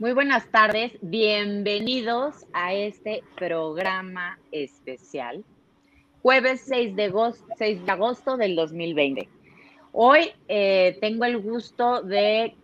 Muy 0.00 0.12
buenas 0.12 0.48
tardes, 0.52 0.92
bienvenidos 1.00 2.46
a 2.52 2.72
este 2.72 3.24
programa 3.36 4.38
especial, 4.52 5.44
jueves 6.22 6.62
6 6.68 6.94
de 6.94 7.06
agosto, 7.06 7.44
6 7.56 7.84
de 7.84 7.90
agosto 7.90 8.36
del 8.36 8.54
2020. 8.54 9.28
Hoy 9.90 10.30
eh, 10.46 10.96
tengo 11.00 11.24
el 11.24 11.38
gusto 11.38 12.02
de 12.02 12.54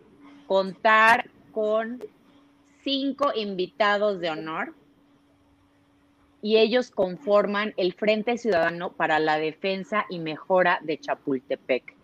contar 0.47 1.29
con 1.51 2.01
cinco 2.85 3.33
invitados 3.35 4.21
de 4.21 4.29
honor 4.29 4.73
y 6.41 6.55
ellos 6.55 6.89
conforman 6.89 7.73
el 7.75 7.91
Frente 7.95 8.37
Ciudadano 8.37 8.93
para 8.93 9.19
la 9.19 9.37
Defensa 9.37 10.05
y 10.09 10.19
Mejora 10.19 10.79
de 10.83 10.99
Chapultepec. 10.99 11.94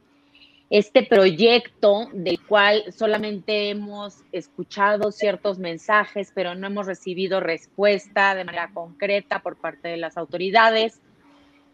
Este 0.72 1.04
proyecto 1.04 2.08
del 2.14 2.40
cual 2.40 2.94
solamente 2.94 3.70
hemos 3.70 4.24
escuchado 4.32 5.12
ciertos 5.12 5.60
mensajes, 5.60 6.32
pero 6.34 6.56
no 6.56 6.66
hemos 6.66 6.88
recibido 6.88 7.42
respuesta 7.42 8.34
de 8.36 8.46
manera 8.46 8.72
concreta 8.74 9.42
por 9.42 9.58
parte 9.58 9.90
de 9.90 9.98
las 9.98 10.16
autoridades, 10.16 11.02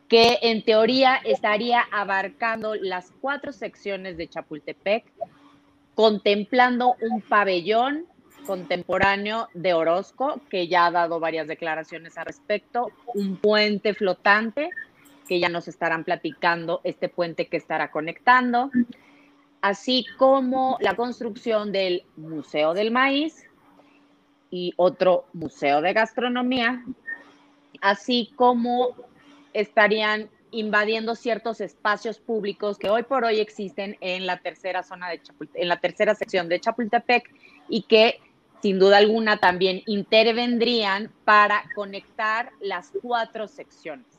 que 0.07 0.39
en 0.41 0.63
teoría 0.63 1.15
estaría 1.17 1.81
abarcando 1.91 2.73
las 2.73 3.11
cuatro 3.21 3.51
secciones 3.51 4.17
de 4.17 4.29
Chapultepec, 4.29 5.05
contemplando 5.93 6.95
un 6.99 7.21
pabellón 7.21 8.07
contemporáneo 8.47 9.47
de 9.53 9.75
Orozco, 9.75 10.41
que 10.49 10.67
ya 10.67 10.87
ha 10.87 10.91
dado 10.91 11.19
varias 11.19 11.45
declaraciones 11.45 12.17
al 12.17 12.25
respecto, 12.25 12.89
un 13.13 13.37
puente 13.37 13.93
flotante, 13.93 14.71
que 15.27 15.39
ya 15.39 15.49
nos 15.49 15.67
estarán 15.67 16.03
platicando 16.03 16.81
este 16.83 17.09
puente 17.09 17.47
que 17.47 17.57
estará 17.57 17.91
conectando, 17.91 18.71
así 19.61 20.05
como 20.17 20.77
la 20.79 20.95
construcción 20.95 21.71
del 21.71 22.03
Museo 22.15 22.73
del 22.73 22.91
Maíz 22.91 23.43
y 24.49 24.73
otro 24.77 25.25
Museo 25.33 25.81
de 25.81 25.93
Gastronomía, 25.93 26.83
así 27.81 28.31
como 28.35 28.95
estarían 29.53 30.29
invadiendo 30.51 31.15
ciertos 31.15 31.59
espacios 31.59 32.19
públicos 32.19 32.77
que 32.77 32.89
hoy 32.89 33.03
por 33.03 33.25
hoy 33.25 33.39
existen 33.39 33.97
en 33.99 34.25
la 34.25 34.39
tercera 34.39 34.81
zona 34.81 35.09
de 35.09 35.21
en 35.55 35.67
la 35.67 35.77
tercera 35.77 36.15
sección 36.15 36.47
de 36.47 36.61
Chapultepec 36.61 37.29
y 37.67 37.81
que 37.83 38.21
sin 38.61 38.79
duda 38.79 38.97
alguna 38.97 39.37
también 39.37 39.83
intervendrían 39.85 41.11
para 41.25 41.63
conectar 41.75 42.51
las 42.61 42.91
cuatro 43.01 43.47
secciones. 43.47 44.16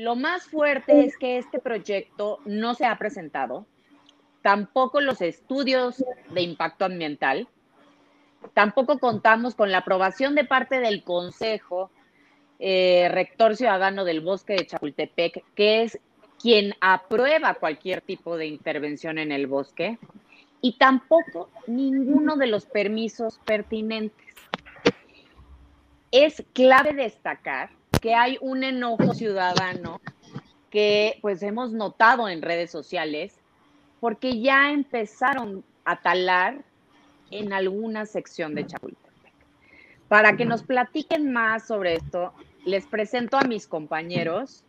Lo 0.00 0.16
más 0.16 0.44
fuerte 0.44 1.04
es 1.04 1.18
que 1.18 1.36
este 1.36 1.58
proyecto 1.58 2.38
no 2.46 2.72
se 2.72 2.86
ha 2.86 2.96
presentado, 2.96 3.66
tampoco 4.40 5.02
los 5.02 5.20
estudios 5.20 6.02
de 6.30 6.40
impacto 6.40 6.86
ambiental, 6.86 7.48
tampoco 8.54 8.98
contamos 8.98 9.54
con 9.54 9.70
la 9.70 9.78
aprobación 9.78 10.34
de 10.34 10.44
parte 10.44 10.80
del 10.80 11.04
Consejo 11.04 11.90
eh, 12.60 13.10
Rector 13.10 13.56
Ciudadano 13.56 14.06
del 14.06 14.22
Bosque 14.22 14.54
de 14.54 14.66
Chapultepec, 14.66 15.44
que 15.54 15.82
es 15.82 15.98
quien 16.40 16.72
aprueba 16.80 17.52
cualquier 17.52 18.00
tipo 18.00 18.38
de 18.38 18.46
intervención 18.46 19.18
en 19.18 19.32
el 19.32 19.48
bosque 19.48 19.98
y 20.62 20.78
tampoco 20.78 21.50
ninguno 21.66 22.36
de 22.36 22.46
los 22.46 22.64
permisos 22.64 23.38
pertinentes. 23.44 24.34
Es 26.10 26.42
clave 26.54 26.94
destacar 26.94 27.78
que 28.00 28.14
hay 28.14 28.38
un 28.40 28.64
enojo 28.64 29.14
ciudadano 29.14 30.00
que 30.70 31.18
pues 31.20 31.42
hemos 31.42 31.72
notado 31.72 32.28
en 32.28 32.42
redes 32.42 32.70
sociales 32.70 33.34
porque 34.00 34.40
ya 34.40 34.72
empezaron 34.72 35.64
a 35.84 36.00
talar 36.00 36.64
en 37.30 37.52
alguna 37.52 38.06
sección 38.06 38.54
de 38.54 38.66
Chapultepec. 38.66 39.32
Para 40.08 40.36
que 40.36 40.44
nos 40.44 40.62
platiquen 40.62 41.32
más 41.32 41.66
sobre 41.66 41.94
esto, 41.94 42.32
les 42.64 42.86
presento 42.86 43.36
a 43.36 43.42
mis 43.44 43.66
compañeros. 43.66 44.64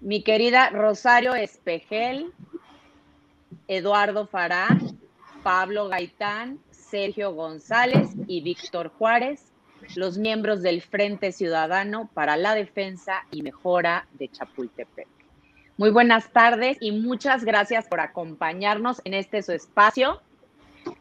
Mi 0.00 0.22
querida 0.22 0.70
Rosario 0.70 1.34
Espejel, 1.34 2.32
Eduardo 3.66 4.26
Fará, 4.26 4.68
Pablo 5.42 5.88
Gaitán, 5.88 6.60
Sergio 6.70 7.32
González 7.32 8.10
y 8.26 8.42
Víctor 8.42 8.92
Juárez, 8.96 9.52
los 9.94 10.18
miembros 10.18 10.62
del 10.62 10.82
Frente 10.82 11.32
Ciudadano 11.32 12.10
para 12.12 12.36
la 12.36 12.54
Defensa 12.54 13.24
y 13.30 13.42
Mejora 13.42 14.06
de 14.14 14.28
Chapultepec. 14.28 15.06
Muy 15.76 15.90
buenas 15.90 16.32
tardes 16.32 16.78
y 16.80 16.92
muchas 16.92 17.44
gracias 17.44 17.86
por 17.86 18.00
acompañarnos 18.00 19.00
en 19.04 19.14
este 19.14 19.42
su 19.42 19.52
espacio 19.52 20.22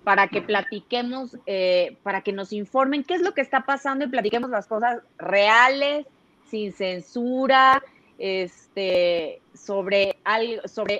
para 0.03 0.28
que 0.28 0.41
platiquemos, 0.41 1.38
eh, 1.45 1.97
para 2.03 2.22
que 2.22 2.34
nos 2.34 2.51
informen 2.51 3.03
qué 3.03 3.16
es 3.16 3.22
lo 3.22 3.34
que 3.34 3.41
está 3.41 3.62
pasando 3.62 4.06
y 4.06 4.09
platiquemos 4.09 4.50
las 4.50 4.68
cosas 4.68 5.01
reales, 5.18 6.06
sin 6.50 6.74
censura, 6.74 7.81
este, 8.18 9.41
sobre, 9.53 10.16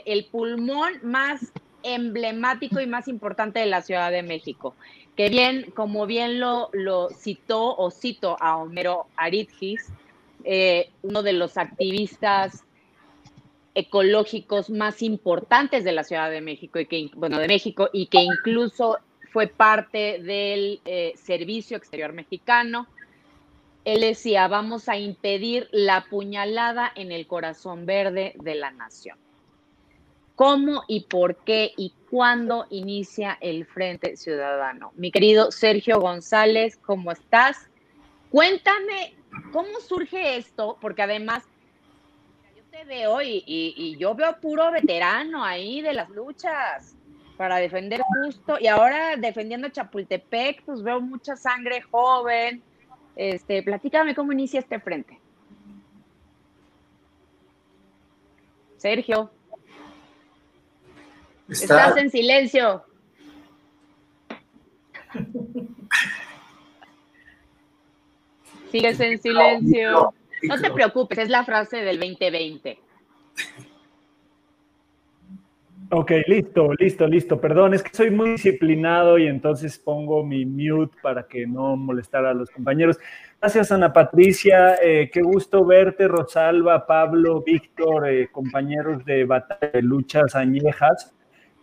el 0.06 0.26
pulmón 0.26 0.94
más 1.04 1.52
emblemático 1.84 2.80
y 2.80 2.88
más 2.88 3.08
importante 3.08 3.60
de 3.60 3.68
la 3.68 3.82
Ciudad 3.82 4.12
de 4.12 4.24
México, 4.24 4.76
que 5.16 5.30
bien, 5.30 5.72
como 5.76 6.06
bien 6.06 6.40
lo, 6.40 6.70
citó 7.18 7.76
o 7.76 7.92
cito 7.92 8.38
a 8.40 8.58
Homero 8.58 9.08
Aridgis, 9.16 9.88
eh, 10.44 10.90
uno 11.02 11.24
de 11.24 11.34
los 11.34 11.58
activistas 11.58 12.64
ecológicos 13.74 14.70
más 14.70 15.02
importantes 15.02 15.84
de 15.84 15.92
la 15.92 16.04
Ciudad 16.04 16.30
de 16.30 16.42
México 16.42 16.80
y 16.80 16.86
que, 16.86 17.10
bueno, 17.16 17.40
de 17.40 17.48
México 17.48 17.90
y 17.92 18.08
que 18.08 18.20
incluso 18.20 19.00
fue 19.32 19.48
parte 19.48 20.20
del 20.22 20.80
eh, 20.86 21.14
Servicio 21.18 21.76
Exterior 21.76 22.14
Mexicano, 22.14 22.88
él 23.84 24.02
decía, 24.02 24.48
vamos 24.48 24.90
a 24.90 24.98
impedir 24.98 25.68
la 25.72 26.06
puñalada 26.10 26.92
en 26.96 27.12
el 27.12 27.28
corazón 27.28 27.86
verde 27.86 28.34
de 28.42 28.56
la 28.56 28.72
nación. 28.72 29.18
¿Cómo 30.36 30.84
y 30.88 31.02
por 31.02 31.38
qué 31.38 31.72
y 31.78 31.94
cuándo 32.16 32.66
inicia 32.70 33.38
el 33.42 33.66
Frente 33.66 34.16
Ciudadano? 34.16 34.94
Mi 34.96 35.12
querido 35.12 35.52
Sergio 35.52 36.00
González, 36.00 36.78
¿cómo 36.78 37.12
estás? 37.12 37.70
Cuéntame 38.30 39.18
cómo 39.52 39.82
surge 39.82 40.38
esto, 40.38 40.78
porque 40.80 41.02
además 41.02 41.44
yo 42.56 42.64
te 42.72 42.86
veo 42.86 43.22
y, 43.22 43.44
y 43.46 43.98
yo 43.98 44.16
veo 44.16 44.40
puro 44.40 44.72
veterano 44.72 45.44
ahí 45.44 45.82
de 45.82 45.92
las 45.92 46.10
luchas 46.10 46.96
para 47.36 47.58
defender 47.58 48.00
justo, 48.24 48.56
y 48.62 48.68
ahora 48.68 49.18
defendiendo 49.18 49.68
Chapultepec, 49.68 50.64
pues 50.64 50.82
veo 50.82 51.02
mucha 51.02 51.36
sangre 51.36 51.82
joven, 51.82 52.64
este, 53.18 53.62
platícame 53.62 54.16
cómo 54.16 54.32
inicia 54.32 54.62
este 54.62 54.80
frente. 54.80 55.20
Sergio. 58.78 59.32
Estás 61.50 61.98
en 61.98 62.10
silencio. 62.10 62.84
Sigues 68.72 69.00
en 69.00 69.22
silencio. 69.22 70.14
No 70.44 70.62
te 70.62 70.72
preocupes, 70.72 71.18
es 71.20 71.30
la 71.30 71.46
frase 71.46 71.78
del 71.78 72.00
2020. 72.00 72.80
Ok, 75.92 76.12
listo, 76.28 76.74
listo, 76.80 77.08
listo. 77.08 77.40
Perdón, 77.40 77.76
es 77.76 77.84
que 77.84 77.96
soy 77.96 78.10
muy 78.10 78.32
disciplinado 78.32 79.20
y 79.20 79.28
entonces 79.28 79.78
pongo 79.78 80.26
mi 80.26 80.46
mute 80.46 80.98
para 81.02 81.28
que 81.28 81.46
no 81.46 81.76
molestara 81.78 82.32
a 82.32 82.34
los 82.34 82.50
compañeros. 82.50 82.98
Gracias, 83.40 83.72
Ana 83.72 83.94
Patricia. 83.94 84.76
Eh, 84.82 85.12
qué 85.14 85.22
gusto 85.22 85.64
verte, 85.64 86.08
Rosalba, 86.08 86.88
Pablo, 86.88 87.44
Víctor, 87.44 88.10
eh, 88.10 88.30
compañeros 88.32 89.06
de 89.06 89.26
batalla 89.26 89.72
de 89.72 89.84
luchas 89.84 90.36
añejas. 90.36 91.14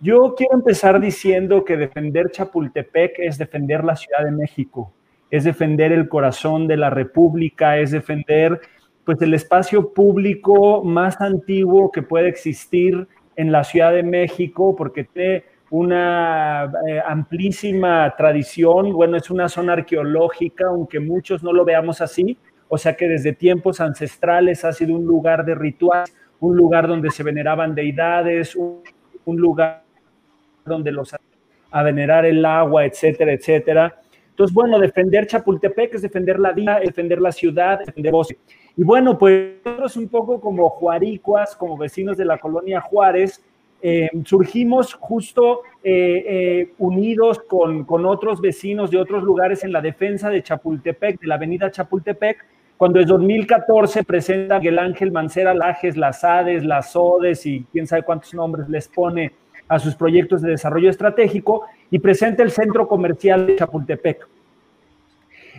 Yo 0.03 0.35
quiero 0.37 0.55
empezar 0.55 1.01
diciendo 1.01 1.65
que 1.65 1.77
defender 1.77 2.33
Chapultepec 2.33 3.21
es 3.21 3.39
defender 3.39 3.85
la 3.85 3.95
Ciudad 3.95 4.25
de 4.25 4.33
México, 4.33 4.93
es 5.31 5.45
defender 5.45 5.93
el 5.93 6.09
corazón 6.09 6.67
de 6.67 6.77
la 6.77 6.91
República, 6.91 7.79
es 7.79 7.93
defender 7.93 8.61
pues 9.05 9.23
el 9.23 9.33
espacio 9.33 9.95
público 9.95 10.83
más 10.83 11.21
antiguo 11.21 11.93
que 11.93 12.03
puede 12.03 12.29
existir 12.29 13.07
en 13.37 13.53
la 13.53 13.63
Ciudad 13.63 13.93
de 13.93 14.03
México 14.03 14.75
porque 14.75 15.05
tiene 15.05 15.45
una 15.71 16.73
eh, 16.89 17.01
amplísima 17.07 18.13
tradición, 18.19 18.93
bueno, 18.93 19.17
es 19.17 19.31
una 19.31 19.49
zona 19.49 19.75
arqueológica, 19.75 20.67
aunque 20.67 20.99
muchos 20.99 21.45
no 21.45 21.53
lo 21.53 21.65
veamos 21.65 22.01
así, 22.01 22.37
o 22.69 22.77
sea 22.77 22.97
que 22.97 23.07
desde 23.07 23.35
tiempos 23.35 23.81
ancestrales 23.81 24.65
ha 24.65 24.73
sido 24.73 24.97
un 24.97 25.07
lugar 25.07 25.45
de 25.45 25.55
rituales, 25.55 26.13
un 26.41 26.57
lugar 26.57 26.89
donde 26.89 27.13
se 27.13 27.23
veneraban 27.23 27.77
deidades, 27.77 28.57
un, 28.57 28.83
lugar 29.25 29.85
donde 30.65 30.93
los 30.93 31.15
a 31.73 31.83
venerar 31.83 32.27
el 32.27 32.45
agua, 32.45 32.85
etcétera, 32.85 33.33
etcétera. 33.33 33.99
Entonces, 34.31 34.55
bueno, 34.55 34.79
defender 34.79 35.27
Chapultepec 35.27 35.95
es 35.95 36.03
defender 36.03 36.39
la 36.39 36.53
vida, 36.53 36.81
defender 36.81 37.21
la 37.21 37.33
ciudad, 37.33 37.81
defender 37.81 38.13
bosque. 38.13 38.39
Y 38.77 38.85
bueno, 38.85 39.19
pues 39.19 39.55
nosotros 39.65 39.97
un 39.97 40.09
poco 40.09 40.41
como 40.41 40.69
juaricuas, 40.71 41.57
como 41.57 41.77
vecinos 41.77 42.17
de 42.17 42.25
la 42.25 42.39
colonia 42.39 42.81
Juárez, 42.81 43.43
eh, 43.85 44.09
surgimos 44.25 44.95
justo 44.95 45.63
eh, 45.83 46.25
eh, 46.27 46.73
unidos 46.79 47.41
con, 47.41 47.85
con, 47.85 48.07
otros 48.07 48.41
vecinos 48.41 48.93
de 48.93 48.99
otros 48.99 49.25
lugares 49.25 49.65
en 49.65 49.73
la 49.73 49.81
defensa 49.81 50.31
de 50.31 50.43
Chapultepec, 50.43 51.21
de 51.21 51.27
la 51.27 51.35
avenida 51.35 51.71
Chapultepec, 51.71 52.45
cuando 52.77 53.01
en 53.01 53.07
2014 53.07 54.05
presenta 54.05 54.59
Miguel 54.59 54.79
Ángel 54.79 55.11
Mancera 55.11 55.53
Lajes, 55.53 55.97
las 55.97 56.23
ADES, 56.23 56.65
las 56.65 56.95
ODES 56.95 57.45
y 57.47 57.65
quién 57.73 57.87
sabe 57.87 58.03
cuántos 58.03 58.33
nombres 58.35 58.69
les 58.69 58.89
pone 58.89 59.33
a 59.73 59.79
sus 59.79 59.95
proyectos 59.95 60.43
de 60.43 60.51
desarrollo 60.51 60.91
estratégico 60.91 61.63
y 61.91 61.99
presenta 61.99 62.43
el 62.43 62.51
centro 62.51 62.87
comercial 62.87 63.47
de 63.47 63.57
Chapultepec. 63.57 64.29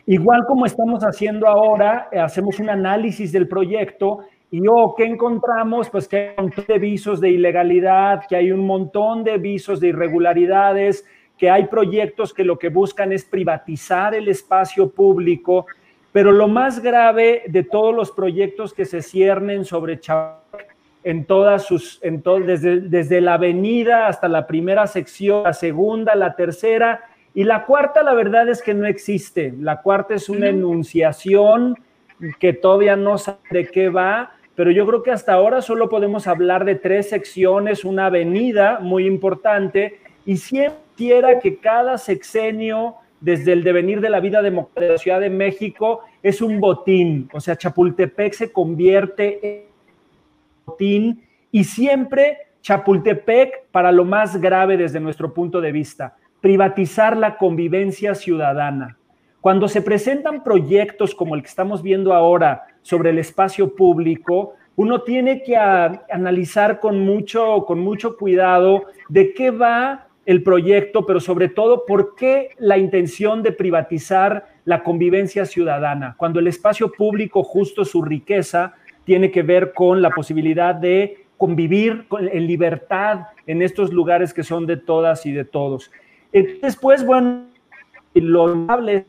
Igual 0.06 0.46
como 0.46 0.68
estamos 0.68 1.02
haciendo 1.02 1.48
ahora, 1.48 2.10
hacemos 2.22 2.60
un 2.60 2.70
análisis 2.70 3.32
del 3.32 3.48
proyecto 3.48 4.20
y 4.52 4.62
oh, 4.70 4.94
¿qué 4.96 5.06
encontramos? 5.06 5.90
Pues 5.90 6.08
que 6.08 6.18
hay 6.18 6.36
un 6.38 6.44
montón 6.44 6.66
de 6.68 6.78
visos 6.78 7.20
de 7.20 7.32
ilegalidad, 7.32 8.22
que 8.30 8.36
hay 8.36 8.52
un 8.52 8.68
montón 8.68 9.24
de 9.24 9.40
visos 9.40 9.80
de 9.80 9.88
irregularidades, 9.88 11.04
que 11.36 11.50
hay 11.50 11.66
proyectos 11.66 12.36
que 12.36 12.44
lo 12.44 12.60
que 12.60 12.70
buscan 12.70 13.12
es 13.14 13.26
privatizar 13.26 14.14
el 14.14 14.28
espacio 14.28 14.92
público, 14.92 15.66
pero 16.12 16.32
lo 16.32 16.48
más 16.48 16.84
grave 16.84 17.46
de 17.48 17.64
todos 17.64 17.96
los 17.96 18.12
proyectos 18.12 18.76
que 18.76 18.86
se 18.86 19.02
ciernen 19.02 19.66
sobre 19.66 20.00
Chapultepec 20.00 20.73
en 21.04 21.26
todas 21.26 21.66
sus, 21.66 22.00
en 22.04 22.22
todo, 22.22 22.40
desde, 22.40 22.82
desde 22.82 23.22
la 23.22 23.36
avenida 23.36 24.08
hasta 24.08 24.28
la 24.28 24.48
primera 24.48 24.88
sección, 24.88 25.44
la 25.44 25.54
segunda, 25.54 26.16
la 26.16 26.36
tercera, 26.36 27.04
y 27.36 27.44
la 27.44 27.66
cuarta, 27.66 28.04
la 28.04 28.14
verdad 28.14 28.48
es 28.50 28.62
que 28.62 28.74
no 28.74 28.86
existe. 28.86 29.54
La 29.60 29.82
cuarta 29.82 30.14
es 30.14 30.30
una 30.30 30.50
enunciación 30.50 31.78
que 32.40 32.54
todavía 32.54 32.96
no 32.96 33.18
sabe 33.18 33.40
de 33.50 33.68
qué 33.68 33.90
va, 33.90 34.34
pero 34.56 34.70
yo 34.70 34.86
creo 34.86 35.02
que 35.02 35.12
hasta 35.12 35.34
ahora 35.34 35.62
solo 35.62 35.90
podemos 35.90 36.28
hablar 36.28 36.64
de 36.64 36.76
tres 36.76 37.10
secciones, 37.10 37.84
una 37.84 38.06
avenida 38.06 38.80
muy 38.80 39.08
importante, 39.08 40.00
y 40.26 40.38
siempre 40.38 40.80
quiera 40.96 41.40
que 41.40 41.58
cada 41.58 41.98
sexenio, 41.98 42.96
desde 43.20 43.54
el 43.54 43.64
devenir 43.64 44.00
de 44.00 44.10
la 44.10 44.20
vida 44.20 44.42
de 44.42 44.52
la 44.52 44.98
Ciudad 44.98 45.20
de 45.20 45.32
México, 45.32 46.02
es 46.22 46.42
un 46.42 46.60
botín. 46.60 47.30
O 47.34 47.40
sea, 47.40 47.56
Chapultepec 47.56 48.34
se 48.34 48.52
convierte 48.52 49.40
en 49.42 49.73
y 51.52 51.64
siempre 51.64 52.38
Chapultepec 52.62 53.68
para 53.72 53.92
lo 53.92 54.06
más 54.06 54.40
grave 54.40 54.78
desde 54.78 55.00
nuestro 55.00 55.34
punto 55.34 55.60
de 55.60 55.72
vista, 55.72 56.16
privatizar 56.42 57.18
la 57.18 57.38
convivencia 57.38 58.16
ciudadana. 58.16 58.98
Cuando 59.42 59.68
se 59.68 59.82
presentan 59.82 60.44
proyectos 60.44 61.14
como 61.14 61.36
el 61.36 61.42
que 61.42 61.50
estamos 61.50 61.84
viendo 61.84 62.14
ahora, 62.14 62.64
sobre 62.82 63.10
el 63.10 63.18
espacio 63.18 63.76
público, 63.76 64.54
uno 64.76 65.02
tiene 65.02 65.44
que 65.44 65.58
analizar 65.58 66.80
con 66.80 67.02
mucho, 67.02 67.66
con 67.66 67.80
mucho 67.80 68.18
cuidado 68.18 68.86
de 69.10 69.34
qué 69.34 69.52
va 69.52 70.08
el 70.26 70.42
proyecto, 70.42 71.06
pero 71.06 71.20
sobre 71.20 71.50
todo 71.50 71.86
por 71.86 72.16
qué 72.16 72.52
la 72.58 72.78
intención 72.78 73.44
de 73.44 73.52
privatizar 73.52 74.48
la 74.66 74.82
convivencia 74.84 75.46
ciudadana, 75.46 76.16
cuando 76.18 76.40
el 76.40 76.48
espacio 76.48 76.92
público, 76.92 77.44
justo 77.44 77.84
su 77.84 78.02
riqueza, 78.02 78.74
tiene 79.06 79.32
que 79.32 79.44
ver 79.44 79.74
con 79.74 80.02
la 80.02 80.12
posibilidad 80.12 80.76
de 80.76 81.26
convivir 81.38 82.06
en 82.12 82.48
libertad 82.48 83.28
en 83.46 83.62
estos 83.62 83.92
lugares 83.92 84.34
que 84.34 84.44
son 84.44 84.66
de 84.66 84.78
todas 84.78 85.26
y 85.26 85.32
de 85.32 85.46
todos. 85.46 85.92
Después, 86.32 87.06
bueno, 87.06 87.46
lo 88.14 88.44
amable 88.48 89.06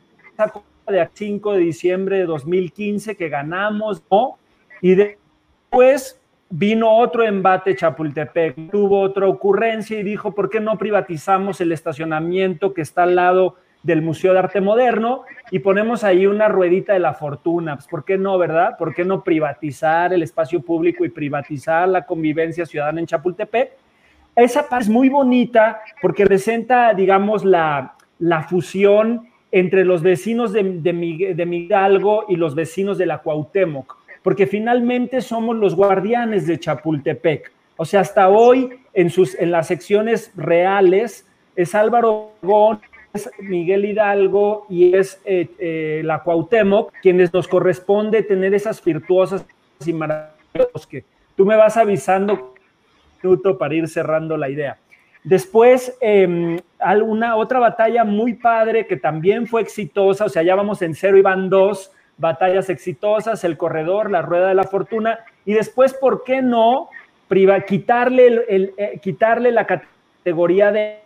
de 0.88 1.08
5 1.12 1.52
de 1.52 1.58
diciembre 1.58 2.18
de 2.18 2.26
2015 2.26 3.16
que 3.16 3.28
ganamos, 3.28 4.02
¿no? 4.10 4.38
Y 4.82 4.94
después 4.94 6.20
vino 6.50 6.96
otro 6.98 7.24
embate 7.24 7.74
Chapultepec, 7.74 8.70
tuvo 8.70 9.00
otra 9.00 9.26
ocurrencia 9.26 9.98
y 9.98 10.02
dijo, 10.02 10.34
¿por 10.34 10.50
qué 10.50 10.60
no 10.60 10.76
privatizamos 10.76 11.60
el 11.60 11.72
estacionamiento 11.72 12.74
que 12.74 12.82
está 12.82 13.04
al 13.04 13.16
lado 13.16 13.56
del 13.84 14.02
Museo 14.02 14.32
de 14.32 14.40
Arte 14.40 14.60
Moderno 14.60 15.22
y 15.52 15.60
ponemos 15.60 16.02
ahí 16.02 16.26
una 16.26 16.48
ruedita 16.48 16.94
de 16.94 16.98
la 16.98 17.14
fortuna? 17.14 17.76
Pues, 17.76 17.86
¿Por 17.86 18.04
qué 18.04 18.18
no, 18.18 18.36
verdad? 18.38 18.76
¿Por 18.76 18.92
qué 18.92 19.04
no 19.04 19.22
privatizar 19.22 20.12
el 20.12 20.22
espacio 20.24 20.60
público 20.60 21.04
y 21.04 21.10
privatizar 21.10 21.88
la 21.88 22.04
convivencia 22.04 22.66
ciudadana 22.66 22.98
en 22.98 23.06
Chapultepec? 23.06 23.72
Esa 24.34 24.68
parte 24.68 24.84
es 24.84 24.90
muy 24.90 25.08
bonita 25.08 25.80
porque 26.02 26.24
presenta, 26.24 26.92
digamos, 26.92 27.44
la, 27.44 27.94
la 28.18 28.42
fusión 28.42 29.28
entre 29.52 29.84
los 29.84 30.02
vecinos 30.02 30.52
de, 30.52 30.64
de, 30.64 31.34
de 31.36 31.56
Hidalgo 31.56 32.24
y 32.28 32.34
los 32.34 32.56
vecinos 32.56 32.98
de 32.98 33.06
la 33.06 33.18
Cuauhtémoc, 33.18 33.96
porque 34.22 34.48
finalmente 34.48 35.20
somos 35.20 35.54
los 35.54 35.76
guardianes 35.76 36.48
de 36.48 36.58
Chapultepec. 36.58 37.52
O 37.76 37.84
sea, 37.84 38.00
hasta 38.00 38.28
hoy 38.28 38.70
en, 38.92 39.10
sus, 39.10 39.38
en 39.38 39.52
las 39.52 39.68
secciones 39.68 40.32
reales 40.36 41.28
es 41.54 41.74
Álvaro 41.74 42.32
Obregón, 42.42 42.80
es 43.14 43.30
Miguel 43.38 43.84
Hidalgo 43.84 44.66
y 44.68 44.94
es 44.94 45.20
eh, 45.24 45.48
eh, 45.58 46.02
la 46.04 46.22
Cuauhtémoc 46.22 46.92
quienes 47.00 47.32
nos 47.32 47.48
corresponde 47.48 48.22
tener 48.22 48.52
esas 48.54 48.84
virtuosas 48.84 49.46
y 49.86 49.92
maravillosas 49.92 50.86
que 50.88 51.04
tú 51.36 51.46
me 51.46 51.56
vas 51.56 51.76
avisando 51.76 52.54
minuto 53.22 53.56
para 53.56 53.74
ir 53.74 53.88
cerrando 53.88 54.36
la 54.36 54.50
idea. 54.50 54.76
Después, 55.22 55.96
eh, 56.02 56.58
alguna 56.78 57.36
otra 57.36 57.58
batalla 57.58 58.04
muy 58.04 58.34
padre 58.34 58.86
que 58.86 58.98
también 58.98 59.46
fue 59.46 59.62
exitosa, 59.62 60.26
o 60.26 60.28
sea, 60.28 60.42
ya 60.42 60.54
vamos 60.54 60.82
en 60.82 60.94
cero 60.94 61.16
y 61.16 61.22
van 61.22 61.48
dos 61.48 61.90
batallas 62.18 62.68
exitosas, 62.68 63.42
el 63.42 63.56
corredor, 63.56 64.10
la 64.10 64.20
rueda 64.20 64.48
de 64.48 64.54
la 64.54 64.64
fortuna, 64.64 65.20
y 65.46 65.54
después, 65.54 65.94
¿por 65.94 66.24
qué 66.24 66.42
no 66.42 66.90
priva, 67.26 67.60
quitarle, 67.62 68.44
el, 68.48 68.74
eh, 68.76 69.00
quitarle 69.02 69.50
la 69.50 69.66
categoría 69.66 70.70
de 70.70 71.03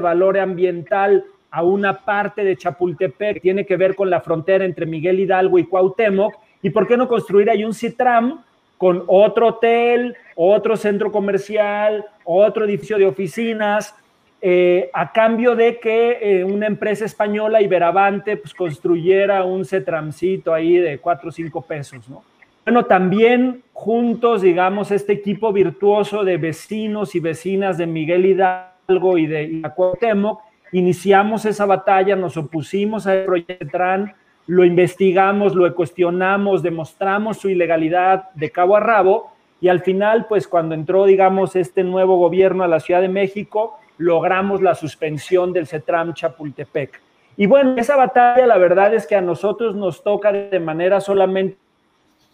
valor 0.00 0.38
ambiental 0.38 1.24
a 1.50 1.62
una 1.62 1.98
parte 1.98 2.44
de 2.44 2.56
Chapultepec 2.56 3.34
que 3.34 3.40
tiene 3.40 3.66
que 3.66 3.76
ver 3.76 3.94
con 3.94 4.08
la 4.08 4.20
frontera 4.20 4.64
entre 4.64 4.86
Miguel 4.86 5.20
Hidalgo 5.20 5.58
y 5.58 5.66
Cuauhtémoc, 5.66 6.34
y 6.62 6.70
por 6.70 6.86
qué 6.86 6.96
no 6.96 7.08
construir 7.08 7.50
ahí 7.50 7.64
un 7.64 7.74
Citram 7.74 8.42
con 8.78 9.04
otro 9.06 9.48
hotel, 9.48 10.16
otro 10.34 10.76
centro 10.76 11.12
comercial, 11.12 12.04
otro 12.24 12.64
edificio 12.64 12.98
de 12.98 13.06
oficinas, 13.06 13.94
eh, 14.40 14.90
a 14.92 15.12
cambio 15.12 15.54
de 15.54 15.78
que 15.78 16.18
eh, 16.20 16.44
una 16.44 16.66
empresa 16.66 17.04
española, 17.04 17.62
Iberavante, 17.62 18.36
pues 18.36 18.54
construyera 18.54 19.44
un 19.44 19.64
cetramcito 19.64 20.52
ahí 20.52 20.78
de 20.78 20.98
cuatro 20.98 21.28
o 21.28 21.32
cinco 21.32 21.62
pesos, 21.62 22.08
¿no? 22.08 22.24
Bueno, 22.64 22.86
también 22.86 23.62
juntos, 23.72 24.42
digamos, 24.42 24.90
este 24.90 25.12
equipo 25.12 25.52
virtuoso 25.52 26.24
de 26.24 26.38
vecinos 26.38 27.14
y 27.14 27.20
vecinas 27.20 27.76
de 27.78 27.86
Miguel 27.86 28.26
Hidalgo 28.26 28.71
y 28.88 29.26
de 29.26 29.62
Cuauhtémoc, 29.74 30.40
iniciamos 30.72 31.44
esa 31.44 31.66
batalla, 31.66 32.16
nos 32.16 32.36
opusimos 32.36 33.06
a 33.06 33.24
proyecto 33.24 33.66
Tran, 33.70 34.14
lo 34.46 34.64
investigamos, 34.64 35.54
lo 35.54 35.72
cuestionamos, 35.74 36.62
demostramos 36.62 37.38
su 37.38 37.48
ilegalidad 37.48 38.30
de 38.34 38.50
cabo 38.50 38.76
a 38.76 38.80
rabo 38.80 39.32
y 39.60 39.68
al 39.68 39.80
final, 39.80 40.26
pues 40.26 40.48
cuando 40.48 40.74
entró, 40.74 41.06
digamos, 41.06 41.54
este 41.54 41.84
nuevo 41.84 42.16
gobierno 42.16 42.64
a 42.64 42.68
la 42.68 42.80
Ciudad 42.80 43.00
de 43.00 43.08
México, 43.08 43.78
logramos 43.98 44.60
la 44.60 44.74
suspensión 44.74 45.52
del 45.52 45.68
CETRAM 45.68 46.14
Chapultepec. 46.14 47.00
Y 47.36 47.46
bueno, 47.46 47.74
esa 47.76 47.96
batalla 47.96 48.46
la 48.46 48.58
verdad 48.58 48.92
es 48.92 49.06
que 49.06 49.14
a 49.14 49.20
nosotros 49.20 49.76
nos 49.76 50.02
toca 50.02 50.32
de 50.32 50.58
manera 50.58 51.00
solamente 51.00 51.56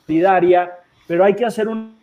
solidaria, 0.06 0.72
pero 1.06 1.24
hay 1.24 1.34
que 1.34 1.44
hacer 1.44 1.68
un 1.68 1.98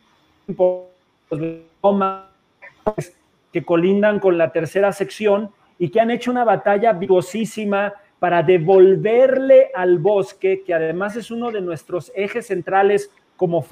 que 3.56 3.64
colindan 3.64 4.20
con 4.20 4.38
la 4.38 4.52
tercera 4.52 4.92
sección 4.92 5.50
y 5.80 5.88
que 5.88 6.02
han 6.02 6.12
hecho 6.12 6.30
una 6.30 6.44
batalla 6.44 6.92
vigosísima 6.92 7.94
para 8.20 8.44
devolverle 8.44 9.72
al 9.74 9.98
bosque, 9.98 10.62
que 10.66 10.74
además 10.74 11.16
es 11.16 11.32
uno 11.32 11.52
de 11.52 11.62
nuestros 11.62 12.12
ejes 12.18 12.48
centrales 12.48 13.10
como, 13.38 13.66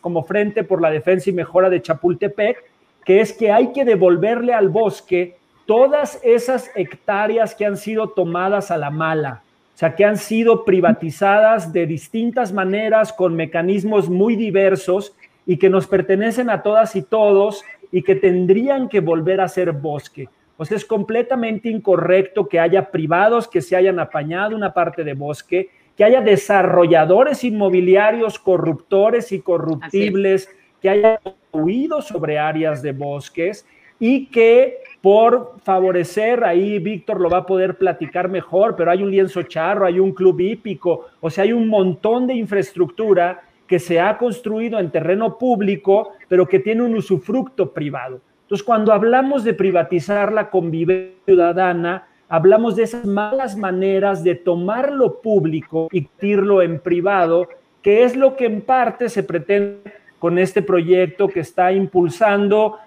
como 0.00 0.22
Frente 0.22 0.64
por 0.64 0.80
la 0.80 0.88
Defensa 0.88 1.28
y 1.28 1.34
Mejora 1.34 1.68
de 1.68 1.82
Chapultepec, 1.82 2.64
que 3.04 3.20
es 3.20 3.34
que 3.34 3.52
hay 3.52 3.72
que 3.74 3.84
devolverle 3.84 4.54
al 4.54 4.70
bosque 4.70 5.36
todas 5.66 6.18
esas 6.22 6.70
hectáreas 6.74 7.54
que 7.54 7.66
han 7.66 7.76
sido 7.76 8.08
tomadas 8.08 8.70
a 8.70 8.78
la 8.78 8.88
mala, 8.88 9.42
o 9.74 9.78
sea, 9.78 9.94
que 9.94 10.06
han 10.06 10.16
sido 10.16 10.64
privatizadas 10.64 11.74
de 11.74 11.86
distintas 11.86 12.54
maneras 12.54 13.12
con 13.12 13.36
mecanismos 13.36 14.08
muy 14.08 14.34
diversos 14.34 15.14
y 15.46 15.58
que 15.58 15.70
nos 15.70 15.86
pertenecen 15.86 16.50
a 16.50 16.62
todas 16.62 16.96
y 16.96 17.02
todos 17.02 17.64
y 17.92 18.02
que 18.02 18.14
tendrían 18.14 18.88
que 18.88 19.00
volver 19.00 19.40
a 19.40 19.48
ser 19.48 19.72
bosque. 19.72 20.28
Pues 20.56 20.72
es 20.72 20.84
completamente 20.84 21.68
incorrecto 21.68 22.48
que 22.48 22.58
haya 22.58 22.90
privados 22.90 23.46
que 23.48 23.60
se 23.60 23.76
hayan 23.76 23.98
apañado 23.98 24.56
una 24.56 24.72
parte 24.72 25.04
de 25.04 25.14
bosque, 25.14 25.70
que 25.96 26.04
haya 26.04 26.20
desarrolladores 26.20 27.44
inmobiliarios 27.44 28.38
corruptores 28.38 29.32
y 29.32 29.40
corruptibles, 29.40 30.48
que 30.80 30.90
hayan 30.90 31.18
huido 31.52 32.02
sobre 32.02 32.38
áreas 32.38 32.82
de 32.82 32.92
bosques 32.92 33.66
y 33.98 34.26
que 34.26 34.78
por 35.00 35.54
favorecer, 35.62 36.44
ahí 36.44 36.78
Víctor 36.78 37.20
lo 37.20 37.30
va 37.30 37.38
a 37.38 37.46
poder 37.46 37.78
platicar 37.78 38.28
mejor, 38.28 38.76
pero 38.76 38.90
hay 38.90 39.02
un 39.02 39.10
lienzo 39.10 39.42
charro, 39.44 39.86
hay 39.86 40.00
un 40.00 40.12
club 40.12 40.40
hípico, 40.40 41.06
o 41.20 41.30
sea, 41.30 41.44
hay 41.44 41.52
un 41.52 41.68
montón 41.68 42.26
de 42.26 42.34
infraestructura 42.34 43.42
que 43.66 43.78
se 43.78 44.00
ha 44.00 44.16
construido 44.18 44.78
en 44.78 44.90
terreno 44.90 45.38
público, 45.38 46.12
pero 46.28 46.46
que 46.46 46.58
tiene 46.58 46.82
un 46.82 46.96
usufructo 46.96 47.72
privado. 47.72 48.20
Entonces, 48.42 48.64
cuando 48.64 48.92
hablamos 48.92 49.42
de 49.44 49.54
privatizar 49.54 50.32
la 50.32 50.50
convivencia 50.50 51.16
ciudadana, 51.24 52.06
hablamos 52.28 52.76
de 52.76 52.84
esas 52.84 53.04
malas 53.04 53.56
maneras 53.56 54.22
de 54.22 54.34
tomar 54.34 54.92
lo 54.92 55.20
público 55.20 55.88
y 55.90 56.02
tirarlo 56.02 56.62
en 56.62 56.80
privado, 56.80 57.48
que 57.82 58.04
es 58.04 58.16
lo 58.16 58.36
que 58.36 58.46
en 58.46 58.62
parte 58.62 59.08
se 59.08 59.22
pretende 59.22 59.80
con 60.18 60.38
este 60.38 60.62
proyecto 60.62 61.28
que 61.28 61.40
está 61.40 61.72
impulsando, 61.72 62.78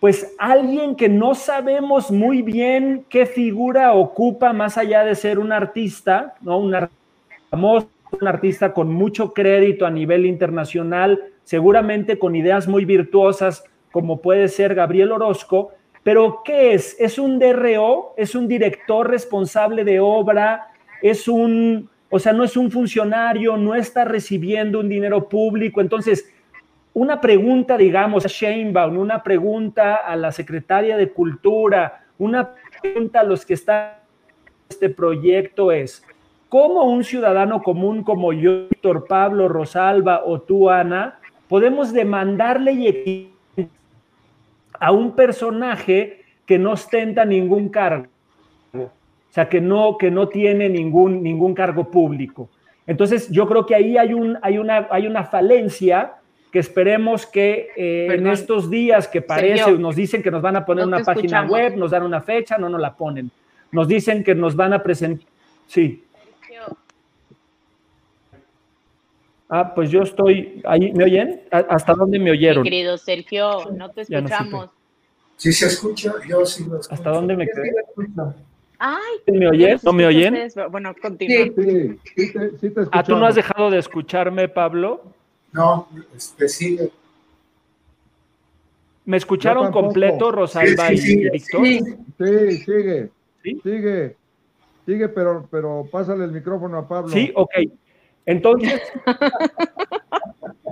pues 0.00 0.34
alguien 0.38 0.96
que 0.96 1.08
no 1.08 1.34
sabemos 1.34 2.10
muy 2.10 2.42
bien 2.42 3.04
qué 3.08 3.24
figura 3.24 3.92
ocupa 3.92 4.52
más 4.52 4.76
allá 4.76 5.04
de 5.04 5.14
ser 5.14 5.38
un 5.38 5.52
artista, 5.52 6.34
¿no? 6.40 6.58
Un 6.58 6.74
famoso, 7.50 7.88
un 8.20 8.28
artista 8.28 8.72
con 8.72 8.92
mucho 8.92 9.32
crédito 9.32 9.86
a 9.86 9.90
nivel 9.90 10.26
internacional, 10.26 11.22
seguramente 11.42 12.18
con 12.18 12.36
ideas 12.36 12.68
muy 12.68 12.84
virtuosas 12.84 13.64
como 13.90 14.20
puede 14.22 14.48
ser 14.48 14.74
Gabriel 14.74 15.12
Orozco, 15.12 15.72
pero 16.02 16.42
¿qué 16.44 16.74
es? 16.74 16.96
¿Es 16.98 17.18
un 17.18 17.38
DRO? 17.38 18.14
¿Es 18.16 18.34
un 18.34 18.48
director 18.48 19.08
responsable 19.08 19.84
de 19.84 20.00
obra? 20.00 20.68
¿Es 21.00 21.28
un, 21.28 21.88
o 22.10 22.18
sea, 22.18 22.32
no 22.32 22.42
es 22.42 22.56
un 22.56 22.70
funcionario, 22.70 23.56
no 23.56 23.74
está 23.74 24.04
recibiendo 24.04 24.80
un 24.80 24.88
dinero 24.88 25.28
público? 25.28 25.80
Entonces, 25.80 26.32
una 26.94 27.20
pregunta, 27.20 27.76
digamos, 27.76 28.24
a 28.24 28.28
Sheinbaum, 28.28 28.98
una 28.98 29.22
pregunta 29.22 29.96
a 29.96 30.16
la 30.16 30.32
secretaria 30.32 30.96
de 30.96 31.10
Cultura, 31.10 32.04
una 32.18 32.54
pregunta 32.80 33.20
a 33.20 33.24
los 33.24 33.46
que 33.46 33.54
están 33.54 33.92
en 33.92 34.66
este 34.70 34.88
proyecto 34.88 35.70
es, 35.70 36.04
¿cómo 36.52 36.82
un 36.82 37.02
ciudadano 37.02 37.62
común 37.62 38.02
como 38.02 38.34
yo, 38.34 38.68
Víctor 38.68 39.06
Pablo, 39.08 39.48
Rosalba 39.48 40.22
o 40.26 40.42
tú, 40.42 40.68
Ana, 40.68 41.18
podemos 41.48 41.94
demandarle 41.94 42.72
y 42.72 43.32
a 44.78 44.92
un 44.92 45.16
personaje 45.16 46.20
que 46.44 46.58
no 46.58 46.72
ostenta 46.72 47.24
ningún 47.24 47.70
cargo, 47.70 48.04
o 48.74 48.90
sea, 49.30 49.48
que 49.48 49.62
no, 49.62 49.96
que 49.96 50.10
no 50.10 50.28
tiene 50.28 50.68
ningún, 50.68 51.22
ningún 51.22 51.54
cargo 51.54 51.90
público. 51.90 52.50
Entonces, 52.86 53.30
yo 53.30 53.48
creo 53.48 53.64
que 53.64 53.74
ahí 53.74 53.96
hay, 53.96 54.12
un, 54.12 54.36
hay, 54.42 54.58
una, 54.58 54.88
hay 54.90 55.06
una 55.06 55.24
falencia 55.24 56.16
que 56.50 56.58
esperemos 56.58 57.24
que 57.24 57.70
eh, 57.78 58.08
en 58.10 58.26
estos 58.26 58.68
días 58.68 59.08
que 59.08 59.22
parece, 59.22 59.72
nos 59.78 59.96
dicen 59.96 60.22
que 60.22 60.30
nos 60.30 60.42
van 60.42 60.56
a 60.56 60.66
poner 60.66 60.84
una 60.84 61.02
página 61.02 61.46
web, 61.46 61.78
nos 61.78 61.92
dan 61.92 62.02
una 62.02 62.20
fecha, 62.20 62.58
no 62.58 62.68
nos 62.68 62.80
la 62.82 62.94
ponen. 62.94 63.30
Nos 63.70 63.88
dicen 63.88 64.22
que 64.22 64.34
nos 64.34 64.54
van 64.54 64.74
a 64.74 64.82
presentar. 64.82 65.26
Sí. 65.66 66.04
Ah, 69.54 69.74
pues 69.74 69.90
yo 69.90 70.00
estoy 70.00 70.62
ahí. 70.64 70.92
¿Me 70.94 71.04
oyen? 71.04 71.42
¿Hasta 71.50 71.92
dónde 71.92 72.18
me 72.18 72.30
oyeron? 72.30 72.62
Mi 72.62 72.70
querido 72.70 72.96
Sergio, 72.96 73.70
no 73.76 73.90
te 73.90 74.00
escuchamos. 74.00 74.70
sí 75.36 75.52
se 75.52 75.66
escucha, 75.66 76.14
yo 76.26 76.46
sí 76.46 76.64
lo 76.64 76.80
escucho. 76.80 76.94
¿Hasta 76.94 77.10
dónde 77.10 77.36
me 77.36 77.46
quedé? 77.46 77.70
Ay, 78.78 79.18
¿Me 79.26 79.46
oyen? 79.50 79.78
¿No 79.82 79.92
me 79.92 80.06
oyen? 80.06 80.50
Bueno, 80.70 80.94
continúa. 81.02 81.44
Sí, 81.44 81.98
sí, 82.16 82.32
te, 82.32 82.58
sí 82.58 82.70
te 82.70 82.80
¿Ah, 82.92 83.02
tú 83.02 83.14
no 83.14 83.26
has 83.26 83.34
dejado 83.34 83.70
de 83.70 83.76
escucharme, 83.76 84.48
Pablo? 84.48 85.02
No, 85.52 85.86
este 86.16 86.48
sigue. 86.48 86.90
¿Me 89.04 89.18
escucharon 89.18 89.70
completo, 89.70 90.32
Rosalba 90.32 90.94
y 90.94 91.28
Víctor? 91.28 91.66
Sí, 91.66 91.80
sigue. 92.64 93.10
Sigue. 93.62 94.16
Sigue, 94.86 95.08
pero, 95.10 95.46
pero 95.50 95.86
pásale 95.92 96.24
el 96.24 96.32
micrófono 96.32 96.78
a 96.78 96.88
Pablo. 96.88 97.10
Sí, 97.10 97.30
ok. 97.34 97.52
Entonces, 98.26 98.80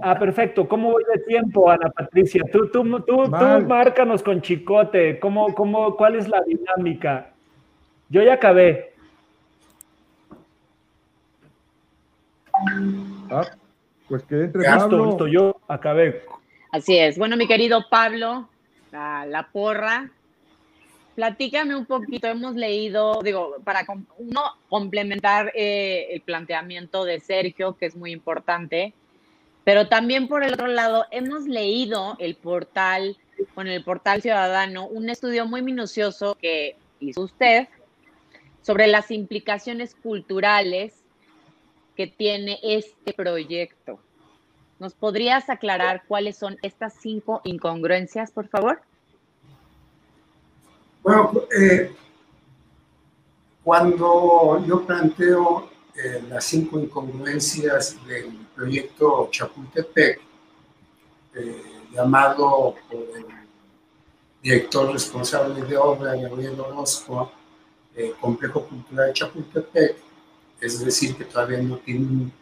ah, 0.03 0.19
perfecto. 0.19 0.69
¿Cómo 0.69 0.93
voy 0.93 1.05
de 1.13 1.21
tiempo, 1.23 1.71
Ana 1.71 1.91
Patricia? 1.91 2.43
Tú, 2.53 2.69
tú, 2.69 2.85
tú, 3.01 3.25
tú 3.25 3.67
márcanos 3.67 4.23
con 4.23 4.41
chicote. 4.41 5.19
¿Cómo, 5.19 5.55
cómo, 5.55 5.97
¿Cuál 5.97 6.17
es 6.17 6.29
la 6.29 6.43
dinámica? 6.43 7.33
Yo 8.09 8.23
ya 8.23 8.35
acabé. 8.35 8.93
Ah, 13.31 13.47
pues 14.09 14.23
que 14.25 14.45
entre 14.45 14.65
Pablo. 14.65 15.27
yo 15.29 15.61
acabé. 15.69 16.23
Así 16.73 16.97
es. 16.99 17.19
Bueno, 17.19 17.37
mi 17.37 17.47
querido 17.47 17.85
Pablo, 17.91 18.49
la 18.93 19.49
porra, 19.53 20.11
platícame 21.21 21.77
un 21.77 21.85
poquito, 21.85 22.29
hemos 22.29 22.55
leído, 22.55 23.21
digo, 23.23 23.57
para 23.63 23.85
uno 24.17 24.41
complementar 24.71 25.53
eh, 25.55 26.07
el 26.13 26.23
planteamiento 26.23 27.05
de 27.05 27.21
Sergio, 27.21 27.77
que 27.77 27.85
es 27.85 27.95
muy 27.95 28.11
importante, 28.11 28.95
pero 29.63 29.87
también 29.87 30.29
por 30.29 30.43
el 30.43 30.55
otro 30.55 30.67
lado, 30.67 31.05
hemos 31.11 31.45
leído 31.47 32.17
el 32.21 32.37
portal, 32.37 33.19
con 33.55 33.67
el 33.67 33.85
portal 33.85 34.23
Ciudadano, 34.23 34.87
un 34.87 35.11
estudio 35.11 35.45
muy 35.45 35.61
minucioso 35.61 36.39
que 36.41 36.77
hizo 37.01 37.21
usted 37.21 37.69
sobre 38.63 38.87
las 38.87 39.11
implicaciones 39.11 39.95
culturales 39.95 40.95
que 41.97 42.07
tiene 42.07 42.59
este 42.63 43.13
proyecto. 43.13 44.01
¿Nos 44.79 44.95
podrías 44.95 45.51
aclarar 45.51 46.03
cuáles 46.09 46.39
son 46.39 46.57
estas 46.63 46.95
cinco 46.95 47.43
incongruencias, 47.45 48.31
por 48.31 48.49
favor? 48.49 48.81
Bueno, 51.03 51.33
eh, 51.51 51.95
cuando 53.65 54.63
yo 54.67 54.85
planteo 54.85 55.71
eh, 55.95 56.23
las 56.29 56.45
cinco 56.45 56.79
incongruencias 56.79 57.97
del 58.07 58.47
proyecto 58.55 59.29
Chapultepec, 59.31 60.21
eh, 61.35 61.63
llamado 61.91 62.75
por 62.91 63.01
el 63.17 63.27
director 64.43 64.93
responsable 64.93 65.63
de 65.63 65.77
obra, 65.77 66.15
Gabriel 66.17 66.61
Orozco, 66.61 67.33
Complejo 68.21 68.67
Cultural 68.67 69.09
de 69.09 69.13
Chapultepec, 69.13 69.97
es 70.61 70.85
decir, 70.85 71.17
que 71.17 71.25
todavía 71.25 71.61
no 71.61 71.79
tiene 71.79 72.07
un 72.07 72.33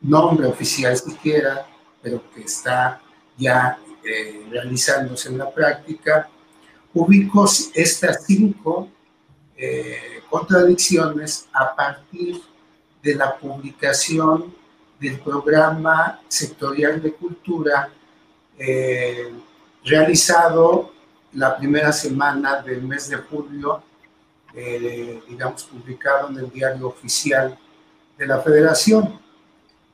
nombre 0.00 0.46
oficial 0.46 0.96
siquiera, 0.96 1.66
pero 2.00 2.22
que 2.32 2.42
está 2.42 3.02
ya 3.36 3.78
realizándose 4.48 5.28
en 5.28 5.38
la 5.38 5.50
práctica, 5.52 6.30
ubico 6.96 7.44
estas 7.74 8.24
cinco 8.24 8.88
eh, 9.54 10.22
contradicciones 10.30 11.46
a 11.52 11.76
partir 11.76 12.40
de 13.02 13.14
la 13.14 13.36
publicación 13.36 14.54
del 14.98 15.20
programa 15.20 16.20
sectorial 16.26 17.02
de 17.02 17.12
cultura 17.12 17.90
eh, 18.58 19.30
realizado 19.84 20.92
la 21.34 21.58
primera 21.58 21.92
semana 21.92 22.62
del 22.62 22.82
mes 22.82 23.10
de 23.10 23.16
julio, 23.16 23.82
eh, 24.54 25.22
digamos, 25.28 25.64
publicado 25.64 26.30
en 26.30 26.38
el 26.38 26.50
diario 26.50 26.88
oficial 26.88 27.58
de 28.16 28.26
la 28.26 28.40
Federación, 28.40 29.20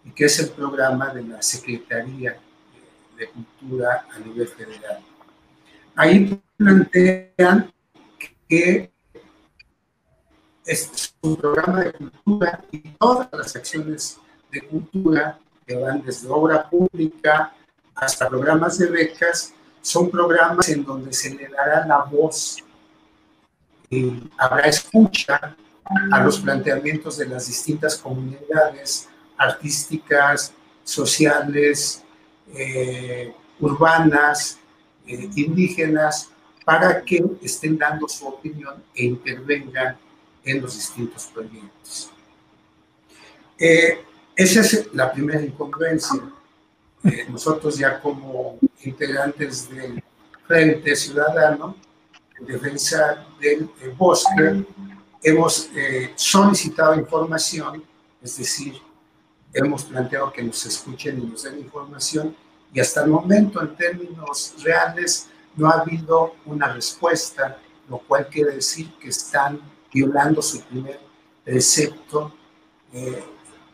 y 0.04 0.12
que 0.12 0.26
es 0.26 0.38
el 0.38 0.50
programa 0.50 1.12
de 1.12 1.24
la 1.24 1.42
Secretaría 1.42 2.38
de 3.16 3.28
Cultura 3.28 4.06
a 4.08 4.18
nivel 4.20 4.46
federal. 4.46 5.02
Ahí 5.96 6.40
plantean 6.56 7.72
que 8.48 8.90
es 10.64 11.14
un 11.20 11.36
programa 11.36 11.80
de 11.80 11.92
cultura 11.92 12.64
y 12.70 12.78
todas 12.98 13.28
las 13.32 13.56
acciones 13.56 14.18
de 14.50 14.62
cultura 14.62 15.38
que 15.66 15.76
van 15.76 16.02
desde 16.02 16.28
obra 16.28 16.68
pública 16.68 17.52
hasta 17.94 18.28
programas 18.28 18.78
de 18.78 18.88
becas, 18.88 19.52
son 19.80 20.10
programas 20.10 20.68
en 20.68 20.84
donde 20.84 21.12
se 21.12 21.34
le 21.34 21.48
dará 21.48 21.86
la 21.86 22.04
voz. 22.04 22.58
Y 23.90 24.30
habrá 24.38 24.62
escucha 24.62 25.56
a 26.10 26.20
los 26.22 26.38
planteamientos 26.38 27.18
de 27.18 27.26
las 27.26 27.46
distintas 27.46 27.96
comunidades 27.96 29.08
artísticas, 29.36 30.52
sociales, 30.84 32.02
eh, 32.54 33.34
urbanas, 33.60 34.58
eh, 35.06 35.30
indígenas, 35.36 36.30
para 36.64 37.02
que 37.02 37.24
estén 37.42 37.76
dando 37.76 38.08
su 38.08 38.26
opinión 38.26 38.82
e 38.94 39.04
intervengan 39.04 39.96
en 40.44 40.60
los 40.60 40.74
distintos 40.74 41.26
proyectos. 41.26 42.10
Eh, 43.58 44.04
esa 44.36 44.60
es 44.60 44.88
la 44.92 45.12
primera 45.12 45.42
incongruencia. 45.42 46.22
Eh, 47.04 47.26
nosotros 47.28 47.76
ya 47.76 48.00
como 48.00 48.58
integrantes 48.84 49.68
del 49.68 50.02
Frente 50.46 50.94
Ciudadano 50.94 51.76
en 52.38 52.46
Defensa 52.46 53.26
del 53.40 53.68
Bosque, 53.96 54.64
hemos 55.22 55.68
solicitado 56.16 56.94
información, 56.94 57.84
es 58.20 58.36
decir, 58.36 58.74
hemos 59.52 59.84
planteado 59.84 60.32
que 60.32 60.42
nos 60.42 60.64
escuchen 60.64 61.20
y 61.20 61.26
nos 61.26 61.42
den 61.42 61.58
información, 61.58 62.34
y 62.72 62.80
hasta 62.80 63.04
el 63.04 63.10
momento, 63.10 63.60
en 63.60 63.76
términos 63.76 64.54
reales, 64.62 65.28
no 65.56 65.68
ha 65.68 65.80
habido 65.80 66.36
una 66.46 66.72
respuesta, 66.72 67.58
lo 67.88 67.98
cual 67.98 68.28
quiere 68.28 68.54
decir 68.54 68.90
que 68.98 69.08
están 69.08 69.60
violando 69.92 70.40
su 70.40 70.60
primer 70.62 70.98
precepto 71.44 72.32
eh, 72.92 73.22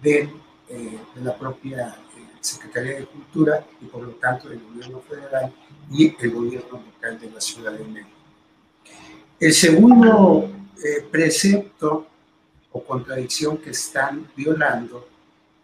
de, 0.02 0.30
eh, 0.68 0.98
de, 1.14 1.20
la 1.22 1.36
propia 1.36 1.96
eh, 2.16 2.26
Secretaría 2.40 2.98
de 2.98 3.06
Cultura 3.06 3.64
y 3.80 3.84
por 3.86 4.02
lo 4.02 4.10
tanto 4.12 4.48
del 4.48 4.60
gobierno 4.60 5.00
federal 5.08 5.52
y 5.90 6.14
el 6.18 6.30
gobierno 6.30 6.82
local 6.84 7.20
de 7.20 7.30
la 7.30 7.40
Ciudad 7.40 7.72
de 7.72 7.84
México. 7.84 8.10
El 9.38 9.52
segundo 9.52 10.50
eh, 10.84 11.06
precepto 11.10 12.06
o 12.72 12.82
contradicción 12.82 13.58
que 13.58 13.70
están 13.70 14.28
violando 14.36 15.08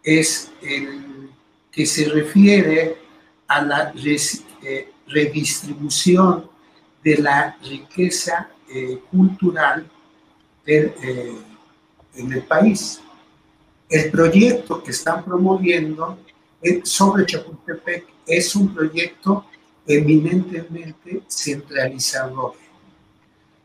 es 0.01 0.51
el 0.61 1.29
que 1.71 1.85
se 1.85 2.05
refiere 2.07 3.04
a 3.47 3.61
la 3.61 3.93
eh, 3.95 4.91
redistribución 5.07 6.49
de 7.03 7.17
la 7.17 7.57
riqueza 7.63 8.49
eh, 8.69 8.99
cultural 9.11 9.89
en 10.65 12.33
el 12.33 12.41
país. 12.41 12.99
El 13.87 14.09
proyecto 14.09 14.81
que 14.81 14.89
están 14.89 15.23
promoviendo 15.23 16.17
sobre 16.83 17.27
Chapultepec 17.27 18.07
es 18.25 18.55
un 18.55 18.73
proyecto 18.73 19.45
eminentemente 19.85 21.21
centralizador. 21.27 22.53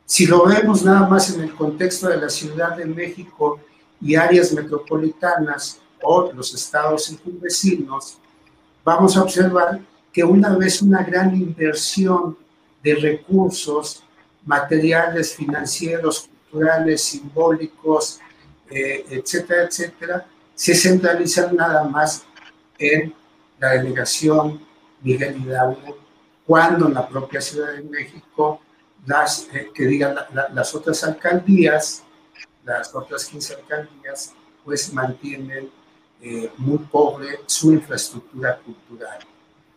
Si 0.05 0.27
lo 0.27 0.45
vemos 0.45 0.83
nada 0.83 1.09
más 1.09 1.33
en 1.35 1.41
el 1.41 1.55
contexto 1.55 2.09
de 2.09 2.17
la 2.17 2.29
Ciudad 2.29 2.77
de 2.77 2.85
México 2.85 3.61
y 4.01 4.17
áreas 4.17 4.53
metropolitanas 4.53 5.81
o 6.03 6.33
los 6.33 6.53
estados 6.53 7.07
circunvecinos, 7.07 8.19
vamos 8.85 9.17
a 9.17 9.23
observar 9.23 9.81
que 10.13 10.25
una 10.25 10.57
vez 10.57 10.83
una 10.83 11.03
gran 11.03 11.35
inversión 11.35 12.37
de 12.83 12.95
recursos 12.95 14.03
materiales, 14.45 15.35
financieros, 15.35 16.29
culturales, 16.51 17.03
simbólicos, 17.03 18.21
eh, 18.71 19.05
etcétera, 19.11 19.65
etcétera, 19.65 20.27
se 20.55 20.75
centralizan 20.75 21.55
nada 21.55 21.85
más 21.85 22.25
en 22.79 23.15
la 23.59 23.71
delegación 23.71 24.61
Miguel 25.03 25.41
Hidalgo, 25.43 25.99
cuando 26.47 26.89
en 26.89 26.95
la 26.95 27.09
propia 27.09 27.41
Ciudad 27.41 27.73
de 27.73 27.83
México, 27.83 28.61
las, 29.07 29.49
eh, 29.53 29.71
que 29.75 29.85
digan 29.85 30.15
las 30.53 30.75
otras 30.75 31.03
alcaldías, 31.05 32.03
las 32.65 32.95
otras 32.95 33.25
15 33.27 33.55
alcaldías, 33.55 34.35
pues 34.65 34.93
mantienen 34.93 35.71
eh, 36.23 36.51
muy 36.59 36.79
pobre 36.79 37.41
su 37.47 37.73
infraestructura 37.73 38.59
cultural. 38.59 39.19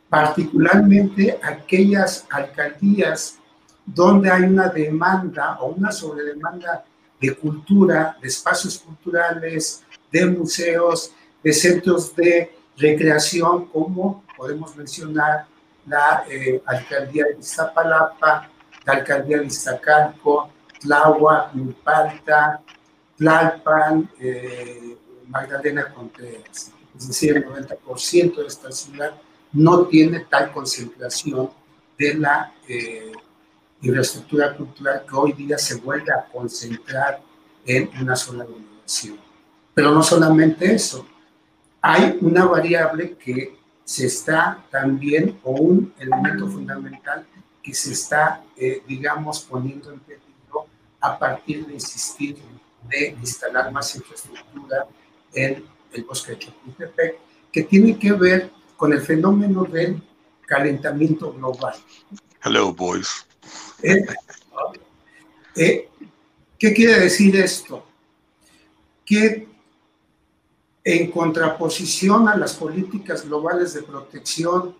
Particularmente 0.09 1.39
aquellas 1.41 2.25
alcaldías 2.29 3.39
donde 3.85 4.29
hay 4.31 4.43
una 4.43 4.67
demanda 4.69 5.57
o 5.59 5.67
una 5.67 5.91
sobredemanda 5.91 6.85
de 7.19 7.35
cultura, 7.35 8.17
de 8.21 8.27
espacios 8.27 8.79
culturales, 8.79 9.83
de 10.11 10.25
museos, 10.25 11.11
de 11.41 11.53
centros 11.53 12.15
de 12.15 12.55
recreación, 12.77 13.65
como 13.67 14.23
podemos 14.37 14.75
mencionar 14.75 15.45
la 15.85 16.25
eh, 16.29 16.61
alcaldía 16.65 17.25
de 17.25 17.39
Iztapalapa, 17.39 18.49
la 18.85 18.93
alcaldía 18.93 19.39
de 19.39 19.45
Iztacalco, 19.45 20.49
Tláhuac, 20.79 21.53
Milpalta, 21.53 22.61
Tlalpan, 23.17 24.09
eh, 24.19 24.97
Magdalena 25.27 25.93
Contreras. 25.93 26.71
Es 26.97 27.07
decir, 27.07 27.37
el 27.37 27.45
90% 27.45 28.35
de 28.35 28.47
esta 28.47 28.71
ciudad 28.71 29.13
no 29.51 29.85
tiene 29.87 30.21
tal 30.21 30.51
concentración 30.51 31.49
de 31.97 32.13
la 32.15 32.53
eh, 32.67 33.11
infraestructura 33.81 34.55
cultural 34.55 35.05
que 35.07 35.15
hoy 35.15 35.33
día 35.33 35.57
se 35.57 35.75
vuelve 35.75 36.11
a 36.11 36.25
concentrar 36.31 37.21
en 37.65 37.89
una 38.01 38.15
sola 38.15 38.45
delegación. 38.45 39.19
Pero 39.73 39.91
no 39.91 40.03
solamente 40.03 40.73
eso, 40.73 41.05
hay 41.81 42.17
una 42.21 42.45
variable 42.45 43.15
que 43.17 43.57
se 43.83 44.05
está 44.05 44.63
también, 44.71 45.39
o 45.43 45.51
un 45.51 45.93
elemento 45.99 46.47
fundamental 46.47 47.25
que 47.61 47.73
se 47.73 47.91
está, 47.91 48.43
eh, 48.55 48.81
digamos, 48.87 49.41
poniendo 49.41 49.91
en 49.91 49.99
peligro 49.99 50.67
a 50.99 51.17
partir 51.17 51.65
de 51.65 51.73
insistir 51.73 52.37
de 52.89 53.15
instalar 53.21 53.71
más 53.71 53.95
infraestructura 53.95 54.85
en 55.33 55.63
el 55.93 56.03
bosque 56.03 56.33
de 56.33 56.39
Chapultepec, 56.39 57.19
que 57.51 57.63
tiene 57.63 57.97
que 57.97 58.11
ver 58.13 58.51
con 58.75 58.93
el 58.93 59.01
fenómeno 59.01 59.63
del 59.63 60.01
calentamiento 60.45 61.33
global. 61.33 61.75
Hello, 62.43 62.73
boys. 62.73 63.25
Eh, 63.81 64.05
eh, 65.55 65.89
¿Qué 66.57 66.73
quiere 66.73 66.99
decir 66.99 67.35
esto? 67.35 67.85
Que 69.05 69.47
en 70.83 71.11
contraposición 71.11 72.27
a 72.27 72.35
las 72.35 72.53
políticas 72.55 73.25
globales 73.25 73.73
de 73.73 73.83
protección 73.83 74.75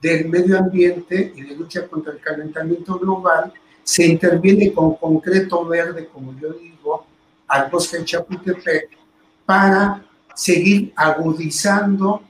del 0.00 0.28
medio 0.28 0.58
ambiente 0.58 1.32
y 1.34 1.42
de 1.42 1.56
lucha 1.56 1.88
contra 1.88 2.12
el 2.12 2.20
calentamiento 2.20 2.98
global, 2.98 3.52
se 3.82 4.06
interviene 4.06 4.72
con 4.72 4.94
concreto 4.96 5.64
verde, 5.64 6.08
como 6.12 6.38
yo 6.38 6.52
digo, 6.52 7.06
al 7.48 7.70
bosque 7.70 7.98
de 7.98 8.04
Chapultepec 8.04 8.97
para 9.48 10.04
seguir 10.34 10.92
agudizando 10.94 12.22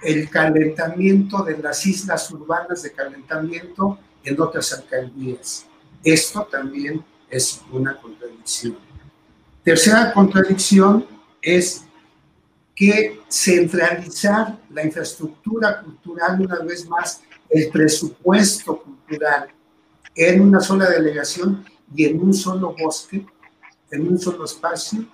el 0.00 0.30
calentamiento 0.30 1.42
de 1.42 1.58
las 1.58 1.84
islas 1.84 2.30
urbanas 2.30 2.82
de 2.82 2.90
calentamiento 2.90 3.98
en 4.24 4.40
otras 4.40 4.72
alcaldías. 4.72 5.66
Esto 6.02 6.48
también 6.50 7.04
es 7.28 7.60
una 7.70 7.98
contradicción. 7.98 8.78
Tercera 9.62 10.10
contradicción 10.14 11.04
es 11.42 11.84
que 12.74 13.20
centralizar 13.28 14.58
la 14.70 14.86
infraestructura 14.86 15.82
cultural, 15.82 16.40
una 16.40 16.60
vez 16.60 16.88
más, 16.88 17.20
el 17.50 17.68
presupuesto 17.68 18.82
cultural 18.82 19.48
en 20.14 20.40
una 20.40 20.60
sola 20.60 20.88
delegación 20.88 21.62
y 21.94 22.06
en 22.06 22.22
un 22.22 22.32
solo 22.32 22.74
bosque, 22.74 23.26
en 23.90 24.08
un 24.08 24.18
solo 24.18 24.46
espacio, 24.46 25.06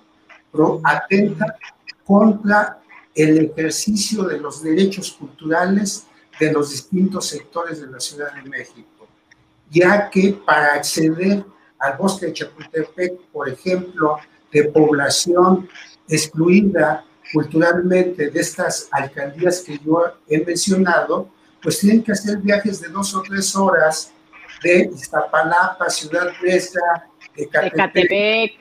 atenta 0.84 1.56
contra 2.04 2.80
el 3.14 3.38
ejercicio 3.38 4.24
de 4.24 4.38
los 4.38 4.62
derechos 4.62 5.12
culturales 5.12 6.06
de 6.38 6.52
los 6.52 6.70
distintos 6.70 7.26
sectores 7.26 7.80
de 7.80 7.88
la 7.88 8.00
Ciudad 8.00 8.32
de 8.34 8.48
México, 8.48 9.06
ya 9.68 10.08
que 10.08 10.32
para 10.44 10.74
acceder 10.74 11.44
al 11.78 11.96
bosque 11.96 12.26
de 12.26 12.32
Chapultepec, 12.32 13.20
por 13.32 13.48
ejemplo, 13.48 14.16
de 14.50 14.64
población 14.64 15.68
excluida 16.08 17.04
culturalmente 17.32 18.30
de 18.30 18.40
estas 18.40 18.88
alcaldías 18.90 19.60
que 19.60 19.78
yo 19.78 20.02
he 20.28 20.44
mencionado, 20.44 21.28
pues 21.62 21.78
tienen 21.78 22.02
que 22.02 22.12
hacer 22.12 22.38
viajes 22.38 22.80
de 22.80 22.88
dos 22.88 23.14
o 23.14 23.22
tres 23.22 23.54
horas 23.54 24.12
de 24.62 24.90
Iztapalapa, 24.92 25.88
Ciudad 25.88 26.32
Mesa, 26.42 26.80
de 27.36 27.48
Catepec, 27.48 28.52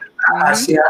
hacia, 0.42 0.82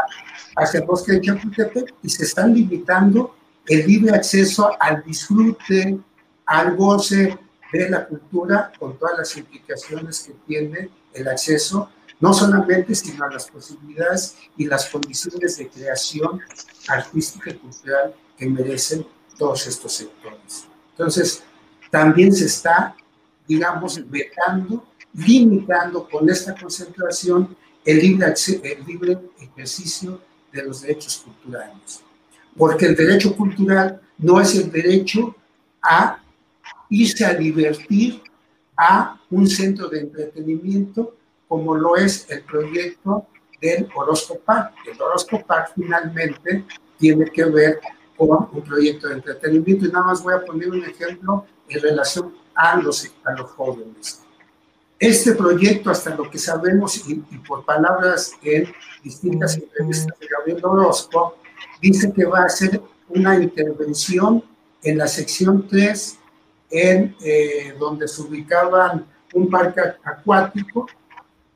hacia 0.56 0.80
el 0.80 0.86
bosque 0.86 1.14
de 1.14 1.22
Chapultepec 1.22 1.96
y 2.04 2.10
se 2.10 2.24
están 2.24 2.54
limitando 2.54 3.36
el 3.68 3.86
libre 3.86 4.16
acceso 4.16 4.72
al 4.80 5.04
disfrute, 5.04 6.00
al 6.46 6.76
goce 6.76 7.38
de 7.72 7.90
la 7.90 8.08
cultura 8.08 8.72
con 8.80 8.98
todas 8.98 9.20
las 9.20 9.38
implicaciones 9.38 10.24
que 10.24 10.34
tiene 10.48 10.90
el 11.14 11.28
acceso 11.28 11.90
no 12.20 12.34
solamente, 12.34 12.94
sino 12.96 13.26
a 13.26 13.32
las 13.32 13.50
posibilidades 13.50 14.36
y 14.58 14.66
las 14.66 14.90
condiciones 14.90 15.58
de 15.58 15.70
creación 15.70 16.42
artística 16.88 17.50
y 17.50 17.54
cultural 17.56 18.14
que 18.38 18.50
merecen 18.50 19.06
todos 19.38 19.66
estos 19.68 19.94
sectores. 19.94 20.68
Entonces, 20.92 21.44
también 21.90 22.34
se 22.34 22.46
está, 22.46 22.96
digamos, 23.48 24.02
vetando, 24.10 24.86
limitando 25.14 26.08
con 26.10 26.30
esta 26.30 26.56
concentración 26.56 27.56
el 27.86 28.00
libre, 28.00 28.34
el 28.64 28.86
libre 28.86 29.18
ejercicio 29.40 30.22
de 30.52 30.64
los 30.64 30.82
derechos 30.82 31.18
culturales. 31.18 32.02
Porque 32.58 32.88
el 32.88 32.96
derecho 32.96 33.36
cultural 33.36 34.02
no 34.18 34.40
es 34.42 34.56
el 34.56 34.72
derecho 34.72 35.36
a 35.82 36.22
irse 36.90 37.26
a 37.26 37.34
divertir 37.34 38.22
a 38.76 39.20
un 39.30 39.48
centro 39.48 39.88
de 39.88 40.02
entretenimiento 40.02 41.16
como 41.48 41.76
lo 41.76 41.96
es 41.96 42.30
el 42.30 42.44
proyecto 42.44 43.28
del 43.62 43.90
Orozco. 43.96 44.40
El 44.86 45.02
Orozco 45.02 45.44
finalmente 45.76 46.66
tiene 46.98 47.26
que 47.26 47.46
ver 47.46 47.80
con 48.16 48.30
un 48.52 48.62
proyecto 48.62 49.08
de 49.08 49.16
entretenimiento 49.16 49.86
y 49.86 49.92
nada 49.92 50.06
más 50.06 50.22
voy 50.22 50.34
a 50.34 50.46
poner 50.46 50.70
un 50.70 50.84
ejemplo 50.84 51.46
en 51.68 51.82
relación 51.82 52.34
a 52.54 52.76
los, 52.78 53.10
a 53.24 53.32
los 53.34 53.50
jóvenes. 53.52 54.22
Este 55.00 55.34
proyecto, 55.34 55.90
hasta 55.90 56.14
lo 56.14 56.30
que 56.30 56.38
sabemos 56.38 57.08
y, 57.08 57.16
por 57.48 57.64
palabras 57.64 58.34
en 58.44 58.68
distintas 59.02 59.56
entrevistas 59.56 60.20
de 60.20 60.28
Gabriel 60.28 60.60
Orozco, 60.66 61.38
dice 61.82 62.12
que 62.12 62.26
va 62.26 62.44
a 62.44 62.50
ser 62.50 62.82
una 63.08 63.42
intervención 63.42 64.44
en 64.84 64.98
la 64.98 65.08
sección 65.08 65.68
3, 65.70 66.18
en 66.72 67.16
eh, 67.24 67.76
donde 67.80 68.10
se 68.10 68.22
ubicaban 68.22 69.06
un 69.34 69.50
parque 69.50 69.82
acuático 70.04 70.86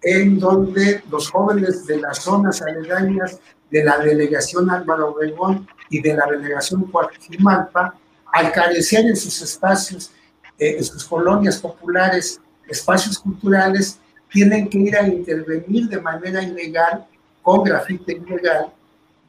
en 0.01 0.39
donde 0.39 1.03
los 1.09 1.29
jóvenes 1.29 1.85
de 1.85 1.97
las 1.97 2.19
zonas 2.19 2.61
aledañas 2.61 3.39
de 3.69 3.83
la 3.83 3.97
delegación 3.97 4.69
Álvaro 4.69 5.09
Obregón 5.09 5.67
y 5.89 6.01
de 6.01 6.13
la 6.13 6.25
delegación 6.27 6.83
Coajimalpa 6.83 7.95
al 8.31 8.51
carecer 8.51 9.05
en 9.05 9.15
sus 9.15 9.41
espacios, 9.41 10.11
eh, 10.57 10.75
en 10.77 10.83
sus 10.83 11.05
colonias 11.05 11.57
populares, 11.59 12.39
espacios 12.67 13.19
culturales, 13.19 13.99
tienen 14.31 14.67
que 14.67 14.79
ir 14.79 14.95
a 14.95 15.07
intervenir 15.07 15.87
de 15.87 16.01
manera 16.01 16.41
ilegal, 16.41 17.05
con 17.41 17.63
grafite 17.63 18.13
ilegal, 18.13 18.73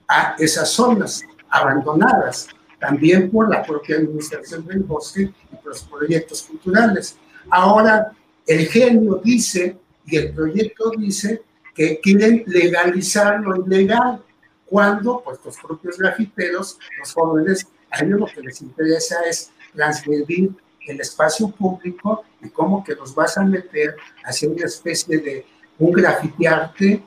a 0.09 0.37
esas 0.38 0.70
zonas 0.70 1.23
abandonadas, 1.49 2.49
también 2.79 3.31
por 3.31 3.49
la 3.49 3.62
propia 3.62 3.97
administración 3.97 4.66
del 4.66 4.81
bosque 4.81 5.23
y 5.23 5.57
por 5.57 5.66
los 5.66 5.83
proyectos 5.83 6.42
culturales. 6.42 7.16
Ahora, 7.51 8.12
el 8.47 8.66
genio 8.66 9.20
dice, 9.23 9.77
y 10.07 10.16
el 10.16 10.33
proyecto 10.33 10.92
dice, 10.97 11.42
que 11.75 12.01
quieren 12.01 12.44
legalizar 12.47 13.40
lo 13.40 13.66
ilegal, 13.66 14.23
cuando 14.66 15.23
pues 15.25 15.38
los 15.44 15.57
propios 15.57 15.99
grafiteros, 15.99 16.79
los 16.99 17.12
jóvenes, 17.12 17.66
a 17.90 18.05
ellos 18.05 18.20
lo 18.20 18.27
que 18.27 18.40
les 18.40 18.62
interesa 18.62 19.16
es 19.29 19.51
transgredir 19.75 20.51
el 20.87 21.01
espacio 21.01 21.49
público 21.49 22.25
y 22.42 22.49
cómo 22.49 22.85
que 22.85 22.94
los 22.94 23.14
vas 23.14 23.37
a 23.38 23.44
meter 23.44 23.97
hacia 24.25 24.49
una 24.49 24.66
especie 24.66 25.18
de 25.18 25.47
un 25.79 25.92
grafitearte 25.92 27.03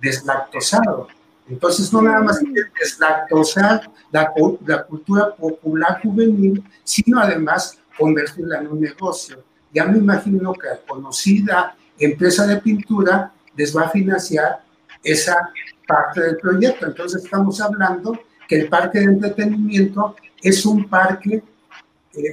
deslactosado. 0.00 1.08
Entonces, 1.48 1.92
no 1.92 2.02
nada 2.02 2.20
más 2.20 2.40
deslactosar 2.78 3.90
la, 4.10 4.32
la 4.66 4.84
cultura 4.84 5.34
popular 5.34 6.00
juvenil, 6.02 6.62
sino 6.84 7.20
además 7.20 7.78
convertirla 7.98 8.60
en 8.60 8.68
un 8.68 8.80
negocio. 8.80 9.42
Ya 9.72 9.84
me 9.84 9.98
imagino 9.98 10.52
que 10.52 10.68
la 10.68 10.78
conocida 10.78 11.76
empresa 11.98 12.46
de 12.46 12.58
pintura 12.58 13.32
les 13.56 13.76
va 13.76 13.82
a 13.82 13.90
financiar 13.90 14.62
esa 15.02 15.50
parte 15.86 16.20
del 16.20 16.36
proyecto. 16.38 16.86
Entonces 16.86 17.24
estamos 17.24 17.60
hablando 17.60 18.18
que 18.48 18.60
el 18.60 18.68
parque 18.68 19.00
de 19.00 19.06
entretenimiento 19.06 20.16
es 20.42 20.64
un 20.66 20.88
parque 20.88 21.42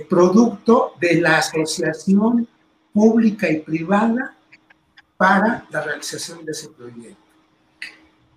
producto 0.09 0.93
de 0.99 1.21
la 1.21 1.37
asociación 1.37 2.47
pública 2.93 3.49
y 3.49 3.59
privada 3.59 4.35
para 5.17 5.65
la 5.69 5.81
realización 5.81 6.45
de 6.45 6.51
ese 6.51 6.69
proyecto. 6.69 7.17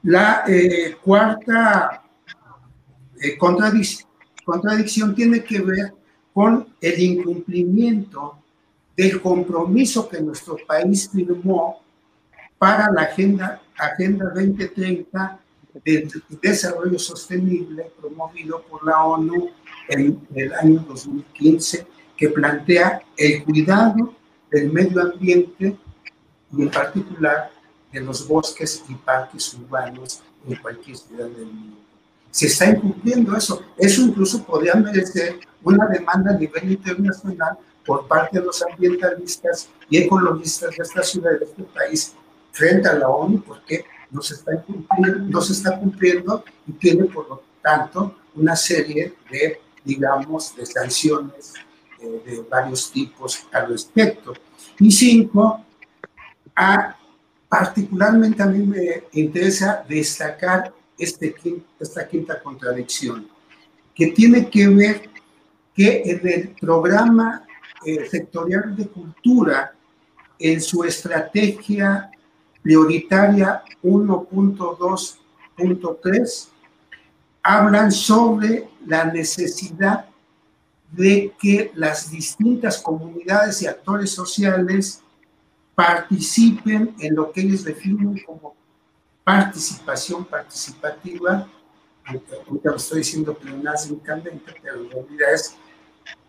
La 0.02 0.44
eh, 0.46 0.96
cuarta 1.02 2.02
eh, 3.20 3.38
contradicción 3.38 5.14
tiene 5.14 5.44
que 5.44 5.61
ver 5.61 5.94
con 6.35 6.66
el 6.81 7.00
incumplimiento 7.00 8.38
del 8.96 9.20
compromiso 9.20 10.09
que 10.09 10.20
nuestro 10.20 10.57
país 10.66 11.09
firmó 11.12 11.81
para 12.59 12.90
la 12.90 13.02
Agenda, 13.02 13.61
Agenda 13.76 14.26
2030 14.35 15.41
de 15.85 16.09
Desarrollo 16.41 16.99
Sostenible 16.99 17.91
promovido 18.01 18.63
por 18.63 18.85
la 18.85 19.05
ONU 19.05 19.51
en 19.89 20.27
el 20.35 20.53
año 20.55 20.85
2015, 20.89 21.87
que 22.17 22.29
plantea 22.29 23.03
el 23.17 23.45
cuidado 23.45 24.15
del 24.51 24.73
medio 24.73 25.01
ambiente 25.01 25.77
y 26.53 26.63
en 26.63 26.71
particular 26.71 27.51
de 27.91 28.01
los 28.01 28.27
bosques 28.27 28.85
y 28.89 28.95
parques 28.95 29.55
urbanos 29.55 30.23
en 30.47 30.57
cualquier 30.57 30.97
ciudad 30.97 31.29
del 31.29 31.47
mundo. 31.47 31.79
Se 32.31 32.47
está 32.47 32.71
incumpliendo 32.71 33.37
eso. 33.37 33.63
Eso 33.77 34.03
incluso 34.03 34.43
podría 34.45 34.75
merecer 34.75 35.39
una 35.63 35.87
demanda 35.87 36.33
a 36.33 36.39
nivel 36.39 36.73
internacional 36.73 37.59
por 37.85 38.07
parte 38.07 38.39
de 38.39 38.45
los 38.45 38.63
ambientalistas 38.63 39.69
y 39.91 39.99
ecologistas 39.99 40.71
de 40.71 40.83
esta 40.83 41.03
ciudad, 41.03 41.39
de 41.39 41.45
este 41.45 41.63
país, 41.65 42.15
frente 42.53 42.89
a 42.89 42.95
la 42.95 43.09
ONU 43.09 43.43
porque 43.43 43.85
no 44.12 44.20
se 44.22 44.35
está 45.53 45.79
cumpliendo, 45.79 46.44
y 46.66 46.72
tiene 46.72 47.05
por 47.07 47.29
lo 47.29 47.42
tanto 47.62 48.14
una 48.35 48.55
serie 48.55 49.14
de, 49.31 49.61
digamos, 49.85 50.55
de 50.55 50.66
sanciones 50.66 51.55
eh, 52.01 52.22
de 52.25 52.42
varios 52.42 52.90
tipos 52.92 53.46
al 53.53 53.68
respecto. 53.70 54.35
Y 54.79 54.90
cinco, 54.90 55.64
a, 56.55 56.96
particularmente 57.48 58.42
a 58.42 58.46
mí 58.46 58.66
me 58.66 59.05
interesa 59.12 59.85
destacar 59.88 60.72
este, 60.98 61.35
esta 61.81 62.07
quinta 62.07 62.40
contradicción, 62.42 63.29
que 63.94 64.09
tiene 64.09 64.48
que 64.48 64.68
ver 64.68 65.11
que 65.75 66.03
en 66.05 66.29
el 66.29 66.48
programa 66.61 67.46
eh, 67.85 68.07
sectorial 68.09 68.77
de 68.77 68.87
cultura, 68.88 69.75
en 70.38 70.61
su 70.61 70.85
estrategia 70.85 72.11
prioritaria 72.62 73.62
1.2.3 73.83 76.48
hablan 77.42 77.90
sobre 77.90 78.68
la 78.87 79.07
necesidad 79.07 80.07
de 80.92 81.33
que 81.40 81.72
las 81.75 82.11
distintas 82.11 82.79
comunidades 82.79 83.62
y 83.62 83.66
actores 83.66 84.11
sociales 84.11 85.03
participen 85.75 86.94
en 87.01 87.14
lo 87.14 87.33
que 87.33 87.40
ellos 87.40 87.64
definen 87.64 88.22
como 88.25 88.55
participación 89.25 90.25
participativa, 90.25 91.48
ahorita 92.05 92.70
lo 92.70 92.77
estoy 92.77 92.98
diciendo 92.98 93.35
pleonásmicamente, 93.35 94.55
pero 94.61 94.85
en 94.85 94.90
realidad 94.90 95.35
es 95.35 95.57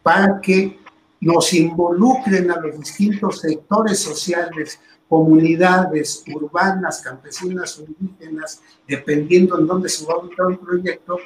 para 0.02 0.40
que 0.40 0.80
nos 1.24 1.54
involucren 1.54 2.52
a 2.52 2.60
los 2.60 2.78
distintos 2.78 3.40
sectores 3.40 4.00
sociales 4.00 4.80
comunidades 5.08 6.24
urbanas, 6.34 7.02
campesinas 7.02 7.80
o 7.80 7.86
indígenas, 7.86 8.62
dependiendo 8.88 9.58
en 9.60 9.68
dónde 9.68 9.88
se 9.88 10.06
va 10.06 10.16
a 10.16 10.18
ubicar 10.18 10.48
un 10.48 10.58
proyecto, 10.58 11.18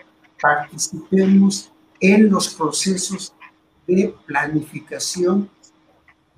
participemos 0.41 1.71
en 1.99 2.29
los 2.29 2.49
procesos 2.53 3.33
de 3.87 4.13
planificación 4.25 5.49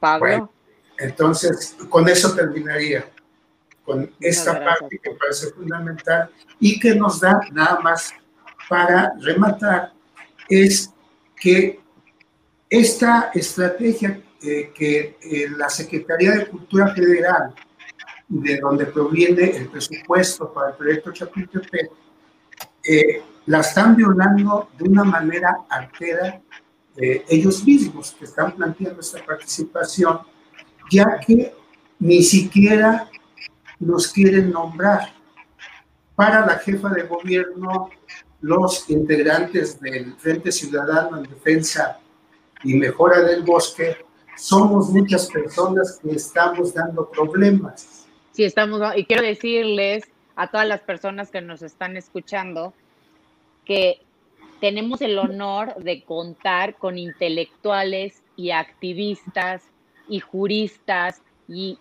Pablo. 0.00 0.50
entonces, 0.98 1.76
con 1.88 2.08
eso 2.08 2.34
terminaría. 2.34 3.08
Con 3.84 4.12
esta 4.20 4.64
parte 4.64 4.98
que 5.02 5.12
parece 5.12 5.52
fundamental 5.52 6.28
y 6.58 6.80
que 6.80 6.94
nos 6.94 7.20
da 7.20 7.40
nada 7.52 7.78
más 7.80 8.12
para 8.68 9.14
rematar 9.20 9.92
es 10.48 10.92
que 11.36 11.78
esta 12.68 13.30
estrategia 13.34 14.20
eh, 14.42 14.72
que 14.74 15.16
eh, 15.20 15.48
la 15.56 15.68
Secretaría 15.68 16.32
de 16.32 16.46
Cultura 16.46 16.92
Federal, 16.94 17.54
de 18.30 18.60
donde 18.60 18.86
proviene 18.86 19.56
el 19.56 19.68
presupuesto 19.68 20.52
para 20.52 20.70
el 20.70 20.76
proyecto 20.76 21.12
Chapultepec, 21.12 21.90
eh, 22.84 23.22
la 23.46 23.60
están 23.60 23.96
violando 23.96 24.68
de 24.78 24.88
una 24.88 25.02
manera 25.04 25.58
artera 25.68 26.40
eh, 26.96 27.24
ellos 27.28 27.64
mismos 27.64 28.14
que 28.16 28.24
están 28.24 28.52
planteando 28.52 29.00
esta 29.00 29.24
participación, 29.24 30.20
ya 30.90 31.18
que 31.26 31.54
ni 31.98 32.22
siquiera 32.22 33.10
los 33.80 34.08
quieren 34.08 34.50
nombrar. 34.50 35.12
Para 36.14 36.46
la 36.46 36.58
jefa 36.58 36.90
de 36.90 37.02
gobierno, 37.04 37.90
los 38.42 38.88
integrantes 38.90 39.80
del 39.80 40.14
Frente 40.14 40.52
Ciudadano 40.52 41.16
en 41.16 41.24
Defensa 41.24 41.98
y 42.62 42.74
Mejora 42.74 43.22
del 43.22 43.42
Bosque, 43.42 43.96
somos 44.36 44.90
muchas 44.90 45.26
personas 45.26 45.98
que 46.02 46.12
estamos 46.12 46.72
dando 46.72 47.10
problemas. 47.10 47.99
Sí, 48.32 48.44
estamos, 48.44 48.80
y 48.96 49.04
quiero 49.04 49.22
decirles 49.22 50.04
a 50.36 50.48
todas 50.48 50.66
las 50.66 50.80
personas 50.80 51.30
que 51.30 51.40
nos 51.40 51.62
están 51.62 51.96
escuchando 51.96 52.72
que 53.64 54.00
tenemos 54.60 55.00
el 55.00 55.18
honor 55.18 55.74
de 55.76 56.02
contar 56.02 56.76
con 56.76 56.98
intelectuales 56.98 58.22
y 58.36 58.50
activistas 58.50 59.62
y 60.08 60.20
juristas 60.20 61.22
y 61.48 61.78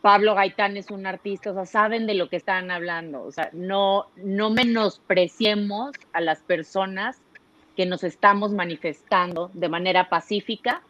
Pablo 0.00 0.34
Gaitán 0.34 0.76
es 0.76 0.90
un 0.90 1.06
artista, 1.06 1.52
o 1.52 1.54
sea, 1.54 1.66
saben 1.66 2.06
de 2.06 2.14
lo 2.14 2.28
que 2.28 2.36
están 2.36 2.70
hablando, 2.72 3.22
o 3.22 3.30
sea, 3.30 3.50
no, 3.52 4.06
no 4.16 4.50
menospreciemos 4.50 5.92
a 6.12 6.20
las 6.20 6.40
personas 6.40 7.20
que 7.76 7.86
nos 7.86 8.02
estamos 8.02 8.52
manifestando 8.52 9.50
de 9.54 9.68
manera 9.68 10.08
pacífica, 10.08 10.82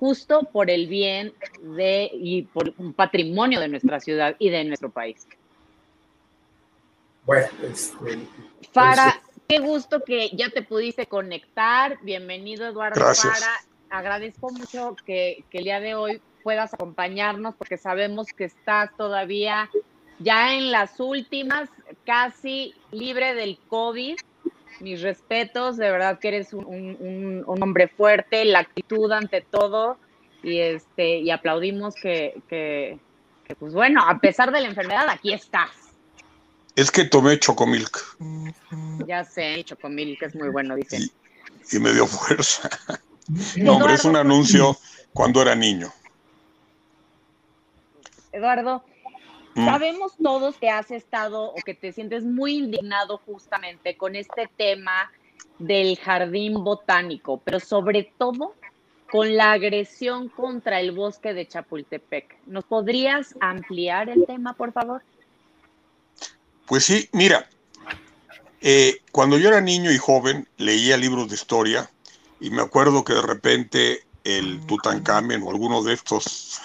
justo 0.00 0.44
por 0.44 0.70
el 0.70 0.86
bien 0.88 1.34
de 1.60 2.10
y 2.12 2.42
por 2.42 2.72
un 2.78 2.94
patrimonio 2.94 3.60
de 3.60 3.68
nuestra 3.68 4.00
ciudad 4.00 4.34
y 4.38 4.48
de 4.48 4.64
nuestro 4.64 4.90
país. 4.90 5.28
Bueno, 7.26 7.46
este, 7.62 8.18
Fara, 8.72 9.20
qué 9.46 9.58
gusto 9.58 10.02
que 10.02 10.30
ya 10.30 10.48
te 10.48 10.62
pudiste 10.62 11.06
conectar. 11.06 11.98
Bienvenido, 12.00 12.66
Eduardo 12.66 12.98
Gracias. 12.98 13.40
Fara. 13.40 13.52
Agradezco 13.90 14.50
mucho 14.50 14.96
que, 15.04 15.44
que 15.50 15.58
el 15.58 15.64
día 15.64 15.80
de 15.80 15.94
hoy 15.94 16.22
puedas 16.42 16.72
acompañarnos 16.72 17.54
porque 17.56 17.76
sabemos 17.76 18.28
que 18.28 18.44
estás 18.44 18.96
todavía 18.96 19.68
ya 20.18 20.54
en 20.54 20.70
las 20.70 20.98
últimas, 20.98 21.68
casi 22.06 22.74
libre 22.90 23.34
del 23.34 23.58
COVID. 23.68 24.16
Mis 24.80 25.02
respetos, 25.02 25.76
de 25.76 25.90
verdad 25.90 26.18
que 26.18 26.28
eres 26.28 26.52
un, 26.52 26.64
un- 26.66 27.44
un 27.46 27.62
hombre 27.62 27.88
fuerte, 27.88 28.44
la 28.44 28.60
actitud 28.60 29.10
ante 29.12 29.42
todo 29.42 29.98
y 30.42 30.58
este 30.58 31.18
y 31.18 31.30
aplaudimos 31.30 31.94
que, 31.94 32.34
que, 32.48 32.98
que, 33.44 33.54
pues 33.56 33.74
bueno, 33.74 34.02
a 34.08 34.18
pesar 34.18 34.50
de 34.52 34.60
la 34.60 34.68
enfermedad, 34.68 35.06
aquí 35.08 35.32
estás. 35.34 35.70
Es 36.76 36.90
que 36.90 37.04
tomé 37.04 37.38
chocomilk 37.38 38.16
Ya 39.06 39.24
sé, 39.24 39.62
Chocomil, 39.64 40.16
que 40.18 40.26
es 40.26 40.34
muy 40.34 40.48
bueno, 40.48 40.76
dicen. 40.76 41.02
y, 41.02 41.76
y 41.76 41.80
me 41.80 41.92
dio 41.92 42.06
fuerza. 42.06 42.68
No, 43.56 43.74
hombre, 43.76 43.94
es 43.94 44.04
un 44.04 44.16
anuncio 44.16 44.76
cuando 45.12 45.40
era 45.40 45.54
niño. 45.54 45.92
Eduardo, 48.32 48.84
Mm. 49.54 49.64
sabemos 49.64 50.12
todos 50.22 50.56
que 50.56 50.70
has 50.70 50.90
estado 50.90 51.50
o 51.50 51.56
que 51.64 51.74
te 51.74 51.92
sientes 51.92 52.24
muy 52.24 52.58
indignado 52.58 53.18
justamente 53.18 53.96
con 53.96 54.14
este 54.14 54.48
tema 54.56 55.10
del 55.58 55.98
jardín 55.98 56.62
botánico, 56.64 57.40
pero 57.44 57.60
sobre 57.60 58.12
todo 58.16 58.54
con 59.10 59.36
la 59.36 59.52
agresión 59.52 60.28
contra 60.28 60.80
el 60.80 60.92
bosque 60.92 61.34
de 61.34 61.46
Chapultepec. 61.46 62.36
¿Nos 62.46 62.64
podrías 62.64 63.34
ampliar 63.40 64.08
el 64.08 64.24
tema, 64.24 64.54
por 64.54 64.72
favor? 64.72 65.02
Pues 66.66 66.84
sí, 66.84 67.08
mira, 67.12 67.48
eh, 68.60 69.00
cuando 69.10 69.36
yo 69.36 69.48
era 69.48 69.60
niño 69.60 69.90
y 69.90 69.98
joven 69.98 70.46
leía 70.58 70.96
libros 70.96 71.28
de 71.28 71.34
historia 71.34 71.90
y 72.38 72.50
me 72.50 72.62
acuerdo 72.62 73.04
que 73.04 73.14
de 73.14 73.22
repente 73.22 74.04
el 74.22 74.64
Tutankamen 74.66 75.42
o 75.42 75.50
alguno 75.50 75.82
de 75.82 75.94
estos 75.94 76.60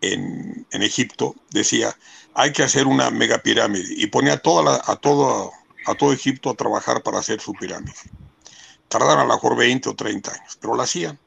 en, 0.00 0.66
en 0.70 0.82
Egipto 0.82 1.34
decía 1.50 1.96
hay 2.34 2.52
que 2.52 2.62
hacer 2.62 2.86
una 2.86 3.10
megapirámide 3.10 3.94
y 3.96 4.06
ponía 4.06 4.34
a, 4.34 4.38
toda 4.38 4.62
la- 4.62 4.82
a, 4.86 4.96
todo, 4.96 5.52
a 5.86 5.94
todo 5.94 6.12
Egipto 6.12 6.50
a 6.50 6.54
trabajar 6.54 7.02
para 7.02 7.18
hacer 7.18 7.40
su 7.40 7.52
pirámide. 7.54 7.94
Tardaron 8.88 9.20
a 9.20 9.24
lo 9.24 9.34
mejor 9.34 9.56
20 9.56 9.88
o 9.88 9.94
30 9.96 10.32
años, 10.32 10.56
pero 10.60 10.74
la 10.76 10.84
hacían. 10.84 11.18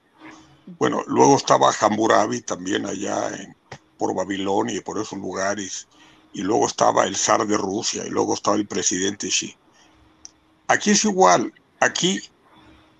Bueno, 0.79 1.03
luego 1.07 1.37
estaba 1.37 1.71
Hammurabi 1.79 2.41
también 2.41 2.85
allá 2.85 3.29
en- 3.35 3.55
por 3.97 4.13
Babilonia 4.15 4.75
y 4.75 4.81
por 4.81 4.99
esos 4.99 5.19
lugares 5.19 5.87
y 6.33 6.41
luego 6.41 6.67
estaba 6.67 7.05
el 7.05 7.15
zar 7.15 7.45
de 7.47 7.57
Rusia 7.57 8.03
y 8.05 8.09
luego 8.09 8.33
estaba 8.33 8.57
el 8.57 8.67
presidente 8.67 9.27
Xi. 9.29 9.55
Aquí 10.67 10.91
es 10.91 11.05
igual, 11.05 11.53
aquí 11.79 12.21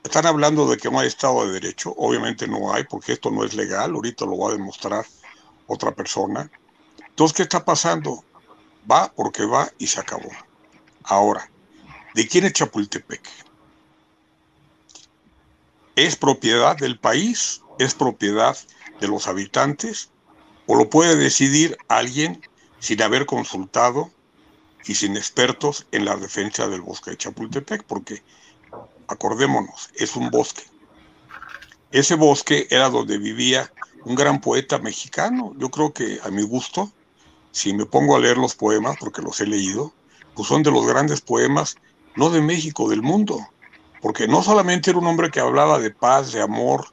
están 0.04 0.26
hablando 0.26 0.68
de 0.70 0.78
que 0.78 0.90
no 0.92 1.00
hay 1.00 1.08
Estado 1.08 1.46
de 1.48 1.54
Derecho, 1.54 1.94
obviamente 1.98 2.48
no 2.48 2.74
hay 2.74 2.84
porque 2.86 3.14
esto 3.14 3.32
no 3.32 3.44
es 3.44 3.54
legal, 3.54 3.94
ahorita 3.96 4.26
lo 4.26 4.38
va 4.38 4.50
a 4.50 4.54
demostrar 4.54 5.06
otra 5.74 5.94
persona. 5.94 6.50
Entonces, 7.08 7.36
¿qué 7.36 7.44
está 7.44 7.66
pasando? 7.66 8.24
Va 8.90 9.12
porque 9.14 9.46
va 9.46 9.70
y 9.78 9.88
se 9.88 10.00
acabó. 10.00 10.30
Ahora, 11.04 11.50
¿de 12.14 12.28
quién 12.28 12.46
es 12.46 12.54
Chapultepec? 12.54 13.22
¿Es 15.96 16.16
propiedad 16.16 16.78
del 16.78 17.00
país? 17.00 17.62
¿Es 17.80 17.94
propiedad 17.94 18.58
de 19.00 19.08
los 19.08 19.28
habitantes? 19.28 20.10
¿O 20.66 20.76
lo 20.76 20.90
puede 20.90 21.16
decidir 21.16 21.78
alguien 21.88 22.42
sin 22.80 23.02
haber 23.02 23.26
consultado 23.26 24.12
y 24.86 24.96
sin 24.96 25.16
expertos 25.16 25.88
en 25.92 26.06
la 26.06 26.16
defensa 26.18 26.68
del 26.68 26.82
bosque 26.82 27.12
de 27.12 27.18
Chapultepec, 27.18 27.84
porque 27.84 28.24
acordémonos, 29.08 29.90
es 29.96 30.16
un 30.16 30.30
bosque. 30.30 30.64
Ese 31.92 32.16
bosque 32.16 32.68
era 32.70 32.90
donde 32.90 33.18
vivía 33.18 33.72
un 34.06 34.16
gran 34.16 34.42
poeta 34.42 34.80
mexicano. 34.80 35.54
Yo 35.58 35.70
creo 35.70 35.94
que 35.94 36.20
a 36.24 36.30
mi 36.30 36.44
gusto, 36.44 36.92
si 37.52 37.74
me 37.74 37.86
pongo 37.86 38.16
a 38.16 38.20
leer 38.20 38.38
los 38.38 38.56
poemas, 38.56 38.98
porque 39.00 39.22
los 39.22 39.40
he 39.42 39.46
leído, 39.46 39.94
pues 40.36 40.48
son 40.48 40.64
de 40.64 40.72
los 40.72 40.86
grandes 40.86 41.22
poemas, 41.22 41.76
no 42.16 42.30
de 42.30 42.42
México, 42.42 42.90
del 42.90 43.02
mundo. 43.02 43.48
Porque 44.02 44.28
no 44.28 44.44
solamente 44.44 44.90
era 44.90 45.00
un 45.00 45.08
hombre 45.08 45.32
que 45.32 45.40
hablaba 45.40 45.80
de 45.80 45.92
paz, 45.92 46.32
de 46.32 46.42
amor, 46.42 46.88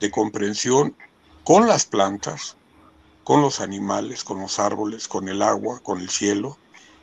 de 0.00 0.10
comprensión 0.10 0.96
con 1.44 1.66
las 1.66 1.84
plantas, 1.84 2.56
con 3.22 3.42
los 3.42 3.60
animales, 3.60 4.24
con 4.24 4.40
los 4.40 4.58
árboles, 4.58 5.08
con 5.08 5.28
el 5.28 5.42
agua, 5.42 5.80
con 5.80 6.00
el 6.00 6.10
cielo, 6.10 6.58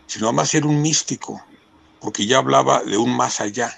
sino 0.07 0.27
además 0.27 0.53
era 0.53 0.67
un 0.67 0.81
místico, 0.81 1.41
porque 1.99 2.25
ya 2.25 2.39
hablaba 2.39 2.83
de 2.83 2.97
un 2.97 3.15
más 3.15 3.41
allá. 3.41 3.77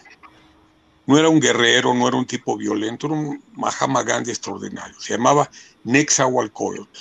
No 1.06 1.18
era 1.18 1.30
un 1.30 1.40
guerrero, 1.40 1.94
no 1.94 2.08
era 2.08 2.18
un 2.18 2.26
tipo 2.26 2.56
violento, 2.56 3.08
era 3.08 3.16
un 3.16 3.44
Mahatma 3.54 4.04
Gandhi 4.04 4.32
extraordinario. 4.32 5.00
Se 5.00 5.14
llamaba 5.14 5.50
Nexahualcoyotl, 5.84 7.00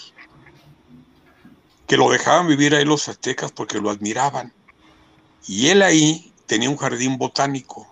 que 1.86 1.96
lo 1.96 2.10
dejaban 2.10 2.48
vivir 2.48 2.74
ahí 2.74 2.84
los 2.84 3.08
aztecas 3.08 3.52
porque 3.52 3.78
lo 3.78 3.90
admiraban. 3.90 4.52
Y 5.46 5.68
él 5.68 5.82
ahí 5.82 6.32
tenía 6.46 6.68
un 6.68 6.76
jardín 6.76 7.16
botánico. 7.16 7.86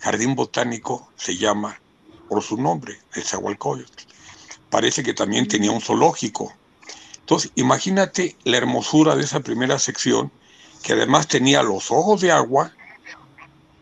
Jardín 0.00 0.34
botánico 0.34 1.12
se 1.16 1.36
llama 1.36 1.80
por 2.28 2.42
su 2.42 2.56
nombre, 2.56 2.98
Nexahualcoyotl. 3.14 4.02
Parece 4.70 5.04
que 5.04 5.14
también 5.14 5.46
tenía 5.46 5.70
un 5.70 5.80
zoológico. 5.80 6.52
Entonces, 7.20 7.52
imagínate 7.54 8.36
la 8.44 8.56
hermosura 8.56 9.14
de 9.14 9.22
esa 9.22 9.40
primera 9.40 9.78
sección, 9.78 10.32
que 10.82 10.92
además 10.92 11.28
tenía 11.28 11.62
los 11.62 11.90
ojos 11.90 12.20
de 12.20 12.32
agua, 12.32 12.72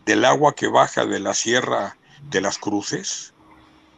del 0.05 0.25
agua 0.25 0.55
que 0.55 0.67
baja 0.67 1.05
de 1.05 1.19
la 1.19 1.33
sierra 1.33 1.97
de 2.29 2.41
las 2.41 2.57
cruces, 2.57 3.33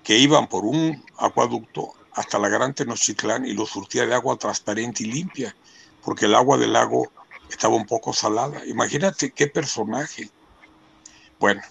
que 0.04 0.18
iban 0.18 0.48
por 0.48 0.66
un 0.66 1.04
acueducto 1.18 1.94
hasta 2.14 2.40
la 2.40 2.50
Gran 2.50 2.74
Tenochtitlán 2.74 3.46
y 3.46 3.54
lo 3.54 3.66
surtía 3.66 4.06
de 4.06 4.14
agua 4.14 4.38
transparente 4.38 5.04
y 5.04 5.08
limpia, 5.08 5.56
porque 6.04 6.26
el 6.26 6.36
agua 6.36 6.58
del 6.58 6.74
lago 6.74 7.12
estaba 7.50 7.76
un 7.76 7.86
poco 7.86 8.14
salada. 8.14 8.66
Imagínate 8.66 9.32
qué 9.32 9.48
personaje. 9.48 10.30
Bueno, 11.40 11.62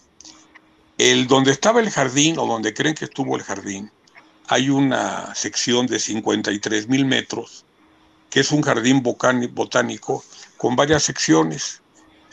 el 0.99 1.27
donde 1.27 1.51
estaba 1.51 1.81
el 1.81 1.90
jardín, 1.90 2.38
o 2.38 2.47
donde 2.47 2.75
creen 2.75 2.94
que 2.94 3.07
estuvo 3.07 3.37
el 3.37 3.42
jardín, 3.42 3.90
hay 4.47 4.68
una 4.68 5.35
sección 5.35 5.87
de 5.87 5.99
53 5.99 6.88
mil 6.88 7.07
metros, 7.07 7.64
que 8.31 8.40
es 8.40 8.53
un 8.53 8.62
jardín 8.62 9.03
botánico 9.03 10.25
con 10.57 10.77
varias 10.77 11.05
secciones, 11.05 11.81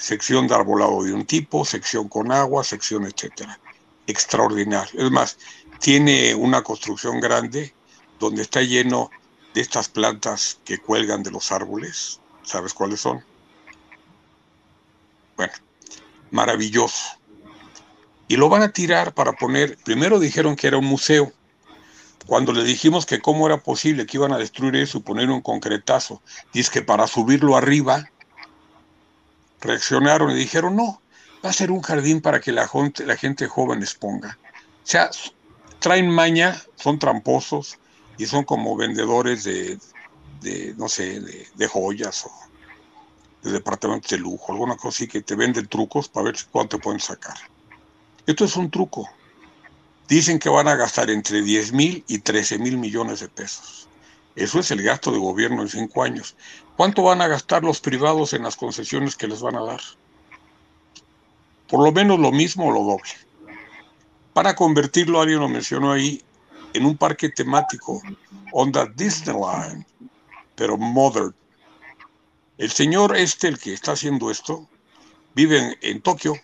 sección 0.01 0.47
de 0.47 0.55
arbolado 0.55 1.03
de 1.03 1.13
un 1.13 1.25
tipo, 1.25 1.63
sección 1.63 2.09
con 2.09 2.31
agua, 2.31 2.63
sección 2.63 3.05
etcétera. 3.05 3.59
Extraordinario. 4.07 4.99
Es 4.99 5.11
más, 5.11 5.37
tiene 5.79 6.33
una 6.33 6.63
construcción 6.63 7.19
grande 7.19 7.73
donde 8.19 8.41
está 8.41 8.61
lleno 8.61 9.11
de 9.53 9.61
estas 9.61 9.89
plantas 9.89 10.59
que 10.65 10.79
cuelgan 10.79 11.21
de 11.21 11.31
los 11.31 11.51
árboles. 11.51 12.19
¿Sabes 12.43 12.73
cuáles 12.73 12.99
son? 12.99 13.23
Bueno, 15.37 15.53
maravilloso. 16.31 17.17
Y 18.27 18.37
lo 18.37 18.49
van 18.49 18.63
a 18.63 18.73
tirar 18.73 19.13
para 19.13 19.33
poner, 19.33 19.77
primero 19.83 20.19
dijeron 20.19 20.55
que 20.55 20.67
era 20.67 20.77
un 20.77 20.85
museo, 20.85 21.31
cuando 22.25 22.53
le 22.53 22.63
dijimos 22.63 23.05
que 23.05 23.19
cómo 23.19 23.45
era 23.45 23.57
posible 23.57 24.05
que 24.05 24.17
iban 24.17 24.31
a 24.31 24.37
destruir 24.37 24.75
eso 24.77 24.97
y 24.97 25.01
poner 25.01 25.29
un 25.29 25.41
concretazo, 25.41 26.21
es 26.53 26.69
que 26.69 26.81
para 26.81 27.07
subirlo 27.07 27.55
arriba, 27.55 28.09
reaccionaron 29.61 30.31
y 30.31 30.35
dijeron, 30.35 30.75
no, 30.75 31.01
va 31.43 31.49
a 31.49 31.53
ser 31.53 31.71
un 31.71 31.81
jardín 31.81 32.21
para 32.21 32.39
que 32.39 32.51
la 32.51 32.67
gente, 32.67 33.05
la 33.05 33.15
gente 33.15 33.47
joven 33.47 33.81
exponga. 33.81 34.37
O 34.83 34.87
sea, 34.87 35.09
traen 35.79 36.09
maña, 36.09 36.61
son 36.75 36.99
tramposos 36.99 37.77
y 38.17 38.25
son 38.25 38.43
como 38.43 38.75
vendedores 38.75 39.43
de, 39.43 39.79
de 40.41 40.73
no 40.77 40.89
sé, 40.89 41.21
de, 41.21 41.67
joyas 41.67 42.25
o 42.25 42.31
de 43.43 43.51
departamentos 43.51 44.11
de 44.11 44.17
lujo, 44.17 44.51
alguna 44.51 44.75
cosa 44.75 44.89
así 44.89 45.07
que 45.07 45.21
te 45.21 45.35
venden 45.35 45.67
trucos 45.67 46.09
para 46.09 46.25
ver 46.25 46.35
cuánto 46.51 46.79
pueden 46.79 46.99
sacar. 46.99 47.37
Esto 48.25 48.45
es 48.45 48.55
un 48.55 48.69
truco. 48.69 49.09
Dicen 50.07 50.39
que 50.39 50.49
van 50.49 50.67
a 50.67 50.75
gastar 50.75 51.09
entre 51.09 51.41
10 51.41 51.73
mil 51.73 52.03
y 52.07 52.19
13 52.19 52.59
mil 52.59 52.77
millones 52.77 53.21
de 53.21 53.29
pesos. 53.29 53.87
Eso 54.35 54.59
es 54.59 54.71
el 54.71 54.81
gasto 54.81 55.11
de 55.11 55.19
gobierno 55.19 55.61
en 55.61 55.69
cinco 55.69 56.03
años. 56.03 56.35
¿Cuánto 56.77 57.03
van 57.03 57.21
a 57.21 57.27
gastar 57.27 57.63
los 57.63 57.81
privados 57.81 58.33
en 58.33 58.43
las 58.43 58.55
concesiones 58.55 59.15
que 59.15 59.27
les 59.27 59.41
van 59.41 59.55
a 59.55 59.63
dar? 59.63 59.81
Por 61.67 61.83
lo 61.83 61.91
menos 61.91 62.19
lo 62.19 62.31
mismo 62.31 62.67
o 62.67 62.71
lo 62.71 62.83
doble. 62.83 63.11
Para 64.33 64.55
convertirlo, 64.55 65.21
alguien 65.21 65.39
lo 65.39 65.49
mencionó 65.49 65.91
ahí, 65.91 66.23
en 66.73 66.85
un 66.85 66.97
parque 66.97 67.29
temático, 67.29 68.01
onda 68.53 68.85
Disneyland. 68.85 69.85
pero 70.55 70.77
modern. 70.77 71.33
El 72.57 72.71
señor 72.71 73.15
este, 73.15 73.47
el 73.47 73.57
que 73.57 73.73
está 73.73 73.93
haciendo 73.93 74.29
esto, 74.29 74.67
vive 75.33 75.77
en, 75.81 76.01
Tokio. 76.01 76.35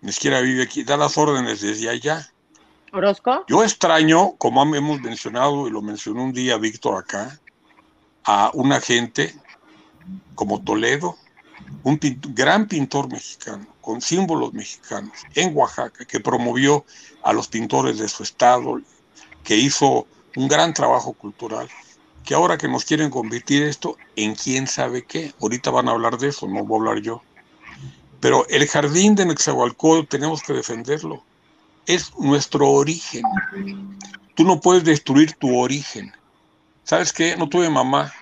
Ni 0.00 0.12
siquiera 0.12 0.40
vive 0.40 0.62
aquí, 0.62 0.84
da 0.84 0.96
las 0.96 1.18
órdenes 1.18 1.60
desde 1.60 1.88
allá. 1.88 2.30
Yo 3.48 3.64
extraño, 3.64 4.36
como 4.36 4.62
hemos 4.74 5.00
mencionado 5.00 5.66
y 5.66 5.70
lo 5.70 5.80
mencionó 5.80 6.24
un 6.24 6.32
día 6.32 6.58
Víctor 6.58 6.98
acá, 6.98 7.40
a 8.24 8.50
una 8.52 8.80
gente 8.80 9.34
como 10.34 10.62
Toledo, 10.62 11.16
un 11.84 11.98
gran 12.34 12.68
pintor 12.68 13.10
mexicano, 13.10 13.66
con 13.80 14.00
símbolos 14.00 14.52
mexicanos, 14.52 15.12
en 15.34 15.56
Oaxaca, 15.56 16.04
que 16.04 16.20
promovió 16.20 16.84
a 17.22 17.32
los 17.32 17.48
pintores 17.48 17.98
de 17.98 18.08
su 18.08 18.22
estado, 18.22 18.80
que 19.42 19.56
hizo 19.56 20.06
un 20.36 20.48
gran 20.48 20.74
trabajo 20.74 21.14
cultural, 21.14 21.68
que 22.24 22.34
ahora 22.34 22.58
que 22.58 22.68
nos 22.68 22.84
quieren 22.84 23.10
convertir 23.10 23.62
esto 23.62 23.96
en 24.16 24.34
quién 24.34 24.66
sabe 24.66 25.02
qué, 25.04 25.32
ahorita 25.40 25.70
van 25.70 25.88
a 25.88 25.92
hablar 25.92 26.18
de 26.18 26.28
eso, 26.28 26.46
no 26.46 26.64
voy 26.64 26.76
a 26.76 26.90
hablar 26.90 27.02
yo. 27.02 27.22
Pero 28.20 28.46
el 28.48 28.68
jardín 28.68 29.14
de 29.14 29.26
Nexahualcóyotl 29.26 30.08
tenemos 30.08 30.42
que 30.42 30.52
defenderlo. 30.52 31.24
Es 31.86 32.16
nuestro 32.16 32.68
origen. 32.70 33.24
Tú 34.34 34.44
no 34.44 34.60
puedes 34.60 34.84
destruir 34.84 35.32
tu 35.34 35.58
origen. 35.58 36.12
¿Sabes 36.84 37.12
qué? 37.12 37.36
No 37.36 37.48
tuve 37.48 37.68
mamá, 37.68 38.12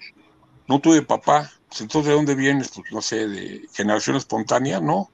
no 0.67 0.81
tuve 0.81 1.03
papá. 1.03 1.51
Pues 1.69 1.81
entonces, 1.83 2.09
¿de 2.09 2.15
dónde 2.15 2.35
vienes? 2.35 2.71
Pues, 2.75 2.93
no 2.93 3.01
sé, 3.01 3.29
de 3.29 3.69
generación 3.73 4.17
espontánea, 4.17 4.81
no. 4.81 5.11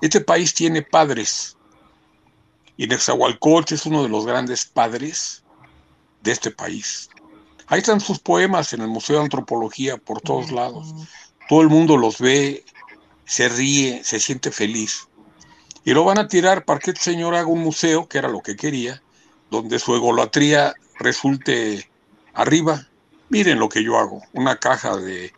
Este 0.00 0.20
país 0.20 0.54
tiene 0.54 0.82
padres. 0.82 1.56
Y 2.76 2.86
Nexahualcóyotl 2.86 3.74
es 3.74 3.86
uno 3.86 4.02
de 4.02 4.08
los 4.08 4.26
grandes 4.26 4.64
padres 4.66 5.44
de 6.22 6.32
este 6.32 6.50
país. 6.50 7.08
Ahí 7.66 7.78
están 7.78 8.00
sus 8.00 8.18
poemas 8.18 8.72
en 8.72 8.82
el 8.82 8.88
Museo 8.88 9.16
de 9.16 9.22
Antropología 9.22 9.96
por 9.96 10.20
todos 10.20 10.50
lados. 10.50 10.94
Todo 11.48 11.62
el 11.62 11.68
mundo 11.68 11.96
los 11.96 12.18
ve, 12.18 12.64
se 13.24 13.48
ríe, 13.48 14.02
se 14.04 14.20
siente 14.20 14.50
feliz. 14.50 15.08
Y 15.84 15.92
lo 15.92 16.04
van 16.04 16.18
a 16.18 16.28
tirar 16.28 16.64
para 16.64 16.80
que 16.80 16.92
el 16.92 16.96
señor 16.96 17.34
haga 17.34 17.46
un 17.46 17.62
museo, 17.62 18.08
que 18.08 18.18
era 18.18 18.28
lo 18.28 18.40
que 18.40 18.56
quería, 18.56 19.02
donde 19.50 19.78
su 19.78 19.94
egolatría 19.94 20.74
resulte 20.98 21.88
arriba. 22.32 22.88
Miren 23.28 23.58
lo 23.58 23.68
que 23.68 23.84
yo 23.84 23.98
hago, 23.98 24.22
una 24.32 24.56
caja 24.56 24.96
de, 24.96 25.32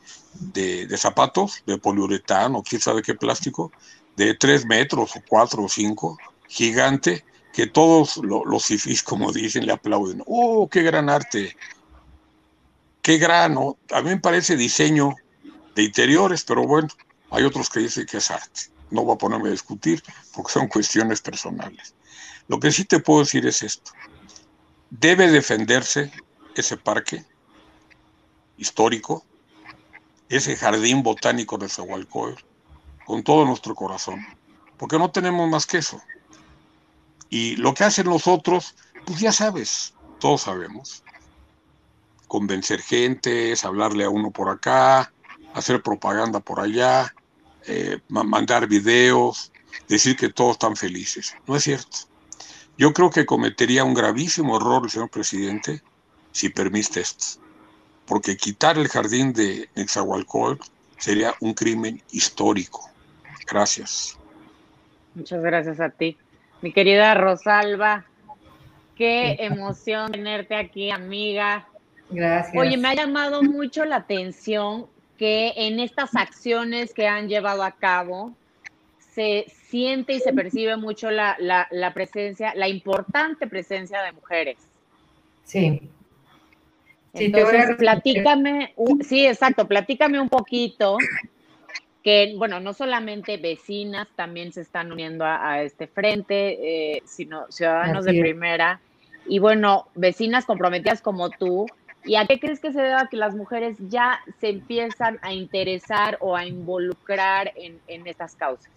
zapatos 0.96 1.62
de 1.66 1.78
poliuretano, 1.78 2.62
quién 2.62 2.80
sabe 2.80 3.02
qué 3.02 3.14
plástico, 3.14 3.72
de 4.16 4.34
tres 4.34 4.64
metros 4.66 5.16
o 5.16 5.22
cuatro 5.28 5.64
o 5.64 5.68
cinco, 5.68 6.16
gigante, 6.48 7.24
que 7.52 7.66
todos 7.66 8.18
los 8.18 8.66
fifís, 8.66 9.02
como 9.02 9.32
dicen, 9.32 9.66
le 9.66 9.72
aplauden. 9.72 10.22
¡Oh, 10.26 10.68
qué 10.68 10.82
gran 10.82 11.08
arte! 11.08 11.56
¡Qué 13.02 13.18
grano! 13.18 13.78
A 13.90 14.02
mí 14.02 14.10
me 14.10 14.18
parece 14.18 14.56
diseño 14.56 15.14
de 15.74 15.82
interiores, 15.82 16.44
pero 16.44 16.66
bueno, 16.66 16.88
hay 17.30 17.44
otros 17.44 17.68
que 17.68 17.80
dicen 17.80 18.06
que 18.06 18.18
es 18.18 18.30
arte. 18.30 18.75
No 18.90 19.04
voy 19.04 19.14
a 19.14 19.18
ponerme 19.18 19.48
a 19.48 19.52
discutir 19.52 20.02
porque 20.34 20.52
son 20.52 20.68
cuestiones 20.68 21.20
personales. 21.20 21.94
Lo 22.48 22.60
que 22.60 22.70
sí 22.70 22.84
te 22.84 23.00
puedo 23.00 23.20
decir 23.20 23.46
es 23.46 23.62
esto. 23.62 23.90
Debe 24.90 25.28
defenderse 25.30 26.12
ese 26.54 26.76
parque 26.76 27.24
histórico, 28.56 29.24
ese 30.28 30.56
jardín 30.56 31.02
botánico 31.02 31.58
de 31.58 31.68
Zahualcóyotl, 31.68 32.42
con 33.04 33.22
todo 33.22 33.44
nuestro 33.44 33.74
corazón, 33.74 34.24
porque 34.76 34.98
no 34.98 35.10
tenemos 35.10 35.48
más 35.48 35.66
que 35.66 35.78
eso. 35.78 36.00
Y 37.28 37.56
lo 37.56 37.74
que 37.74 37.84
hacen 37.84 38.06
los 38.06 38.26
otros, 38.26 38.74
pues 39.04 39.20
ya 39.20 39.32
sabes, 39.32 39.94
todos 40.20 40.42
sabemos. 40.42 41.02
Convencer 42.28 42.80
gente, 42.80 43.54
hablarle 43.62 44.04
a 44.04 44.10
uno 44.10 44.30
por 44.30 44.48
acá, 44.48 45.12
hacer 45.54 45.82
propaganda 45.82 46.40
por 46.40 46.60
allá, 46.60 47.14
eh, 47.66 47.98
mandar 48.08 48.66
videos, 48.66 49.52
decir 49.88 50.16
que 50.16 50.28
todos 50.28 50.52
están 50.52 50.76
felices. 50.76 51.34
No 51.46 51.56
es 51.56 51.64
cierto. 51.64 51.98
Yo 52.78 52.92
creo 52.92 53.10
que 53.10 53.24
cometería 53.24 53.84
un 53.84 53.94
gravísimo 53.94 54.56
error 54.56 54.82
el 54.84 54.90
señor 54.90 55.10
presidente 55.10 55.82
si 56.32 56.48
permite 56.48 57.00
esto. 57.00 57.40
Porque 58.06 58.36
quitar 58.36 58.78
el 58.78 58.88
jardín 58.88 59.32
de 59.32 59.68
Nexahualcóyotl 59.74 60.64
sería 60.98 61.34
un 61.40 61.54
crimen 61.54 62.02
histórico. 62.10 62.90
Gracias. 63.46 64.18
Muchas 65.14 65.42
gracias 65.42 65.80
a 65.80 65.90
ti. 65.90 66.16
Mi 66.60 66.72
querida 66.72 67.14
Rosalba, 67.14 68.04
qué 68.94 69.36
emoción 69.40 70.12
tenerte 70.12 70.54
aquí, 70.56 70.90
amiga. 70.90 71.66
Gracias. 72.10 72.56
Oye, 72.56 72.76
me 72.76 72.88
ha 72.88 72.94
llamado 72.94 73.42
mucho 73.42 73.84
la 73.84 73.96
atención 73.96 74.86
que 75.16 75.52
en 75.56 75.80
estas 75.80 76.14
acciones 76.16 76.92
que 76.92 77.06
han 77.06 77.28
llevado 77.28 77.62
a 77.62 77.72
cabo 77.72 78.34
se 78.98 79.46
siente 79.68 80.14
y 80.14 80.20
se 80.20 80.32
percibe 80.32 80.76
mucho 80.76 81.10
la, 81.10 81.36
presencia, 81.94 82.54
la 82.54 82.68
importante 82.68 83.46
presencia 83.46 84.02
de 84.02 84.12
mujeres. 84.12 84.58
Sí. 85.44 85.80
Entonces, 87.14 87.76
platícame, 87.76 88.74
sí, 89.00 89.26
exacto, 89.26 89.66
platícame 89.66 90.20
un 90.20 90.28
poquito 90.28 90.98
que, 92.02 92.34
bueno, 92.36 92.60
no 92.60 92.72
solamente 92.72 93.36
vecinas 93.36 94.06
también 94.14 94.52
se 94.52 94.60
están 94.60 94.92
uniendo 94.92 95.24
a, 95.24 95.62
este 95.62 95.86
frente, 95.86 96.94
eh, 96.94 97.02
sino 97.04 97.46
ciudadanos 97.50 98.04
de 98.04 98.20
primera. 98.20 98.80
Y 99.26 99.38
bueno, 99.38 99.88
vecinas 99.94 100.44
comprometidas 100.44 101.00
como 101.00 101.30
tú, 101.30 101.66
¿Y 102.06 102.14
a 102.14 102.26
qué 102.26 102.38
crees 102.38 102.60
que 102.60 102.72
se 102.72 102.80
deba 102.80 103.08
que 103.08 103.16
las 103.16 103.34
mujeres 103.34 103.76
ya 103.88 104.20
se 104.40 104.48
empiezan 104.48 105.18
a 105.22 105.32
interesar 105.32 106.16
o 106.20 106.36
a 106.36 106.46
involucrar 106.46 107.52
en, 107.56 108.06
estas 108.06 108.36
causas? 108.36 108.70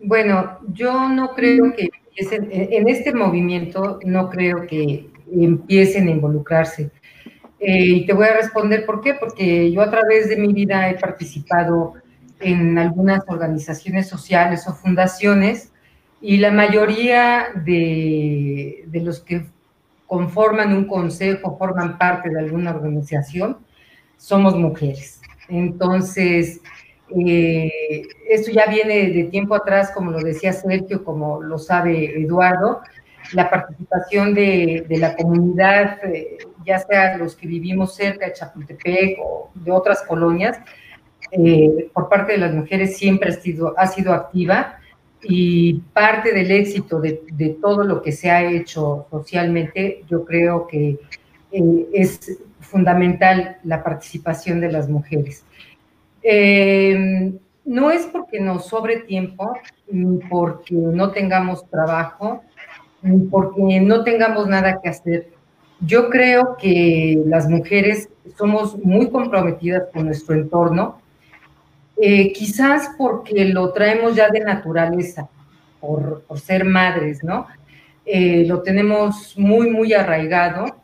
Bueno, 0.00 0.58
yo 0.72 1.08
no 1.08 1.34
creo 1.34 1.72
que 1.76 1.90
empiecen, 2.06 2.48
en 2.50 2.88
este 2.88 3.12
movimiento 3.12 3.98
no 4.04 4.30
creo 4.30 4.66
que 4.66 5.10
empiecen 5.30 6.08
a 6.08 6.12
involucrarse. 6.12 6.90
Eh, 7.60 7.84
y 7.84 8.06
te 8.06 8.12
voy 8.14 8.26
a 8.26 8.36
responder 8.36 8.84
por 8.86 9.00
qué, 9.00 9.14
porque 9.14 9.70
yo 9.70 9.82
a 9.82 9.90
través 9.90 10.28
de 10.28 10.36
mi 10.36 10.52
vida 10.52 10.90
he 10.90 10.98
participado 10.98 11.94
en 12.40 12.78
algunas 12.78 13.20
organizaciones 13.28 14.08
sociales 14.08 14.66
o 14.66 14.74
fundaciones 14.74 15.72
y 16.20 16.38
la 16.38 16.50
mayoría 16.50 17.48
de, 17.64 18.84
de 18.86 19.00
los 19.00 19.20
que 19.20 19.44
conforman 20.14 20.72
un 20.72 20.84
consejo, 20.84 21.56
forman 21.58 21.98
parte 21.98 22.30
de 22.30 22.38
alguna 22.38 22.70
organización, 22.70 23.58
somos 24.16 24.56
mujeres. 24.56 25.20
Entonces, 25.48 26.60
eh, 27.26 28.02
esto 28.30 28.52
ya 28.52 28.66
viene 28.66 29.10
de 29.10 29.24
tiempo 29.24 29.56
atrás, 29.56 29.90
como 29.92 30.12
lo 30.12 30.20
decía 30.20 30.52
Sergio, 30.52 31.02
como 31.02 31.42
lo 31.42 31.58
sabe 31.58 32.16
Eduardo, 32.22 32.82
la 33.32 33.50
participación 33.50 34.34
de, 34.34 34.86
la 34.88 35.16
comunidad, 35.16 35.98
eh, 36.04 36.38
ya 36.64 36.78
sea 36.78 37.16
los 37.16 37.34
que 37.34 37.48
vivimos 37.48 37.96
cerca 37.96 38.26
de 38.26 38.34
Chapultepec 38.34 39.18
o 39.20 39.50
de 39.52 39.72
otras 39.72 40.02
colonias, 40.02 40.60
eh, 41.32 41.90
por 41.92 42.08
parte 42.08 42.34
de 42.34 42.38
las 42.38 42.54
mujeres 42.54 42.96
siempre 42.96 43.30
ha 43.30 43.32
sido, 43.32 43.74
ha 43.76 43.88
sido 43.88 44.12
activa 44.12 44.78
y 45.24 45.74
parte 45.92 46.32
del 46.32 46.50
éxito 46.50 47.00
de, 47.00 47.56
todo 47.60 47.84
lo 47.84 48.02
que 48.02 48.12
se 48.12 48.30
ha 48.30 48.42
hecho 48.50 49.06
socialmente, 49.10 50.04
yo 50.08 50.24
creo 50.24 50.66
que 50.66 50.98
eh, 51.52 51.88
es 51.92 52.38
fundamental 52.60 53.58
la 53.64 53.82
participación 53.82 54.60
de 54.60 54.72
las 54.72 54.88
mujeres. 54.88 55.44
Eh, 56.22 57.32
no 57.64 57.90
es 57.90 58.06
porque 58.06 58.40
nos 58.40 58.66
sobre 58.66 59.00
tiempo, 59.00 59.54
ni 59.90 60.18
porque 60.28 60.74
no 60.74 61.10
tengamos 61.12 61.68
trabajo, 61.70 62.42
ni 63.02 63.26
porque 63.26 63.80
no 63.80 64.04
tengamos 64.04 64.46
nada 64.48 64.80
que 64.82 64.88
hacer. 64.88 65.28
Yo 65.80 66.08
creo 66.10 66.56
que 66.58 67.22
las 67.26 67.48
mujeres 67.48 68.08
somos 68.36 68.78
muy 68.78 69.10
comprometidas 69.10 69.84
con 69.92 70.06
nuestro 70.06 70.34
entorno, 70.34 71.00
eh, 71.96 72.32
quizás 72.32 72.90
porque 72.98 73.44
lo 73.46 73.72
traemos 73.72 74.16
ya 74.16 74.28
de 74.28 74.40
naturaleza, 74.40 75.28
por, 75.80 76.24
ser 76.36 76.64
madres, 76.64 77.22
¿no? 77.22 77.46
Eh, 78.04 78.44
lo 78.46 78.62
tenemos 78.62 79.38
muy, 79.38 79.70
muy 79.70 79.92
arraigado 79.92 80.76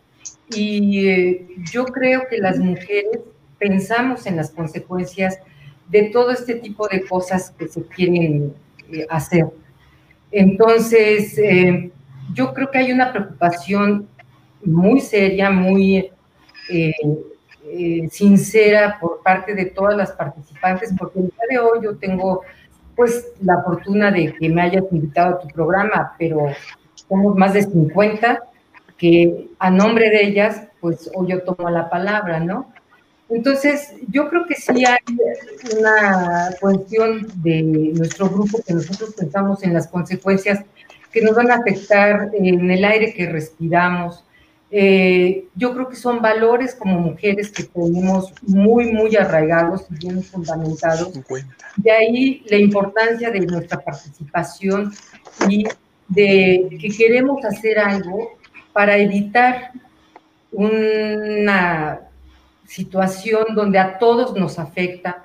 y 0.50 1.08
eh, 1.08 1.46
yo 1.70 1.84
creo 1.84 2.22
que 2.30 2.38
las 2.38 2.58
mujeres 2.58 3.20
pensamos 3.58 4.26
en 4.26 4.36
las 4.36 4.50
consecuencias 4.50 5.38
de 5.88 6.04
todo 6.04 6.30
este 6.30 6.54
tipo 6.54 6.86
de 6.86 7.02
cosas 7.02 7.50
que 7.58 7.66
se 7.66 7.82
quieren 7.82 8.54
hacer. 9.08 9.46
Entonces, 10.30 11.36
yo 12.32 12.54
creo 12.54 12.70
que 12.70 12.78
hay 12.78 12.92
una 12.92 13.12
preocupación 13.12 14.08
muy 14.64 15.00
seria, 15.00 15.50
muy 15.50 16.10
eh, 17.72 18.08
sincera 18.10 18.98
por 19.00 19.22
parte 19.22 19.54
de 19.54 19.66
todas 19.66 19.96
las 19.96 20.12
participantes, 20.12 20.92
porque 20.98 21.20
el 21.20 21.26
día 21.26 21.44
de 21.50 21.58
hoy 21.58 21.80
yo 21.82 21.96
tengo 21.96 22.42
pues 22.96 23.28
la 23.42 23.62
fortuna 23.62 24.10
de 24.10 24.34
que 24.34 24.48
me 24.48 24.62
hayas 24.62 24.84
invitado 24.90 25.36
a 25.36 25.38
tu 25.38 25.48
programa, 25.48 26.14
pero 26.18 26.48
somos 26.94 27.36
más 27.36 27.54
de 27.54 27.62
50 27.62 28.42
que 28.98 29.48
a 29.58 29.70
nombre 29.70 30.10
de 30.10 30.24
ellas 30.24 30.62
pues 30.80 31.10
hoy 31.14 31.28
yo 31.28 31.42
tomo 31.42 31.70
la 31.70 31.88
palabra, 31.88 32.40
¿no? 32.40 32.72
Entonces, 33.30 33.94
yo 34.08 34.28
creo 34.28 34.44
que 34.44 34.56
sí 34.56 34.84
hay 34.84 34.98
una 35.78 36.50
cuestión 36.60 37.28
de 37.36 37.62
nuestro 37.62 38.28
grupo 38.28 38.60
que 38.66 38.74
nosotros 38.74 39.14
pensamos 39.14 39.62
en 39.62 39.72
las 39.72 39.86
consecuencias 39.86 40.64
que 41.12 41.22
nos 41.22 41.36
van 41.36 41.50
a 41.50 41.56
afectar 41.56 42.30
en 42.34 42.70
el 42.70 42.84
aire 42.84 43.14
que 43.14 43.26
respiramos. 43.26 44.24
Eh, 44.72 45.46
yo 45.56 45.74
creo 45.74 45.88
que 45.88 45.96
son 45.96 46.22
valores 46.22 46.76
como 46.76 47.00
mujeres 47.00 47.50
que 47.50 47.64
tenemos 47.64 48.32
muy, 48.42 48.92
muy 48.92 49.16
arraigados 49.16 49.86
y 49.90 50.06
bien 50.06 50.22
fundamentados. 50.22 51.12
De 51.76 51.90
ahí 51.90 52.44
la 52.46 52.56
importancia 52.56 53.30
de 53.30 53.40
nuestra 53.40 53.80
participación 53.80 54.92
y 55.48 55.64
de 56.06 56.76
que 56.80 56.88
queremos 56.88 57.44
hacer 57.44 57.78
algo 57.78 58.38
para 58.72 58.96
evitar 58.96 59.72
una 60.52 62.00
situación 62.66 63.46
donde 63.54 63.78
a 63.78 63.98
todos 63.98 64.36
nos 64.36 64.58
afecta, 64.58 65.24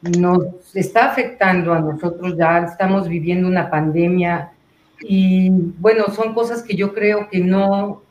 nos 0.00 0.74
está 0.74 1.10
afectando 1.10 1.74
a 1.74 1.80
nosotros, 1.80 2.34
ya 2.38 2.58
estamos 2.60 3.08
viviendo 3.08 3.46
una 3.46 3.70
pandemia 3.70 4.52
y 5.00 5.50
bueno, 5.50 6.06
son 6.14 6.32
cosas 6.32 6.62
que 6.62 6.74
yo 6.74 6.94
creo 6.94 7.28
que 7.28 7.40
no, 7.40 8.02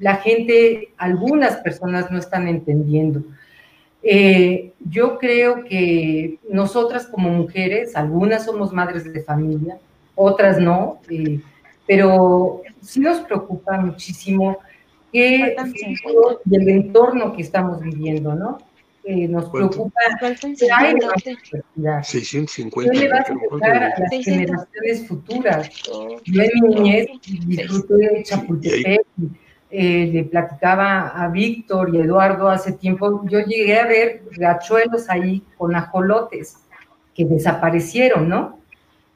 la 0.00 0.16
gente, 0.16 0.88
algunas 0.96 1.56
personas 1.58 2.10
no 2.10 2.18
están 2.18 2.48
entendiendo. 2.48 3.22
Eh, 4.02 4.72
yo 4.80 5.18
creo 5.18 5.62
que 5.64 6.38
nosotras 6.48 7.06
como 7.06 7.28
mujeres, 7.28 7.94
algunas 7.94 8.46
somos 8.46 8.72
madres 8.72 9.04
de 9.12 9.22
familia, 9.22 9.78
otras 10.14 10.58
no, 10.58 11.00
eh, 11.10 11.38
pero 11.86 12.62
sí 12.82 12.98
nos 12.98 13.20
preocupa 13.20 13.78
muchísimo 13.78 14.58
que, 15.12 15.54
y 16.46 16.56
el 16.56 16.68
entorno 16.68 17.34
que 17.34 17.42
estamos 17.42 17.80
viviendo, 17.80 18.34
¿no? 18.34 18.58
Eh, 19.04 19.26
nos 19.28 19.48
preocupa 19.48 19.98
hay 20.76 20.94
más 20.94 22.06
650. 22.06 22.92
¿Qué 22.92 22.98
le 22.98 23.08
vas 23.08 23.30
a 23.30 23.34
dejar 23.34 23.82
a 23.82 23.98
las 23.98 24.24
generaciones 24.24 25.08
futuras? 25.08 25.70
Yo 26.24 26.42
en 26.42 26.50
mi 26.62 26.74
niñez 26.74 27.08
disfruté 27.46 27.94
de 27.94 28.22
Chapultepec, 28.22 29.06
eh, 29.70 30.10
le 30.12 30.24
platicaba 30.24 31.08
a 31.08 31.28
Víctor 31.28 31.94
y 31.94 31.98
Eduardo 31.98 32.48
hace 32.48 32.72
tiempo, 32.72 33.22
yo 33.28 33.40
llegué 33.40 33.78
a 33.78 33.86
ver 33.86 34.22
gachuelos 34.32 35.08
ahí 35.08 35.42
con 35.56 35.74
ajolotes 35.76 36.56
que 37.14 37.24
desaparecieron, 37.24 38.28
¿no? 38.28 38.58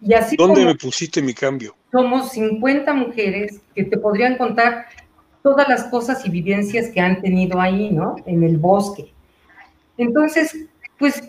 Y 0.01 0.15
así 0.15 0.37
¿Dónde 0.37 0.65
me 0.65 0.75
pusiste 0.75 1.23
mi 1.23 1.35
cambio? 1.35 1.75
Somos 1.91 2.33
50 2.33 2.93
mujeres 2.93 3.61
que 3.75 3.85
te 3.85 3.97
podrían 3.97 4.37
contar 4.37 4.87
todas 5.43 5.69
las 5.69 5.85
cosas 5.85 6.25
y 6.25 6.31
vivencias 6.31 6.89
que 6.89 7.01
han 7.01 7.21
tenido 7.21 7.61
ahí, 7.61 7.91
¿no? 7.91 8.17
En 8.27 8.43
el 8.43 8.57
bosque. 8.57 9.13
Entonces, 9.97 10.57
pues 10.99 11.23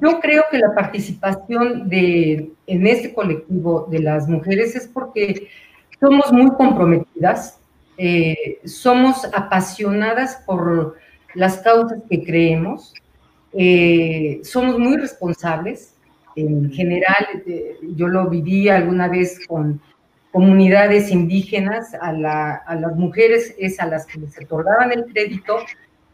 yo 0.00 0.20
creo 0.20 0.44
que 0.50 0.58
la 0.58 0.74
participación 0.74 1.88
de, 1.88 2.50
en 2.66 2.86
este 2.86 3.12
colectivo 3.12 3.86
de 3.90 4.00
las 4.00 4.28
mujeres 4.28 4.76
es 4.76 4.86
porque 4.86 5.48
somos 6.00 6.32
muy 6.32 6.50
comprometidas, 6.52 7.57
eh, 8.00 8.60
somos 8.64 9.24
apasionadas 9.34 10.36
por 10.46 10.96
las 11.34 11.58
causas 11.58 11.98
que 12.08 12.22
creemos, 12.22 12.94
eh, 13.52 14.40
somos 14.44 14.78
muy 14.78 14.96
responsables. 14.96 15.94
En 16.36 16.70
general, 16.70 17.42
eh, 17.44 17.76
yo 17.96 18.06
lo 18.06 18.28
viví 18.30 18.68
alguna 18.68 19.08
vez 19.08 19.44
con 19.48 19.80
comunidades 20.30 21.10
indígenas, 21.10 21.92
a, 22.00 22.12
las 22.12 22.94
mujeres 22.94 23.56
es 23.58 23.80
a 23.80 23.86
las 23.86 24.06
que 24.06 24.20
les 24.20 24.38
otorgaban 24.40 24.92
el 24.92 25.06
crédito 25.06 25.56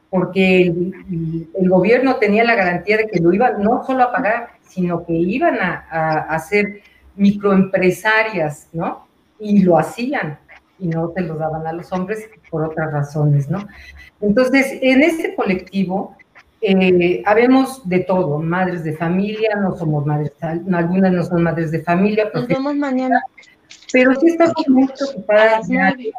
porque 0.09 0.69
el, 0.69 1.69
gobierno 1.69 2.17
tenía 2.17 2.45
la 2.45 2.55
garantía 2.55 2.97
de 2.97 3.09
que 3.09 3.21
lo 3.21 3.33
iban 3.33 3.63
no 3.63 3.85
solo 3.85 4.05
a 4.05 4.13
pagar, 4.13 4.51
sino 4.63 5.05
que 5.05 5.13
iban 5.13 5.57
a, 5.57 6.27
a, 6.31 6.39
ser 6.39 6.81
microempresarias, 7.17 8.69
¿no? 8.73 9.07
Y 9.41 9.63
lo 9.65 9.77
hacían 9.77 10.39
y 10.79 10.89
no 10.89 11.13
se 11.15 11.23
lo 11.23 11.37
daban 11.37 11.67
a 11.67 11.73
los 11.73 11.93
hombres 11.93 12.29
por 12.51 12.65
otras 12.65 12.93
razones, 12.93 13.49
¿no? 13.49 13.67
Entonces, 14.21 14.79
en 14.81 15.03
este 15.03 15.35
colectivo 15.35 16.17
eh, 16.61 17.23
habemos 17.27 17.87
de 17.87 18.01
todo, 18.01 18.39
madres 18.39 18.85
de 18.85 18.97
familia, 18.97 19.57
no 19.61 19.77
somos 19.77 20.07
madres, 20.07 20.33
algunas 20.41 21.13
no 21.13 21.23
son 21.23 21.43
madres 21.43 21.71
de 21.71 21.83
familia. 21.83 22.31
Nos 22.33 22.49
vemos 22.49 22.75
mañana. 22.75 23.23
Pero 23.93 24.15
sí 24.15 24.29
estamos 24.29 24.67
muy 24.69 24.89
preocupadas. 24.89 25.69
Que, 25.69 26.13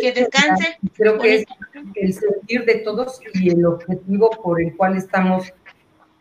que 0.00 0.12
descansen. 0.12 0.74
Creo 0.94 1.18
que 1.18 1.36
es 1.36 1.46
el 1.94 2.12
sentir 2.12 2.64
de 2.64 2.74
todos 2.76 3.20
y 3.34 3.50
el 3.50 3.64
objetivo 3.64 4.30
por 4.42 4.60
el 4.60 4.76
cual 4.76 4.96
estamos 4.96 5.52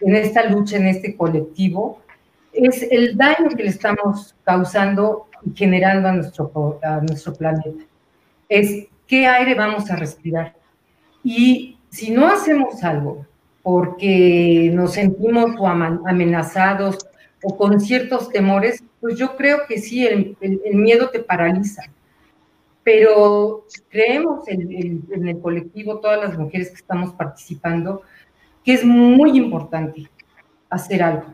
en 0.01 0.15
esta 0.15 0.47
lucha, 0.47 0.77
en 0.77 0.87
este 0.87 1.17
colectivo, 1.17 1.99
es 2.53 2.87
el 2.91 3.17
daño 3.17 3.49
que 3.49 3.63
le 3.63 3.69
estamos 3.69 4.35
causando 4.43 5.27
y 5.45 5.55
generando 5.55 6.09
a 6.09 6.13
nuestro, 6.13 6.79
a 6.83 7.01
nuestro 7.01 7.33
planeta. 7.33 7.83
Es 8.49 8.87
qué 9.07 9.27
aire 9.27 9.55
vamos 9.55 9.89
a 9.89 9.95
respirar. 9.95 10.55
Y 11.23 11.77
si 11.89 12.11
no 12.11 12.27
hacemos 12.27 12.83
algo 12.83 13.25
porque 13.63 14.69
nos 14.73 14.93
sentimos 14.93 15.51
amenazados 16.05 16.97
o 17.41 17.57
con 17.57 17.79
ciertos 17.79 18.29
temores, 18.29 18.83
pues 19.01 19.17
yo 19.17 19.35
creo 19.35 19.59
que 19.67 19.79
sí, 19.79 20.05
el, 20.05 20.37
miedo 20.73 21.09
te 21.09 21.19
paraliza. 21.19 21.83
Pero 22.83 23.65
creemos 23.89 24.47
en, 24.47 25.03
el 25.27 25.39
colectivo, 25.39 25.99
todas 25.99 26.19
las 26.19 26.37
mujeres 26.37 26.69
que 26.69 26.75
estamos 26.75 27.13
participando, 27.13 28.03
que 28.63 28.73
es 28.73 28.83
muy 28.83 29.37
importante 29.37 30.07
hacer 30.69 31.01
algo, 31.01 31.33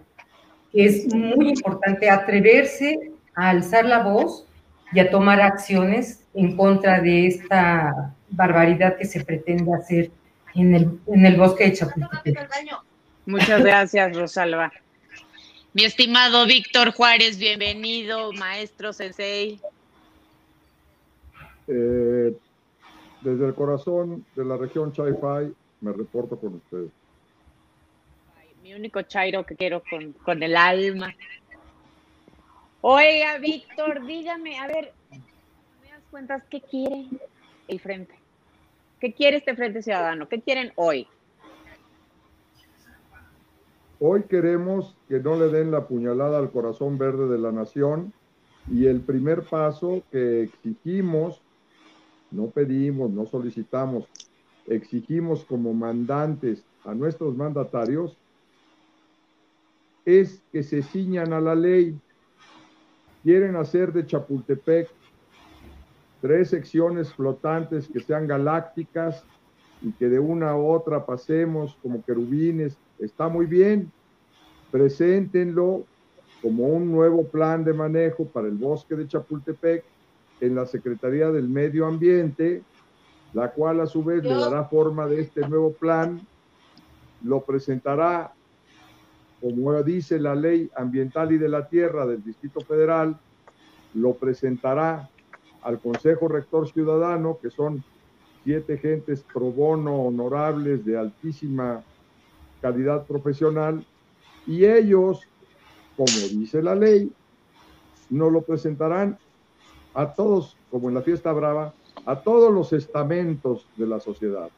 que 0.71 0.85
es 0.85 1.13
muy 1.13 1.49
importante 1.49 2.09
atreverse 2.09 3.10
a 3.35 3.49
alzar 3.49 3.85
la 3.85 4.03
voz 4.03 4.45
y 4.93 4.99
a 4.99 5.09
tomar 5.09 5.41
acciones 5.41 6.25
en 6.33 6.55
contra 6.55 7.01
de 7.01 7.27
esta 7.27 8.13
barbaridad 8.29 8.97
que 8.97 9.05
se 9.05 9.23
pretende 9.23 9.73
hacer 9.73 10.11
en 10.55 10.75
el, 10.75 10.99
en 11.07 11.25
el 11.25 11.37
bosque 11.37 11.65
de 11.65 11.73
Chapultepec. 11.73 12.49
Muchas 13.25 13.63
gracias, 13.63 14.15
Rosalba. 14.15 14.71
Mi 15.73 15.85
estimado 15.85 16.45
Víctor 16.45 16.91
Juárez, 16.91 17.37
bienvenido, 17.37 18.33
maestro 18.33 18.91
Sensei. 18.91 19.59
Eh, 21.67 22.35
desde 23.21 23.45
el 23.45 23.53
corazón 23.53 24.25
de 24.35 24.43
la 24.43 24.57
región 24.57 24.91
Chai-Fai, 24.91 25.53
me 25.79 25.93
reporto 25.93 26.37
con 26.37 26.55
ustedes. 26.55 26.91
Mi 28.63 28.73
único 28.73 29.01
chairo 29.03 29.45
que 29.45 29.55
quiero 29.55 29.81
con, 29.89 30.11
con 30.13 30.43
el 30.43 30.57
alma. 30.57 31.15
Oiga, 32.81 33.37
Víctor, 33.37 34.05
dígame, 34.05 34.57
a 34.57 34.67
ver, 34.67 34.93
¿me 35.11 35.89
das 35.89 36.01
cuentas 36.09 36.43
qué 36.49 36.61
quiere 36.61 37.05
el 37.67 37.79
frente? 37.79 38.15
¿Qué 38.99 39.13
quiere 39.13 39.37
este 39.37 39.55
Frente 39.55 39.81
Ciudadano? 39.81 40.27
¿Qué 40.27 40.41
quieren 40.41 40.71
hoy? 40.75 41.07
Hoy 43.99 44.23
queremos 44.23 44.95
que 45.07 45.19
no 45.19 45.35
le 45.35 45.49
den 45.49 45.69
la 45.69 45.87
puñalada 45.87 46.39
al 46.39 46.51
corazón 46.51 46.97
verde 46.97 47.27
de 47.27 47.37
la 47.37 47.51
nación 47.51 48.13
y 48.71 48.87
el 48.87 49.01
primer 49.01 49.43
paso 49.43 50.01
que 50.11 50.43
exigimos, 50.43 51.41
no 52.31 52.47
pedimos, 52.47 53.11
no 53.11 53.27
solicitamos, 53.27 54.05
exigimos 54.65 55.45
como 55.45 55.73
mandantes 55.73 56.63
a 56.83 56.95
nuestros 56.95 57.35
mandatarios 57.35 58.17
es 60.05 60.41
que 60.51 60.63
se 60.63 60.81
ciñan 60.81 61.33
a 61.33 61.41
la 61.41 61.55
ley. 61.55 61.95
Quieren 63.23 63.55
hacer 63.55 63.93
de 63.93 64.05
Chapultepec 64.05 64.89
tres 66.21 66.49
secciones 66.49 67.13
flotantes 67.13 67.87
que 67.87 67.99
sean 67.99 68.27
galácticas 68.27 69.23
y 69.81 69.91
que 69.91 70.07
de 70.09 70.19
una 70.19 70.51
a 70.51 70.55
otra 70.55 71.05
pasemos 71.05 71.77
como 71.81 72.03
querubines. 72.03 72.77
Está 72.99 73.27
muy 73.27 73.47
bien, 73.47 73.91
preséntenlo 74.71 75.85
como 76.41 76.65
un 76.67 76.91
nuevo 76.91 77.27
plan 77.27 77.63
de 77.63 77.73
manejo 77.73 78.25
para 78.25 78.47
el 78.47 78.55
bosque 78.55 78.95
de 78.95 79.07
Chapultepec 79.07 79.83
en 80.39 80.55
la 80.55 80.65
Secretaría 80.65 81.31
del 81.31 81.47
Medio 81.47 81.85
Ambiente, 81.85 82.63
la 83.33 83.51
cual 83.51 83.79
a 83.81 83.85
su 83.85 84.03
vez 84.03 84.23
le 84.23 84.33
dará 84.33 84.65
forma 84.65 85.07
de 85.07 85.21
este 85.21 85.47
nuevo 85.47 85.71
plan, 85.71 86.19
lo 87.23 87.41
presentará, 87.41 88.33
como 89.41 89.81
dice 89.83 90.19
la 90.19 90.35
ley 90.35 90.69
ambiental 90.75 91.31
y 91.31 91.39
de 91.39 91.49
la 91.49 91.67
tierra 91.67 92.05
del 92.05 92.23
Distrito 92.23 92.61
Federal, 92.61 93.19
lo 93.93 94.17
presentará 94.17 95.09
al 95.61 95.81
Consejo 95.81 96.27
Rector 96.27 96.67
Ciudadano, 96.69 97.39
que 97.41 97.49
son 97.49 97.83
siete 98.43 98.77
gentes 98.77 99.25
pro 99.25 99.51
bono 99.51 99.95
honorables 100.03 100.85
de 100.85 100.97
altísima 100.97 101.83
calidad 102.61 103.07
profesional 103.07 103.85
y 104.45 104.65
ellos, 104.65 105.27
como 105.95 106.29
dice 106.29 106.61
la 106.61 106.75
ley, 106.75 107.11
nos 108.09 108.31
lo 108.31 108.43
presentarán 108.43 109.19
a 109.93 110.13
todos, 110.13 110.59
como 110.69 110.89
en 110.89 110.95
la 110.95 111.01
fiesta 111.01 111.31
brava, 111.33 111.75
a 112.05 112.21
todos 112.21 112.53
los 112.53 112.73
estamentos 112.73 113.71
de 113.75 113.87
la 113.87 113.99
sociedad, 113.99 114.51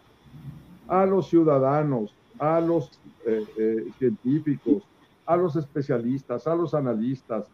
a 0.87 1.05
los 1.05 1.29
ciudadanos, 1.29 2.17
a 2.43 2.59
los 2.59 2.91
eh, 3.25 3.45
eh, 3.57 3.85
científicos, 3.97 4.83
a 5.25 5.37
los 5.37 5.55
especialistas, 5.55 6.45
a 6.45 6.53
los 6.53 6.73
analistas, 6.73 7.45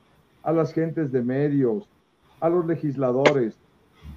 a 0.41 0.51
las 0.51 0.73
gentes 0.73 1.11
de 1.11 1.21
medios, 1.21 1.87
a 2.39 2.49
los 2.49 2.65
legisladores. 2.65 3.55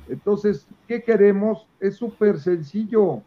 Entonces, 0.08 0.66
¿qué 0.88 1.02
queremos? 1.02 1.66
Es 1.78 1.96
súper 1.96 2.40
sencillo. 2.40 3.20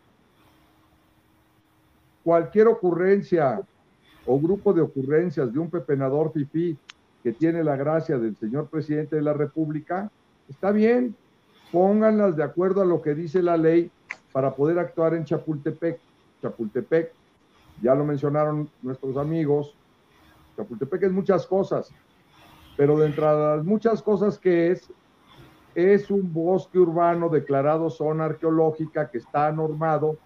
Cualquier 2.23 2.67
ocurrencia 2.67 3.61
o 4.25 4.39
grupo 4.39 4.73
de 4.73 4.81
ocurrencias 4.81 5.53
de 5.53 5.59
un 5.59 5.69
pepenador 5.69 6.31
fifí 6.33 6.75
que 7.21 7.31
tiene 7.31 7.63
la 7.63 7.75
gracia 7.75 8.17
del 8.17 8.35
señor 8.37 8.69
presidente 8.69 9.17
de 9.17 9.21
la 9.21 9.33
República, 9.33 10.09
está 10.49 10.71
bien, 10.71 11.15
pónganlas 11.71 12.35
de 12.35 12.43
acuerdo 12.43 12.81
a 12.81 12.85
lo 12.85 13.03
que 13.03 13.13
dice 13.13 13.43
la 13.43 13.55
ley 13.55 13.91
para 14.31 14.55
poder 14.55 14.79
actuar 14.79 15.13
en 15.13 15.25
Chapultepec. 15.25 15.99
Chapultepec, 16.41 17.13
ya 17.81 17.95
lo 17.95 18.05
mencionaron 18.05 18.69
nuestros 18.81 19.17
amigos, 19.17 19.75
Chapultepec 20.55 21.03
es 21.03 21.11
muchas 21.11 21.45
cosas, 21.45 21.91
pero 22.77 22.97
de 22.97 23.07
entre 23.07 23.23
las 23.23 23.63
muchas 23.63 24.01
cosas 24.01 24.37
que 24.37 24.71
es, 24.71 24.89
es 25.73 26.09
un 26.09 26.33
bosque 26.33 26.79
urbano 26.79 27.29
declarado 27.29 27.89
zona 27.89 28.25
arqueológica 28.25 29.09
que 29.09 29.17
está 29.17 29.51
normado 29.51 30.17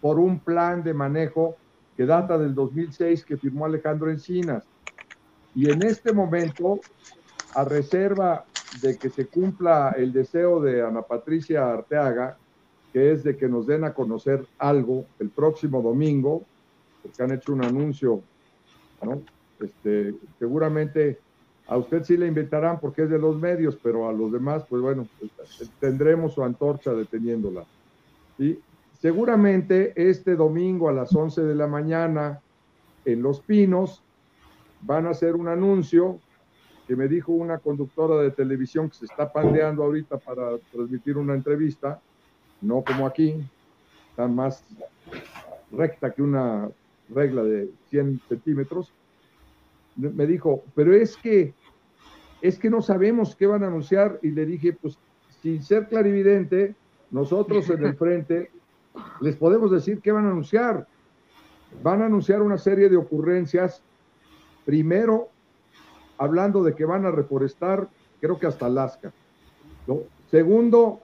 por 0.00 0.18
un 0.18 0.38
plan 0.38 0.82
de 0.82 0.94
manejo 0.94 1.56
que 1.96 2.06
data 2.06 2.38
del 2.38 2.54
2006 2.54 3.24
que 3.24 3.36
firmó 3.36 3.66
Alejandro 3.66 4.10
Encinas. 4.10 4.64
Y 5.54 5.70
en 5.70 5.82
este 5.82 6.12
momento, 6.12 6.80
a 7.54 7.64
reserva 7.64 8.44
de 8.82 8.98
que 8.98 9.08
se 9.10 9.26
cumpla 9.26 9.94
el 9.96 10.12
deseo 10.12 10.60
de 10.60 10.82
Ana 10.82 11.02
Patricia 11.02 11.72
Arteaga, 11.72 12.36
que 12.92 13.12
es 13.12 13.22
de 13.22 13.36
que 13.36 13.48
nos 13.48 13.66
den 13.66 13.84
a 13.84 13.94
conocer 13.94 14.46
algo 14.58 15.04
el 15.20 15.30
próximo 15.30 15.80
domingo, 15.80 16.44
porque 17.04 17.22
han 17.22 17.32
hecho 17.32 17.52
un 17.52 17.62
anuncio, 17.62 18.22
¿no? 19.02 19.20
Este, 19.60 20.14
seguramente 20.38 21.18
a 21.66 21.76
usted 21.76 22.02
sí 22.02 22.16
le 22.16 22.26
invitarán 22.26 22.80
porque 22.80 23.02
es 23.02 23.10
de 23.10 23.18
los 23.18 23.36
medios, 23.36 23.78
pero 23.82 24.08
a 24.08 24.12
los 24.12 24.32
demás, 24.32 24.64
pues 24.68 24.82
bueno, 24.82 25.06
tendremos 25.80 26.32
su 26.32 26.42
antorcha 26.42 26.92
deteniéndola. 26.92 27.64
Y 28.38 28.58
seguramente 28.98 29.92
este 29.96 30.34
domingo 30.34 30.88
a 30.88 30.92
las 30.92 31.14
11 31.14 31.42
de 31.42 31.54
la 31.54 31.66
mañana 31.66 32.40
en 33.04 33.22
Los 33.22 33.40
Pinos 33.40 34.02
van 34.80 35.06
a 35.06 35.10
hacer 35.10 35.36
un 35.36 35.48
anuncio 35.48 36.18
que 36.86 36.96
me 36.96 37.06
dijo 37.06 37.32
una 37.32 37.58
conductora 37.58 38.20
de 38.20 38.30
televisión 38.30 38.88
que 38.88 38.96
se 38.96 39.04
está 39.06 39.30
pandeando 39.30 39.84
ahorita 39.84 40.18
para 40.18 40.58
transmitir 40.72 41.16
una 41.16 41.34
entrevista, 41.34 42.00
no 42.60 42.82
como 42.82 43.06
aquí, 43.06 43.42
tan 44.16 44.34
más 44.34 44.62
recta 45.70 46.12
que 46.12 46.22
una 46.22 46.68
regla 47.08 47.42
de 47.42 47.70
100 47.90 48.20
centímetros, 48.28 48.92
me 49.96 50.26
dijo, 50.26 50.64
pero 50.74 50.94
es 50.94 51.16
que, 51.16 51.54
es 52.40 52.58
que 52.58 52.70
no 52.70 52.82
sabemos 52.82 53.36
qué 53.36 53.46
van 53.46 53.62
a 53.62 53.68
anunciar 53.68 54.18
y 54.22 54.30
le 54.30 54.46
dije, 54.46 54.72
pues 54.72 54.98
sin 55.42 55.62
ser 55.62 55.88
clarividente, 55.88 56.74
nosotros 57.10 57.68
en 57.70 57.84
el 57.84 57.94
frente 57.98 58.50
les 59.20 59.36
podemos 59.36 59.70
decir 59.70 60.00
qué 60.00 60.12
van 60.12 60.26
a 60.26 60.30
anunciar. 60.30 60.86
Van 61.82 62.02
a 62.02 62.06
anunciar 62.06 62.42
una 62.42 62.58
serie 62.58 62.88
de 62.88 62.96
ocurrencias, 62.96 63.82
primero 64.64 65.28
hablando 66.18 66.62
de 66.62 66.74
que 66.74 66.84
van 66.84 67.04
a 67.06 67.10
reforestar, 67.10 67.88
creo 68.20 68.38
que 68.38 68.46
hasta 68.46 68.66
Alaska. 68.66 69.12
Segundo, 70.30 71.00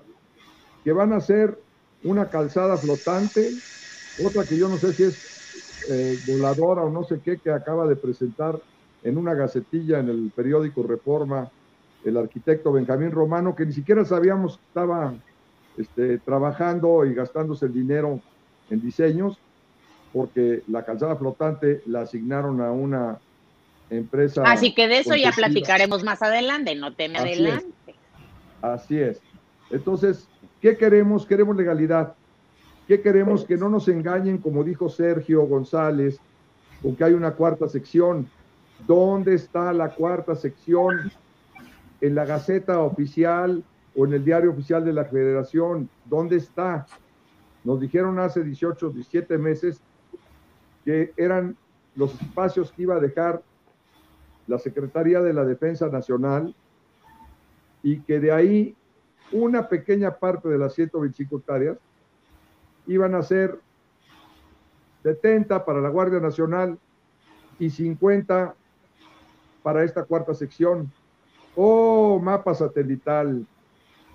que 0.85 0.93
van 0.93 1.13
a 1.13 1.17
hacer 1.17 1.59
una 2.05 2.31
calzada 2.31 2.77
flotante, 2.79 3.53
otra 4.25 4.45
que 4.45 4.57
yo 4.57 4.69
no 4.69 4.79
sé 4.79 4.93
si 4.93 5.03
es 5.03 5.21
eh, 5.89 6.19
voladora 6.25 6.83
o 6.83 6.91
no 6.91 7.05
sé 7.05 7.21
qué, 7.25 7.39
que 7.39 7.51
acaba 7.51 7.87
de 7.87 7.97
presentar 7.97 8.61
en 9.03 9.17
una 9.17 9.35
gacetilla 9.35 9.99
en 10.01 10.09
el 10.09 10.31
periódico 10.35 10.83
Reforma 10.83 11.51
el 12.05 12.17
arquitecto 12.17 12.73
Benjamín 12.73 13.11
Romano, 13.11 13.55
que 13.55 13.67
ni 13.67 13.73
siquiera 13.73 14.05
sabíamos 14.05 14.57
que 14.57 14.65
estaba 14.67 15.15
este, 15.77 16.19
trabajando 16.19 17.05
y 17.05 17.15
gastándose 17.15 17.67
el 17.67 17.73
dinero 17.73 18.21
en 18.71 18.81
diseños, 18.81 19.39
porque 20.13 20.63
la 20.67 20.85
calzada 20.85 21.17
flotante 21.17 21.83
la 21.87 22.03
asignaron 22.03 22.61
a 22.61 22.71
una 22.73 23.21
empresa. 23.91 24.43
Así 24.47 24.75
que 24.75 24.89
de 24.89 24.99
eso 24.99 25.15
ya 25.15 25.33
platicaremos 25.33 26.03
más 26.05 26.23
adelante, 26.23 26.75
no 26.75 26.95
te 26.95 27.09
me 27.09 27.19
adelante. 27.19 27.95
Así 28.63 28.99
es. 28.99 29.21
Entonces, 29.71 30.29
¿qué 30.61 30.77
queremos? 30.77 31.27
Queremos 31.27 31.57
legalidad. 31.57 32.15
¿Qué 32.91 33.01
queremos? 33.01 33.45
Que 33.45 33.57
no 33.57 33.69
nos 33.69 33.87
engañen, 33.87 34.39
como 34.39 34.65
dijo 34.65 34.89
Sergio 34.89 35.47
González, 35.47 36.19
con 36.83 36.97
que 36.97 37.05
hay 37.05 37.13
una 37.13 37.35
cuarta 37.35 37.69
sección. 37.69 38.29
¿Dónde 38.85 39.35
está 39.37 39.73
la 39.73 39.95
cuarta 39.95 40.35
sección? 40.35 41.13
En 42.01 42.17
la 42.17 42.25
Gaceta 42.25 42.81
Oficial 42.81 43.63
o 43.95 44.07
en 44.07 44.15
el 44.15 44.25
Diario 44.25 44.51
Oficial 44.51 44.85
de 44.85 44.93
la 44.93 45.05
Federación. 45.05 45.89
¿Dónde 46.05 46.39
está? 46.39 46.85
Nos 47.63 47.81
dijeron 47.81 48.19
hace 48.19 48.43
18, 48.43 48.91
17 48.91 49.39
meses 49.39 49.81
que 50.85 51.13
eran 51.17 51.57
los 51.95 52.21
espacios 52.21 52.73
que 52.73 52.83
iba 52.83 52.97
a 52.97 53.01
dejar 53.01 53.41
la 54.49 54.59
Secretaría 54.59 55.21
de 55.21 55.33
la 55.33 55.45
Defensa 55.45 55.87
Nacional 55.87 56.57
y 57.85 58.01
que 58.01 58.19
de 58.19 58.33
ahí 58.33 58.75
una 59.31 59.69
pequeña 59.69 60.17
parte 60.17 60.49
de 60.49 60.59
las 60.59 60.75
125 60.75 61.39
hectáreas 61.39 61.79
iban 62.91 63.15
a 63.15 63.23
ser 63.23 63.61
70 65.05 65.65
para 65.65 65.81
la 65.81 65.89
Guardia 65.89 66.19
Nacional 66.19 66.77
y 67.59 67.71
50 67.71 68.55
para 69.63 69.85
esta 69.85 70.03
cuarta 70.05 70.35
sección. 70.35 70.91
Oh, 71.55 72.19
mapa 72.21 72.53
satelital. 72.53 73.47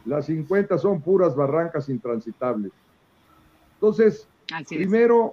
Las 0.04 0.26
50 0.26 0.78
son 0.78 1.02
puras 1.02 1.36
barrancas 1.36 1.88
intransitables. 1.88 2.74
Entonces, 3.76 4.28
primero 4.68 5.32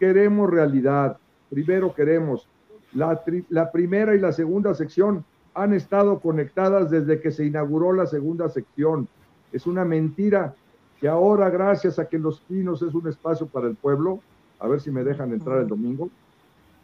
queremos 0.00 0.50
realidad. 0.50 1.18
Primero 1.48 1.94
queremos. 1.94 2.48
La, 2.92 3.22
la 3.50 3.70
primera 3.70 4.16
y 4.16 4.18
la 4.18 4.32
segunda 4.32 4.74
sección 4.74 5.24
han 5.54 5.74
estado 5.74 6.18
conectadas 6.18 6.90
desde 6.90 7.20
que 7.20 7.30
se 7.30 7.46
inauguró 7.46 7.92
la 7.92 8.06
segunda 8.06 8.48
sección. 8.48 9.06
Es 9.52 9.66
una 9.66 9.84
mentira 9.84 10.56
que 11.02 11.08
ahora, 11.08 11.50
gracias 11.50 11.98
a 11.98 12.06
que 12.06 12.16
Los 12.16 12.38
Pinos 12.42 12.80
es 12.80 12.94
un 12.94 13.08
espacio 13.08 13.48
para 13.48 13.66
el 13.66 13.74
pueblo, 13.74 14.20
a 14.60 14.68
ver 14.68 14.80
si 14.80 14.92
me 14.92 15.02
dejan 15.02 15.32
entrar 15.32 15.58
el 15.58 15.66
domingo, 15.66 16.08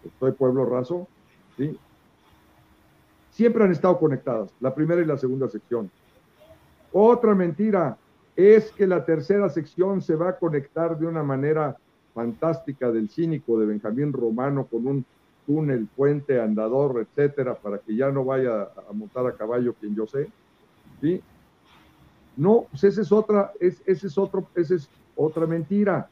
estoy 0.05 0.33
pueblo 0.33 0.65
raso, 0.65 1.07
¿sí? 1.57 1.79
siempre 3.31 3.63
han 3.63 3.71
estado 3.71 3.97
conectadas, 3.97 4.51
la 4.59 4.75
primera 4.75 5.01
y 5.01 5.05
la 5.05 5.17
segunda 5.17 5.49
sección. 5.49 5.89
Otra 6.93 7.33
mentira 7.37 7.97
es 8.35 8.73
que 8.73 8.89
la 8.89 9.05
tercera 9.05 9.49
sección 9.51 10.03
se 10.03 10.17
va 10.17 10.31
a 10.31 10.37
conectar 10.37 10.99
de 10.99 11.07
una 11.07 11.23
manera 11.23 11.77
fantástica 12.13 12.91
del 12.91 13.11
cínico 13.11 13.61
de 13.61 13.67
Benjamín 13.67 14.13
Romano 14.13 14.67
con 14.67 14.85
un 14.85 15.05
túnel, 15.47 15.87
puente, 15.95 16.41
andador, 16.41 17.07
etcétera, 17.07 17.55
para 17.55 17.79
que 17.79 17.95
ya 17.95 18.11
no 18.11 18.25
vaya 18.25 18.63
a 18.63 18.93
montar 18.93 19.29
a 19.29 19.37
caballo 19.37 19.75
quien 19.75 19.95
yo 19.95 20.09
sé. 20.09 20.29
¿sí? 21.01 21.23
No, 22.39 22.67
pues 22.71 22.85
esa 22.85 23.03
es 23.03 23.11
otra, 23.11 23.53
es, 23.59 23.83
ese 23.85 24.07
es 24.07 24.17
otro, 24.17 24.47
esa 24.55 24.77
es 24.77 24.89
otra 25.17 25.45
mentira. 25.45 26.09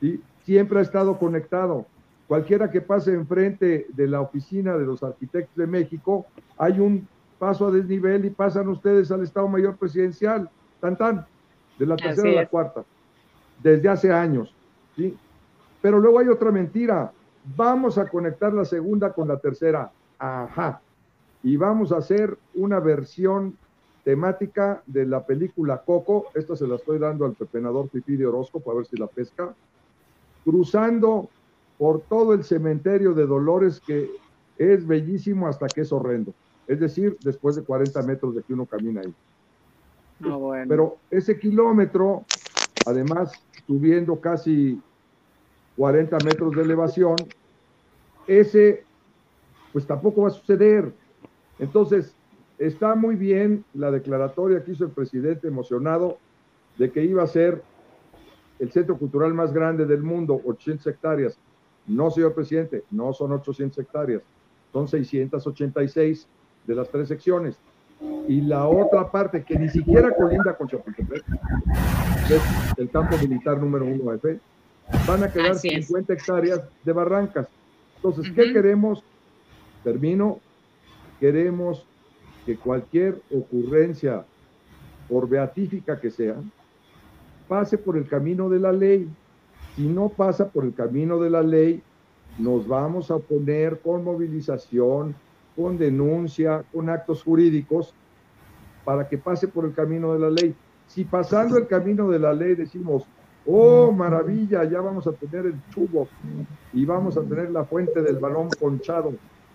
¿sí? 0.00 0.20
Siempre 0.44 0.78
ha 0.78 0.82
estado 0.82 1.18
conectado. 1.18 1.84
Cualquiera 2.26 2.70
que 2.70 2.80
pase 2.80 3.12
enfrente 3.12 3.86
de 3.90 4.08
la 4.08 4.22
oficina 4.22 4.78
de 4.78 4.86
los 4.86 5.02
arquitectos 5.02 5.54
de 5.54 5.66
México, 5.66 6.24
hay 6.56 6.80
un 6.80 7.06
paso 7.38 7.66
a 7.66 7.70
desnivel 7.70 8.24
y 8.24 8.30
pasan 8.30 8.68
ustedes 8.68 9.10
al 9.12 9.22
Estado 9.22 9.46
Mayor 9.46 9.76
Presidencial, 9.76 10.48
tan 10.80 10.96
tan, 10.96 11.26
de 11.78 11.84
la 11.84 11.96
tercera 11.96 12.30
a 12.30 12.42
la 12.42 12.48
cuarta, 12.48 12.82
desde 13.62 13.86
hace 13.90 14.10
años. 14.10 14.54
¿sí? 14.96 15.14
Pero 15.82 16.00
luego 16.00 16.20
hay 16.20 16.28
otra 16.28 16.50
mentira. 16.50 17.12
Vamos 17.54 17.98
a 17.98 18.08
conectar 18.08 18.54
la 18.54 18.64
segunda 18.64 19.12
con 19.12 19.28
la 19.28 19.36
tercera. 19.36 19.92
Ajá. 20.18 20.80
Y 21.42 21.58
vamos 21.58 21.92
a 21.92 21.98
hacer 21.98 22.38
una 22.54 22.80
versión 22.80 23.58
temática 24.04 24.82
de 24.86 25.06
la 25.06 25.24
película 25.26 25.82
Coco. 25.84 26.26
Esta 26.34 26.54
se 26.54 26.68
la 26.68 26.76
estoy 26.76 26.98
dando 26.98 27.24
al 27.24 27.34
pepenador 27.34 27.88
Pipí 27.88 28.16
de 28.16 28.26
Orozco 28.26 28.60
para 28.60 28.78
ver 28.78 28.86
si 28.86 28.96
la 28.96 29.06
pesca. 29.06 29.54
Cruzando 30.44 31.30
por 31.78 32.02
todo 32.02 32.34
el 32.34 32.44
cementerio 32.44 33.14
de 33.14 33.26
Dolores, 33.26 33.80
que 33.80 34.10
es 34.58 34.86
bellísimo 34.86 35.48
hasta 35.48 35.66
que 35.68 35.80
es 35.80 35.92
horrendo. 35.92 36.34
Es 36.66 36.80
decir, 36.80 37.16
después 37.22 37.56
de 37.56 37.64
40 37.64 38.02
metros 38.02 38.34
de 38.34 38.42
que 38.42 38.52
uno 38.52 38.66
camina 38.66 39.00
ahí. 39.00 39.14
Ah, 40.22 40.64
Pero 40.68 40.98
ese 41.10 41.38
kilómetro, 41.38 42.24
además, 42.86 43.32
subiendo 43.66 44.20
casi 44.20 44.80
40 45.76 46.18
metros 46.20 46.54
de 46.54 46.62
elevación, 46.62 47.16
ese, 48.26 48.84
pues 49.72 49.86
tampoco 49.86 50.22
va 50.22 50.28
a 50.28 50.30
suceder. 50.30 50.94
Entonces, 51.58 52.14
está 52.58 52.94
muy 52.94 53.16
bien 53.16 53.64
la 53.74 53.90
declaratoria 53.90 54.62
que 54.62 54.72
hizo 54.72 54.84
el 54.84 54.90
presidente 54.90 55.48
emocionado 55.48 56.18
de 56.78 56.90
que 56.90 57.04
iba 57.04 57.22
a 57.22 57.26
ser 57.26 57.62
el 58.58 58.70
centro 58.70 58.96
cultural 58.96 59.34
más 59.34 59.52
grande 59.52 59.86
del 59.86 60.02
mundo, 60.02 60.40
800 60.44 60.86
hectáreas. 60.86 61.38
No, 61.86 62.10
señor 62.10 62.34
presidente, 62.34 62.84
no 62.90 63.12
son 63.12 63.32
800 63.32 63.78
hectáreas, 63.78 64.22
son 64.72 64.88
686 64.88 66.26
de 66.66 66.74
las 66.74 66.88
tres 66.88 67.08
secciones. 67.08 67.56
Y 68.28 68.40
la 68.40 68.66
otra 68.66 69.10
parte 69.10 69.44
que 69.44 69.58
ni 69.58 69.68
siquiera 69.68 70.14
colinda 70.14 70.56
con 70.56 70.68
Chapultepec, 70.68 71.24
es 72.30 72.42
el 72.78 72.90
campo 72.90 73.16
militar 73.18 73.58
número 73.58 73.84
uno 73.84 74.12
F, 74.14 74.38
van 75.06 75.22
a 75.22 75.32
quedar 75.32 75.56
50 75.56 76.12
hectáreas 76.12 76.62
de 76.84 76.92
barrancas. 76.92 77.48
Entonces, 77.96 78.32
¿qué 78.32 78.52
queremos? 78.52 79.02
Termino. 79.82 80.40
Queremos 81.20 81.86
que 82.44 82.56
cualquier 82.56 83.20
ocurrencia, 83.32 84.24
por 85.08 85.28
beatífica 85.28 86.00
que 86.00 86.10
sea, 86.10 86.36
pase 87.48 87.78
por 87.78 87.96
el 87.96 88.06
camino 88.06 88.48
de 88.48 88.58
la 88.58 88.72
ley. 88.72 89.08
Si 89.76 89.86
no 89.86 90.08
pasa 90.08 90.48
por 90.48 90.64
el 90.64 90.74
camino 90.74 91.18
de 91.18 91.30
la 91.30 91.42
ley, 91.42 91.82
nos 92.38 92.66
vamos 92.66 93.10
a 93.10 93.16
oponer 93.16 93.80
con 93.80 94.04
movilización, 94.04 95.14
con 95.56 95.78
denuncia, 95.78 96.64
con 96.72 96.88
actos 96.88 97.22
jurídicos, 97.22 97.94
para 98.84 99.08
que 99.08 99.18
pase 99.18 99.48
por 99.48 99.64
el 99.64 99.74
camino 99.74 100.12
de 100.12 100.18
la 100.18 100.30
ley. 100.30 100.54
Si 100.86 101.04
pasando 101.04 101.56
el 101.56 101.66
camino 101.66 102.08
de 102.10 102.18
la 102.18 102.32
ley 102.32 102.54
decimos, 102.54 103.04
oh, 103.46 103.90
maravilla, 103.92 104.64
ya 104.64 104.80
vamos 104.80 105.06
a 105.06 105.12
tener 105.12 105.46
el 105.46 105.54
chubo 105.70 106.08
y 106.72 106.84
vamos 106.84 107.16
a 107.16 107.22
tener 107.22 107.50
la 107.50 107.64
fuente 107.64 108.02
del 108.02 108.18
balón 108.18 108.48
ponchado 108.60 109.14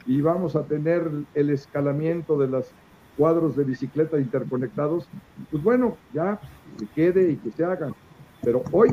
y 0.10 0.22
vamos 0.22 0.56
a 0.56 0.64
tener 0.64 1.08
el 1.36 1.52
escalamiento 1.52 2.36
de 2.40 2.48
los 2.48 2.72
cuadros 3.16 3.56
de 3.56 3.64
bicicleta 3.64 4.18
interconectados, 4.18 5.08
pues 5.52 5.62
bueno, 5.62 5.98
ya 6.14 6.40
que 6.80 6.88
quede 6.88 7.30
y 7.30 7.36
que 7.36 7.52
se 7.52 7.64
hagan. 7.64 7.94
Pero 8.42 8.64
hoy 8.72 8.90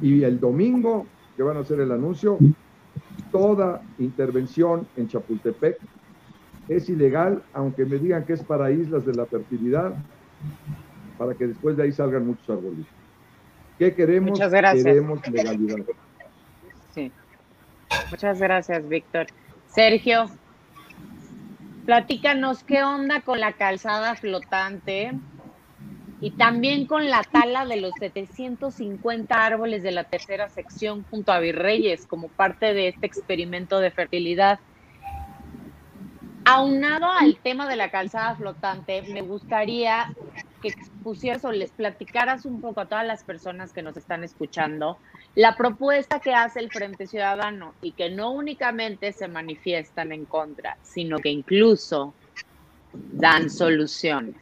y 0.00 0.24
el 0.24 0.40
domingo, 0.40 1.06
que 1.36 1.44
van 1.44 1.56
a 1.56 1.60
hacer 1.60 1.78
el 1.78 1.92
anuncio, 1.92 2.36
toda 3.30 3.80
intervención 4.00 4.88
en 4.96 5.06
Chapultepec 5.06 5.78
es 6.68 6.88
ilegal, 6.88 7.44
aunque 7.52 7.84
me 7.84 7.98
digan 7.98 8.24
que 8.24 8.32
es 8.32 8.42
para 8.42 8.72
islas 8.72 9.06
de 9.06 9.14
la 9.14 9.24
fertilidad, 9.26 9.94
para 11.16 11.34
que 11.34 11.46
después 11.46 11.76
de 11.76 11.84
ahí 11.84 11.92
salgan 11.92 12.26
muchos 12.26 12.50
árboles. 12.50 12.86
¿Qué 13.78 13.94
queremos? 13.94 14.30
Muchas 14.30 14.50
gracias. 14.50 14.84
Queremos 14.84 15.20
legalidad. 15.28 15.84
Sí. 16.92 17.12
Muchas 18.10 18.40
gracias, 18.40 18.88
Víctor. 18.88 19.28
Sergio, 19.74 20.26
platícanos 21.86 22.62
qué 22.62 22.82
onda 22.82 23.22
con 23.22 23.40
la 23.40 23.52
calzada 23.52 24.14
flotante 24.16 25.12
y 26.20 26.32
también 26.32 26.86
con 26.86 27.08
la 27.08 27.22
tala 27.22 27.64
de 27.64 27.80
los 27.80 27.92
750 27.98 29.34
árboles 29.34 29.82
de 29.82 29.92
la 29.92 30.04
tercera 30.04 30.50
sección 30.50 31.04
junto 31.10 31.32
a 31.32 31.38
Virreyes 31.38 32.06
como 32.06 32.28
parte 32.28 32.74
de 32.74 32.88
este 32.88 33.06
experimento 33.06 33.80
de 33.80 33.90
fertilidad. 33.90 34.60
Aunado 36.44 37.10
al 37.10 37.38
tema 37.38 37.66
de 37.66 37.76
la 37.76 37.90
calzada 37.90 38.34
flotante, 38.36 39.00
me 39.10 39.22
gustaría 39.22 40.12
que 40.60 40.68
expusieras 40.68 41.46
o 41.46 41.52
les 41.52 41.70
platicaras 41.70 42.44
un 42.44 42.60
poco 42.60 42.82
a 42.82 42.86
todas 42.86 43.06
las 43.06 43.24
personas 43.24 43.72
que 43.72 43.82
nos 43.82 43.96
están 43.96 44.22
escuchando 44.22 44.98
la 45.34 45.56
propuesta 45.56 46.20
que 46.20 46.34
hace 46.34 46.60
el 46.60 46.70
Frente 46.70 47.06
Ciudadano 47.06 47.74
y 47.80 47.92
que 47.92 48.10
no 48.10 48.32
únicamente 48.32 49.12
se 49.12 49.28
manifiestan 49.28 50.12
en 50.12 50.26
contra, 50.26 50.76
sino 50.82 51.18
que 51.18 51.30
incluso 51.30 52.12
dan 52.92 53.48
soluciones. 53.48 54.34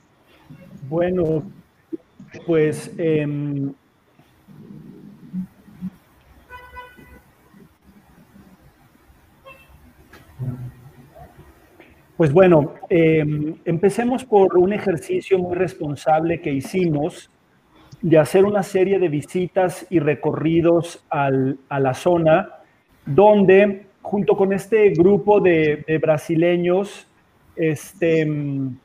Bueno, 0.89 1.45
pues 2.47 2.91
em, 2.99 3.73
pues 12.17 12.33
bueno, 12.33 12.75
em, 12.89 13.57
empecemos 13.65 14.25
por 14.25 14.59
un 14.59 14.73
ejercicio 14.73 15.39
muy 15.39 15.55
responsable 15.55 16.41
que 16.41 16.53
hicimos 16.53 17.31
de 18.03 18.19
hacer 18.19 18.45
una 18.45 18.63
serie 18.63 18.99
de 18.99 19.09
visitas 19.09 19.87
y 19.91 19.99
recorridos 19.99 21.05
a 21.11 21.31
la 21.31 21.95
zona, 21.95 22.49
donde 23.05 23.87
junto 24.03 24.37
con 24.37 24.53
este 24.53 24.91
grupo 24.91 25.41
de, 25.41 25.85
brasileños, 26.01 27.07
este, 27.57 28.23
em, 28.23 28.77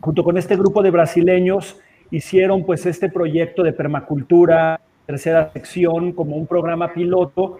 junto 0.00 0.24
con 0.24 0.38
este 0.38 0.56
grupo 0.56 0.82
de 0.82 0.90
brasileños, 0.90 1.78
hicieron 2.10 2.64
pues 2.64 2.86
este 2.86 3.08
proyecto 3.08 3.62
de 3.62 3.72
permacultura, 3.72 4.80
tercera 5.06 5.50
sección, 5.52 6.12
como 6.12 6.36
un 6.36 6.46
programa 6.46 6.92
piloto 6.92 7.58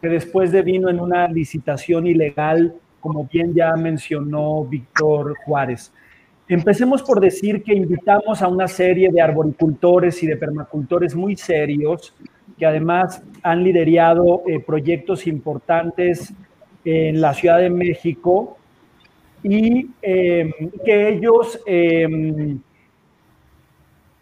que 0.00 0.08
después 0.08 0.52
de 0.52 0.62
vino 0.62 0.90
en 0.90 1.00
una 1.00 1.28
licitación 1.28 2.06
ilegal, 2.06 2.74
como 3.00 3.24
bien 3.24 3.54
ya 3.54 3.74
mencionó 3.74 4.64
Víctor 4.64 5.34
Juárez. 5.44 5.92
Empecemos 6.48 7.02
por 7.02 7.20
decir 7.20 7.62
que 7.62 7.74
invitamos 7.74 8.42
a 8.42 8.48
una 8.48 8.68
serie 8.68 9.10
de 9.10 9.20
arboricultores 9.20 10.22
y 10.22 10.26
de 10.26 10.36
permacultores 10.36 11.14
muy 11.14 11.36
serios, 11.36 12.14
que 12.58 12.66
además 12.66 13.22
han 13.42 13.64
liderado 13.64 14.42
eh, 14.46 14.60
proyectos 14.60 15.26
importantes 15.26 16.34
en 16.84 17.20
la 17.20 17.32
Ciudad 17.32 17.58
de 17.58 17.70
México 17.70 18.58
y 19.42 19.88
em, 20.02 20.52
que 20.84 21.08
ellos 21.08 21.60
em, 21.66 22.60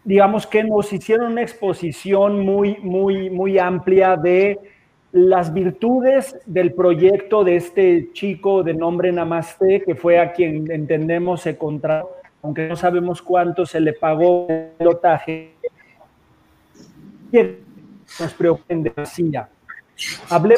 digamos 0.03 0.47
que 0.47 0.63
nos 0.63 0.91
hicieron 0.91 1.33
una 1.33 1.41
exposición 1.41 2.39
muy, 2.39 2.77
muy, 2.81 3.29
muy 3.29 3.57
amplia 3.57 4.15
de 4.15 4.59
las 5.13 5.53
virtudes 5.53 6.39
del 6.47 6.73
proyecto 6.73 7.43
de 7.43 7.55
este 7.55 8.09
chico 8.13 8.63
de 8.63 8.73
nombre 8.73 9.11
Namaste, 9.11 9.83
que 9.83 9.93
fue 9.93 10.17
a 10.17 10.33
quien 10.33 10.71
entendemos 10.71 11.41
se 11.41 11.55
contrató, 11.55 12.09
aunque 12.41 12.67
no 12.67 12.75
sabemos 12.75 13.21
cuánto 13.21 13.63
se 13.63 13.79
le 13.79 13.93
pagó 13.93 14.47
el 14.49 14.69
pilotaje. 14.75 15.53
Nos 18.19 18.33
preocupa 18.33 18.73
en 18.73 18.83
decía. 18.83 19.49
Hablé 20.29 20.55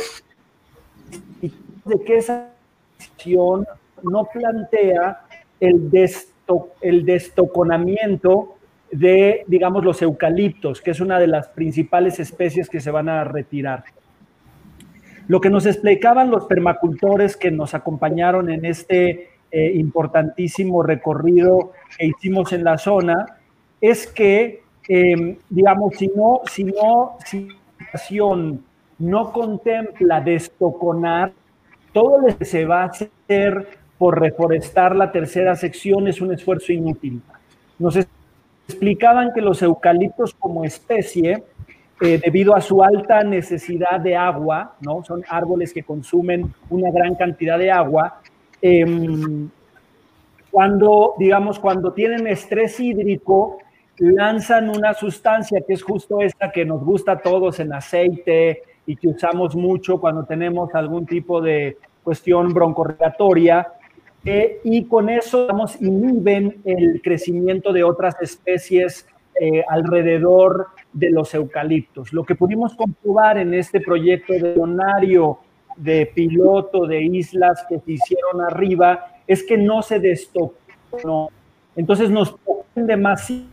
de 1.41 2.03
que 2.05 2.17
esa 2.17 2.49
acción 2.97 3.67
no 4.03 4.29
plantea 4.31 5.21
el, 5.59 5.91
desto, 5.91 6.69
el 6.79 7.05
destoconamiento 7.05 8.55
de, 8.89 9.43
digamos, 9.47 9.83
los 9.83 10.01
eucaliptos, 10.01 10.79
que 10.79 10.91
es 10.91 11.01
una 11.01 11.19
de 11.19 11.27
las 11.27 11.49
principales 11.49 12.21
especies 12.21 12.69
que 12.69 12.79
se 12.79 12.89
van 12.89 13.09
a 13.09 13.25
retirar. 13.25 13.83
Lo 15.27 15.41
que 15.41 15.49
nos 15.49 15.65
explicaban 15.65 16.29
los 16.29 16.45
permacultores 16.45 17.35
que 17.35 17.51
nos 17.51 17.73
acompañaron 17.73 18.49
en 18.49 18.65
este 18.65 19.29
eh, 19.51 19.71
importantísimo 19.75 20.83
recorrido 20.83 21.71
que 21.97 22.07
hicimos 22.07 22.51
en 22.53 22.63
la 22.63 22.77
zona 22.77 23.25
es 23.81 24.07
que, 24.07 24.61
em, 24.87 25.37
digamos, 25.49 25.95
si 25.95 26.07
no, 26.07 26.41
si 26.45 26.63
no, 26.65 27.17
si 27.21 28.19
no 28.99 29.31
contempla 29.31 30.21
destoconar, 30.21 31.31
todo 31.93 32.19
lo 32.19 32.37
que 32.37 32.45
se 32.45 32.65
va 32.65 32.83
a 32.83 32.87
hacer 32.87 33.67
por 33.97 34.19
reforestar 34.19 34.95
la 34.95 35.11
tercera 35.11 35.55
sección 35.55 36.07
es 36.07 36.21
un 36.21 36.33
esfuerzo 36.33 36.73
inútil. 36.73 37.21
Nos 37.79 37.97
explicaban 38.67 39.31
que 39.33 39.41
los 39.41 39.61
eucaliptos 39.61 40.33
como 40.33 40.65
especie, 40.65 41.43
eh, 42.01 42.19
debido 42.23 42.55
a 42.55 42.61
su 42.61 42.83
alta 42.83 43.23
necesidad 43.23 44.01
de 44.01 44.15
agua, 44.17 44.75
¿no? 44.81 45.03
son 45.03 45.23
árboles 45.29 45.73
que 45.73 45.83
consumen 45.83 46.53
una 46.69 46.91
gran 46.91 47.15
cantidad 47.15 47.57
de 47.57 47.71
agua, 47.71 48.19
em, 48.61 49.49
cuando, 50.51 51.13
digamos, 51.17 51.57
cuando 51.57 51.93
tienen 51.93 52.27
estrés 52.27 52.79
hídrico, 52.79 53.59
lanzan 53.97 54.69
una 54.69 54.93
sustancia 54.93 55.61
que 55.65 55.73
es 55.73 55.83
justo 55.83 56.21
esta 56.21 56.51
que 56.51 56.65
nos 56.65 56.83
gusta 56.83 57.13
a 57.13 57.19
todos 57.19 57.59
en 57.59 57.71
aceite 57.71 58.63
y 58.85 58.97
que 58.97 59.07
usamos 59.07 59.55
mucho 59.55 59.99
cuando 59.99 60.25
tenemos 60.25 60.75
algún 60.75 61.05
tipo 61.05 61.41
de 61.41 61.77
cuestión 62.03 62.53
broncorregatoria, 62.53 63.67
eh, 64.25 64.59
y 64.63 64.85
con 64.85 65.09
eso 65.09 65.43
digamos, 65.43 65.81
inhiben 65.81 66.61
el 66.65 67.01
crecimiento 67.01 67.71
de 67.71 67.83
otras 67.83 68.15
especies 68.21 69.07
eh, 69.39 69.63
alrededor 69.67 70.67
de 70.95 71.11
los 71.11 71.33
eucaliptos. 71.33 72.13
Lo 72.13 72.23
que 72.23 72.35
pudimos 72.35 72.73
comprobar 72.73 73.37
en 73.37 73.53
este 73.53 73.81
proyecto 73.81 74.33
de 74.33 74.55
donario 74.55 75.39
de 75.75 76.05
piloto 76.07 76.87
de 76.87 77.03
islas 77.03 77.65
que 77.67 77.79
se 77.79 77.91
hicieron 77.91 78.41
arriba 78.41 79.05
es 79.27 79.43
que 79.43 79.57
no 79.57 79.81
se 79.81 79.99
destocó. 79.99 80.55
Entonces 81.75 82.09
nos 82.09 82.35
demasiado, 82.73 83.43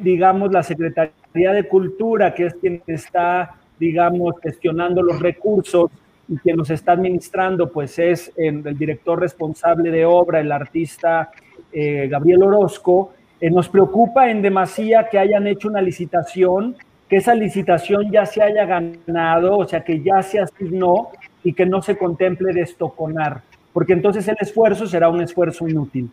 digamos, 0.00 0.52
la 0.52 0.62
Secretaría 0.62 1.52
de 1.52 1.68
Cultura, 1.68 2.32
que 2.34 2.46
es 2.46 2.54
quien 2.54 2.82
está, 2.86 3.56
digamos, 3.78 4.34
gestionando 4.40 5.02
los 5.02 5.20
recursos, 5.20 5.90
y 6.28 6.36
quien 6.36 6.56
nos 6.56 6.70
está 6.70 6.92
administrando 6.92 7.72
pues 7.72 7.98
es 7.98 8.32
el 8.36 8.62
director 8.76 9.18
responsable 9.18 9.90
de 9.90 10.04
obra, 10.04 10.40
el 10.40 10.52
artista 10.52 11.30
eh, 11.72 12.06
Gabriel 12.08 12.42
Orozco, 12.42 13.14
eh, 13.40 13.50
nos 13.50 13.68
preocupa 13.68 14.30
en 14.30 14.42
demasía 14.42 15.08
que 15.08 15.18
hayan 15.18 15.46
hecho 15.46 15.68
una 15.68 15.80
licitación, 15.80 16.76
que 17.08 17.16
esa 17.16 17.34
licitación 17.34 18.10
ya 18.10 18.26
se 18.26 18.42
haya 18.42 18.66
ganado, 18.66 19.58
o 19.58 19.66
sea, 19.66 19.84
que 19.84 20.02
ya 20.02 20.22
se 20.22 20.40
asignó 20.40 21.10
y 21.44 21.52
que 21.52 21.64
no 21.64 21.80
se 21.80 21.96
contemple 21.96 22.52
de 22.52 22.62
estoconar, 22.62 23.42
porque 23.72 23.92
entonces 23.92 24.26
el 24.26 24.36
esfuerzo 24.40 24.86
será 24.86 25.08
un 25.08 25.22
esfuerzo 25.22 25.68
inútil. 25.68 26.10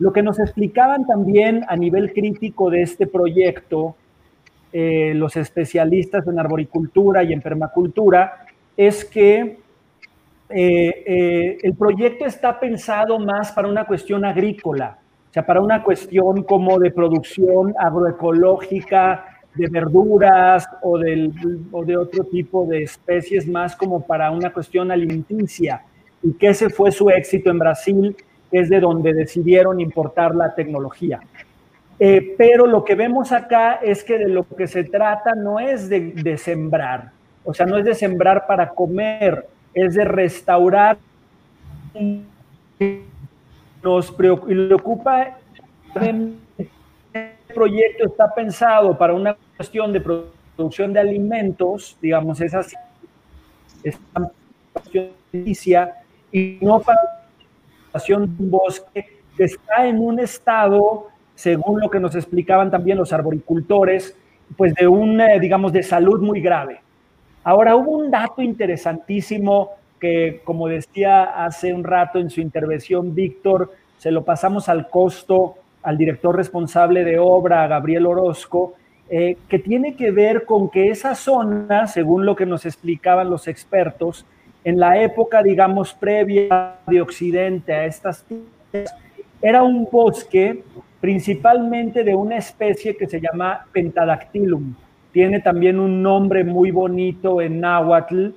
Lo 0.00 0.12
que 0.12 0.22
nos 0.22 0.40
explicaban 0.40 1.06
también 1.06 1.64
a 1.68 1.76
nivel 1.76 2.12
crítico 2.12 2.68
de 2.70 2.82
este 2.82 3.06
proyecto, 3.06 3.94
eh, 4.72 5.12
los 5.14 5.36
especialistas 5.36 6.26
en 6.26 6.40
arboricultura 6.40 7.22
y 7.22 7.32
en 7.32 7.40
permacultura, 7.40 8.46
es 8.76 9.04
que 9.04 9.58
eh, 10.48 11.58
el 11.62 11.74
proyecto 11.74 12.26
está 12.26 12.58
pensado 12.58 13.20
más 13.20 13.52
para 13.52 13.68
una 13.68 13.86
cuestión 13.86 14.24
agrícola, 14.24 14.98
sea, 15.34 15.44
para 15.44 15.60
una 15.60 15.82
cuestión 15.82 16.44
como 16.44 16.78
de 16.78 16.92
producción 16.92 17.74
agroecológica, 17.76 19.26
de 19.54 19.68
verduras 19.68 20.68
o, 20.80 20.96
o 21.72 21.84
de 21.84 21.96
otro 21.96 22.24
tipo 22.24 22.66
de 22.66 22.84
especies, 22.84 23.48
más 23.48 23.74
como 23.74 24.00
para 24.06 24.30
una 24.30 24.52
cuestión 24.52 24.92
alimenticia, 24.92 25.82
y 26.22 26.34
que 26.34 26.50
ese 26.50 26.70
fue 26.70 26.92
su 26.92 27.10
éxito 27.10 27.50
en 27.50 27.58
Brasil, 27.58 28.16
es 28.52 28.68
de 28.68 28.78
donde 28.78 29.12
decidieron 29.12 29.80
importar 29.80 30.36
la 30.36 30.54
tecnología. 30.54 31.20
Eh, 31.98 32.36
pero 32.38 32.66
lo 32.66 32.84
que 32.84 32.94
vemos 32.94 33.32
acá 33.32 33.80
es 33.82 34.04
que 34.04 34.18
de 34.18 34.28
lo 34.28 34.46
que 34.46 34.68
se 34.68 34.84
trata 34.84 35.34
no 35.34 35.58
es 35.58 35.88
de, 35.88 36.12
de 36.12 36.38
sembrar, 36.38 37.10
o 37.44 37.52
sea, 37.52 37.66
no 37.66 37.76
es 37.76 37.84
de 37.84 37.94
sembrar 37.94 38.46
para 38.46 38.68
comer, 38.68 39.48
es 39.74 39.94
de 39.94 40.04
restaurar. 40.04 40.96
Nos 43.84 44.10
preocupa, 44.10 45.36
el 45.94 46.38
proyecto 47.54 48.06
está 48.06 48.34
pensado 48.34 48.96
para 48.96 49.12
una 49.12 49.36
cuestión 49.56 49.92
de 49.92 50.00
producción 50.00 50.94
de 50.94 51.00
alimentos, 51.00 51.98
digamos, 52.00 52.40
esa 52.40 52.62
cuestión 54.72 55.10
y 56.32 56.58
no 56.62 56.80
para 56.80 56.98
de 58.06 58.14
un 58.14 58.50
bosque 58.50 59.20
que 59.36 59.44
está 59.44 59.86
en 59.86 59.98
un 59.98 60.18
estado, 60.18 61.08
según 61.34 61.78
lo 61.78 61.90
que 61.90 62.00
nos 62.00 62.14
explicaban 62.14 62.70
también 62.70 62.96
los 62.96 63.12
arboricultores, 63.12 64.16
pues 64.56 64.74
de 64.74 64.88
un, 64.88 65.20
eh, 65.20 65.38
digamos, 65.38 65.72
de 65.74 65.82
salud 65.82 66.22
muy 66.22 66.40
grave. 66.40 66.80
Ahora, 67.42 67.76
hubo 67.76 67.90
un 67.90 68.10
dato 68.10 68.40
interesantísimo 68.40 69.72
que, 70.04 70.42
como 70.44 70.68
decía 70.68 71.46
hace 71.46 71.72
un 71.72 71.82
rato 71.82 72.18
en 72.18 72.28
su 72.28 72.42
intervención 72.42 73.14
Víctor, 73.14 73.72
se 73.96 74.10
lo 74.10 74.22
pasamos 74.22 74.68
al 74.68 74.90
costo 74.90 75.54
al 75.82 75.96
director 75.96 76.36
responsable 76.36 77.04
de 77.04 77.18
obra, 77.18 77.66
Gabriel 77.66 78.04
Orozco, 78.04 78.74
eh, 79.08 79.38
que 79.48 79.58
tiene 79.58 79.96
que 79.96 80.10
ver 80.10 80.44
con 80.44 80.68
que 80.68 80.90
esa 80.90 81.14
zona, 81.14 81.86
según 81.86 82.26
lo 82.26 82.36
que 82.36 82.44
nos 82.44 82.66
explicaban 82.66 83.30
los 83.30 83.48
expertos, 83.48 84.26
en 84.62 84.78
la 84.78 85.00
época, 85.00 85.42
digamos, 85.42 85.94
previa 85.94 86.74
de 86.86 87.00
Occidente 87.00 87.72
a 87.72 87.86
estas 87.86 88.24
tierras, 88.24 88.94
era 89.40 89.62
un 89.62 89.88
bosque 89.90 90.64
principalmente 91.00 92.04
de 92.04 92.14
una 92.14 92.36
especie 92.36 92.94
que 92.94 93.06
se 93.06 93.22
llama 93.22 93.66
Pentadactylum, 93.72 94.74
tiene 95.12 95.40
también 95.40 95.80
un 95.80 96.02
nombre 96.02 96.44
muy 96.44 96.70
bonito 96.72 97.40
en 97.40 97.60
náhuatl. 97.60 98.30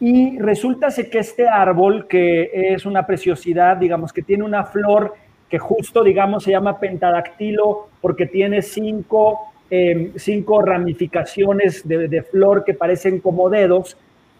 Y 0.00 0.38
resulta 0.38 0.88
que 0.88 1.18
este 1.18 1.46
árbol, 1.46 2.08
que 2.08 2.50
es 2.72 2.86
una 2.86 3.06
preciosidad, 3.06 3.76
digamos 3.76 4.12
que 4.12 4.22
tiene 4.22 4.44
una 4.44 4.64
flor 4.64 5.14
que 5.50 5.58
justo, 5.58 6.02
digamos, 6.02 6.44
se 6.44 6.52
llama 6.52 6.78
pentadactilo 6.78 7.88
porque 8.00 8.26
tiene 8.26 8.62
cinco, 8.62 9.52
em, 9.68 10.12
cinco 10.16 10.62
ramificaciones 10.62 11.86
de, 11.86 12.22
flor 12.22 12.64
que 12.64 12.72
parecen 12.72 13.20
como 13.20 13.50
dedos 13.50 13.96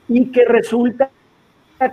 y 0.09 0.31
que 0.31 0.45
resulta 0.45 1.11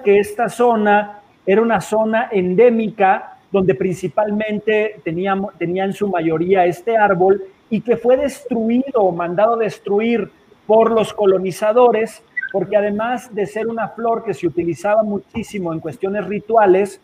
que 0.04 0.20
esta 0.20 0.48
zona 0.48 1.20
era 1.46 1.62
una 1.62 1.82
zona 1.82 2.30
endémica 2.32 3.38
donde 3.52 3.74
principalmente 3.74 5.00
teníamos, 5.04 5.58
tenía 5.58 5.86
en 5.86 5.94
su 5.94 6.08
mayoría 6.08 6.66
este 6.66 6.96
árbol 6.96 7.44
y 7.70 7.82
que 7.82 7.98
fue 7.98 8.18
destruido 8.18 9.02
o 9.02 9.12
mandado 9.12 9.58
destruir 9.58 10.30
por 10.68 10.92
los 10.92 11.14
colonizadores, 11.14 12.22
porque 12.52 12.78
además 12.78 13.34
de 13.34 13.46
ser 13.46 13.68
una 13.68 13.90
flor 13.90 14.24
que 14.24 14.34
se 14.34 14.48
utilizaba 14.48 15.04
muchísimo 15.04 15.74
en 15.74 15.80
cuestiones 15.80 16.26
rituales, 16.26 17.02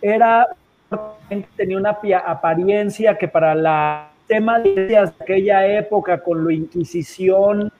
era 0.00 0.46
tenía 1.56 1.78
una 1.78 1.98
apariencia 2.26 3.16
que 3.16 3.28
para 3.28 3.54
la 3.54 4.10
tema 4.26 4.58
de 4.58 4.96
aquella 4.96 5.66
época 5.66 6.22
con 6.22 6.46
la 6.46 6.52
Inquisición 6.52 7.72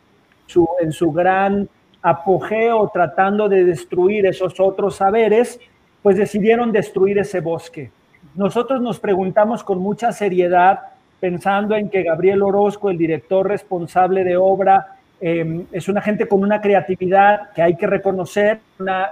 en 0.81 0.93
su 0.93 1.13
gran 1.13 1.69
apogeo 2.03 2.91
tratando 2.93 3.49
de 3.49 3.65
destruir 3.65 4.27
esos 4.27 4.61
otros 4.61 4.97
saberes, 4.97 5.59
pues 6.03 6.17
decidieron 6.19 6.71
destruir 6.71 7.19
ese 7.19 7.41
bosque. 7.41 7.91
Nosotros 8.35 8.83
nos 8.83 9.01
preguntamos 9.01 9.65
con 9.65 9.79
mucha 9.79 10.13
seriedad 10.13 10.81
pensando 11.19 11.75
en 11.75 11.89
que 11.89 12.03
Gabriel 12.03 12.43
Orozco, 12.43 12.91
el 12.91 12.99
director 12.99 13.49
responsable 13.49 14.23
de 14.25 14.37
obra, 14.37 14.99
em, 15.27 15.65
es 15.73 15.89
una 15.89 16.03
gente 16.03 16.29
con 16.29 16.43
una 16.43 16.61
creatividad 16.61 17.51
que 17.55 17.63
hay 17.63 17.77
que 17.77 17.87
reconocer, 17.87 18.59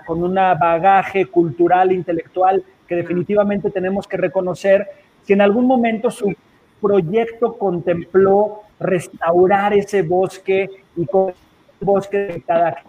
con 0.05 0.23
un 0.23 0.35
bagaje 0.35 1.25
cultural, 1.25 1.91
intelectual 1.91 2.63
que 2.87 2.97
definitivamente 2.97 3.71
tenemos 3.71 4.07
que 4.07 4.19
reconocer, 4.19 4.87
si 5.23 5.33
en 5.33 5.41
algún 5.41 5.67
momento 5.67 6.11
su 6.11 6.35
proyecto 6.83 7.57
contempló 7.57 8.65
restaurar 8.79 9.73
ese 9.73 10.03
bosque 10.03 10.69
y 10.97 11.07
con 11.07 11.31
el 11.31 11.35
bosque 11.81 12.19
de 12.19 12.43
cada 12.43 12.83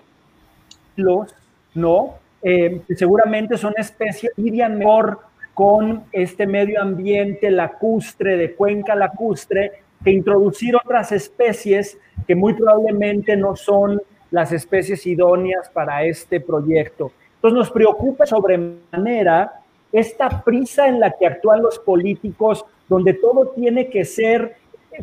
los, 0.97 1.33
¿no? 1.73 2.15
Eh, 2.41 2.81
seguramente 2.97 3.57
son 3.57 3.73
especies 3.77 4.33
que 4.35 4.41
lidian 4.41 4.77
mejor 4.77 5.19
con 5.53 6.03
este 6.11 6.45
medio 6.45 6.81
ambiente 6.81 7.49
lacustre, 7.51 8.35
de 8.35 8.53
cuenca 8.53 8.95
lacustre, 8.95 9.82
que 10.03 10.11
introducir 10.11 10.75
otras 10.75 11.11
especies 11.11 11.97
que 12.27 12.35
muy 12.35 12.53
probablemente 12.53 13.35
no 13.35 13.55
son 13.55 14.01
las 14.31 14.51
especies 14.51 15.05
idóneas 15.05 15.69
para 15.69 16.03
este 16.03 16.39
proyecto. 16.39 17.11
Entonces 17.35 17.57
nos 17.57 17.71
preocupa 17.71 18.25
sobremanera 18.25 19.61
esta 19.91 20.43
prisa 20.43 20.87
en 20.87 20.99
la 20.99 21.11
que 21.11 21.27
actúan 21.27 21.61
los 21.61 21.77
políticos, 21.79 22.65
donde 22.89 23.13
todo 23.13 23.49
tiene 23.49 23.89
que 23.89 24.05
ser 24.05 24.55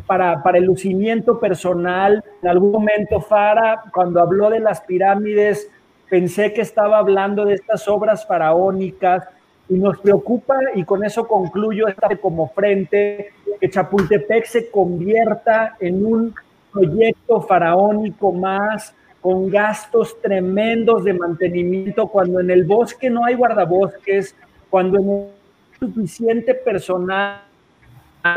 para, 0.05 0.43
para 0.43 0.57
el 0.57 0.65
lucimiento 0.65 1.39
personal. 1.39 2.23
En 2.41 2.49
algún 2.49 2.71
momento 2.71 3.21
Fara, 3.21 3.83
cuando 3.93 4.19
habló 4.19 4.49
de 4.49 4.59
las 4.59 4.81
pirámides, 4.81 5.69
pensé 6.09 6.53
que 6.53 6.61
estaba 6.61 6.97
hablando 6.97 7.45
de 7.45 7.53
estas 7.53 7.87
obras 7.87 8.27
faraónicas, 8.27 9.27
y 9.71 9.75
nos 9.75 9.99
preocupa, 9.99 10.55
y 10.75 10.83
con 10.83 11.01
eso 11.05 11.25
concluyo 11.25 11.87
esta 11.87 12.13
como 12.17 12.49
frente, 12.49 13.31
que 13.57 13.69
Chapultepec 13.69 14.43
se 14.43 14.69
convierta 14.69 15.77
en 15.79 16.05
un 16.05 16.35
proyecto 16.73 17.39
faraónico 17.41 18.33
más, 18.33 18.93
con 19.21 19.49
gastos 19.49 20.19
tremendos 20.21 21.05
de 21.05 21.13
mantenimiento, 21.13 22.07
cuando 22.07 22.41
en 22.41 22.49
el 22.49 22.65
bosque 22.65 23.09
no 23.09 23.23
hay 23.23 23.35
guardabosques, 23.35 24.35
cuando 24.69 24.99
no 24.99 25.13
hay 25.13 25.87
suficiente 25.87 26.53
personal 26.53 27.39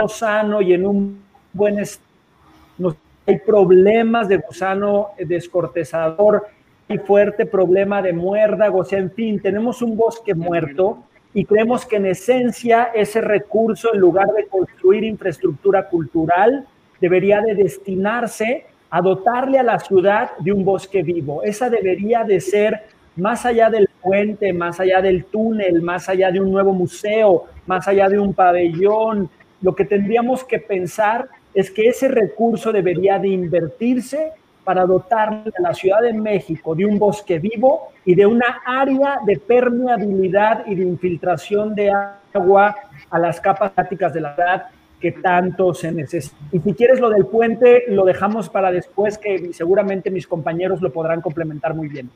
sano 0.07 0.62
y 0.62 0.72
en 0.72 0.87
un 0.87 1.20
buen 1.53 1.80
estado, 1.80 2.97
hay 3.26 3.41
problemas 3.41 4.28
de 4.28 4.37
gusano 4.37 5.09
descortezador, 5.18 6.47
hay 6.89 6.99
fuerte 6.99 7.45
problema 7.45 8.03
de 8.03 8.12
muérdagos, 8.12 8.93
en 8.93 9.11
fin, 9.11 9.41
tenemos 9.41 9.82
un 9.82 9.97
bosque 9.97 10.32
muerto 10.32 11.03
y 11.35 11.45
creemos 11.45 11.85
que 11.85 11.97
en 11.97 12.07
esencia 12.07 12.91
ese 12.95 13.20
recurso, 13.20 13.93
en 13.93 14.01
lugar 14.01 14.28
de 14.32 14.47
construir 14.47 15.03
infraestructura 15.03 15.89
cultural, 15.89 16.64
debería 17.01 17.41
de 17.41 17.57
destinarse 17.57 18.66
a 18.89 19.03
dotarle 19.03 19.59
a 19.59 19.64
la 19.64 19.80
ciudad 19.80 20.30
de 20.39 20.53
un 20.53 20.64
bosque 20.64 21.03
vivo. 21.03 21.43
Esa 21.43 21.68
debería 21.68 22.22
de 22.22 22.41
ser 22.41 22.82
más 23.16 23.45
allá 23.45 23.68
del 23.68 23.89
puente, 24.01 24.53
más 24.53 24.78
allá 24.78 25.03
del 25.03 25.24
túnel, 25.24 25.82
más 25.82 26.09
allá 26.09 26.30
de 26.30 26.41
un 26.41 26.53
nuevo 26.53 26.72
museo, 26.72 27.47
más 27.66 27.89
allá 27.89 28.09
de 28.09 28.20
un 28.20 28.32
pabellón. 28.32 29.28
Lo 29.61 29.74
que 29.74 29.85
tendríamos 29.85 30.45
que 30.45 30.61
pensar 30.61 31.28
es 31.53 31.70
que 31.70 31.89
ese 31.89 32.07
recurso 32.07 32.70
debería 32.70 33.18
de 33.18 33.28
invertirse 33.28 34.30
para 34.65 34.85
dotar 34.87 35.29
a 35.29 35.62
la 35.62 35.75
Ciudad 35.75 36.03
de 36.03 36.12
México 36.12 36.75
de 36.75 36.87
un 36.87 36.99
bosque 36.99 37.39
vivo 37.39 37.93
y 38.05 38.15
de 38.15 38.27
una 38.27 38.62
área 38.65 39.19
de 39.25 39.39
permeabilidad 39.39 40.67
y 40.67 40.75
de 40.75 40.85
infiltración 40.85 41.75
de 41.75 41.93
agua 42.33 42.75
a 43.11 43.19
las 43.19 43.41
capas 43.41 43.73
áticas 43.77 44.12
de 44.12 44.21
la 44.21 44.35
ciudad 44.35 44.67
que 45.01 45.12
tanto 45.12 45.75
se 45.75 45.93
necesita. 45.93 46.37
Y 46.51 46.61
si 46.61 46.73
quieres 46.73 46.99
lo 46.99 47.11
del 47.11 47.27
puente, 47.27 47.85
lo 47.89 48.05
dejamos 48.05 48.49
para 48.49 48.73
después, 48.73 49.19
que 49.19 49.53
seguramente 49.53 50.11
mis 50.11 50.27
compañeros 50.27 50.81
lo 50.81 50.91
podrán 50.93 51.21
complementar 51.21 51.75
muy 51.75 51.89
bien. 51.89 52.11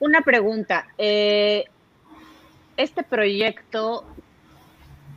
Una 0.00 0.20
pregunta. 0.20 0.86
Eh, 0.98 1.64
este 2.76 3.04
proyecto 3.04 4.04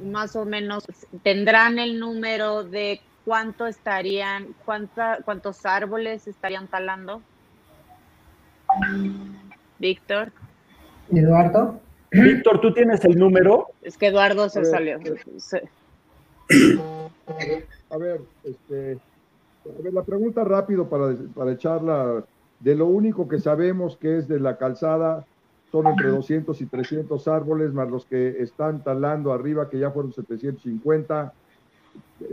más 0.01 0.36
o 0.36 0.45
menos, 0.45 0.86
tendrán 1.23 1.79
el 1.79 1.99
número 1.99 2.63
de 2.63 3.01
cuánto 3.26 3.67
estarían, 3.67 4.55
cuánta, 4.65 5.19
cuántos 5.24 5.65
árboles 5.65 6.28
estarían 6.28 6.67
talando? 6.67 7.22
Víctor. 9.80 10.32
Eduardo. 11.11 11.80
Víctor, 12.11 12.59
¿tú 12.61 12.74
tienes 12.74 13.03
el 13.05 13.17
número? 13.17 13.67
Es 13.82 13.97
que 13.97 14.07
Eduardo 14.07 14.49
se 14.49 14.65
salió. 14.65 14.99
A 17.89 17.97
ver, 17.97 18.22
este, 18.43 18.99
a 19.65 19.82
ver, 19.82 19.93
la 19.93 20.03
pregunta 20.03 20.43
rápido 20.43 20.89
para, 20.89 21.15
para 21.34 21.51
echarla, 21.51 22.24
de 22.59 22.76
lo 22.76 22.88
único 22.88 23.28
que 23.28 23.39
sabemos 23.39 23.97
que 23.97 24.17
es 24.17 24.28
de 24.28 24.39
la 24.39 24.57
calzada, 24.57 25.26
son 25.72 25.88
entre 25.88 26.09
200 26.09 26.59
y 26.59 26.65
300 26.65 27.28
árboles, 27.30 27.74
más 27.74 27.89
los 27.89 28.05
que 28.05 28.41
están 28.41 28.84
talando 28.84 29.32
arriba, 29.32 29.69
que 29.69 29.80
ya 29.80 29.91
fueron 29.91 30.11
750. 30.11 31.34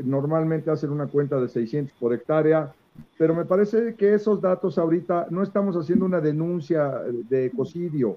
Normalmente 0.04 0.70
hacen 0.70 0.90
una 0.90 1.06
cuenta 1.06 1.40
de 1.40 1.48
600 1.48 1.96
por 1.98 2.12
hectárea, 2.12 2.72
pero 3.16 3.34
me 3.34 3.44
parece 3.44 3.94
que 3.94 4.14
esos 4.14 4.40
datos 4.40 4.78
ahorita 4.78 5.28
no 5.30 5.42
estamos 5.42 5.76
haciendo 5.76 6.04
una 6.04 6.20
denuncia 6.20 7.02
de 7.28 7.46
ecocidio. 7.46 8.16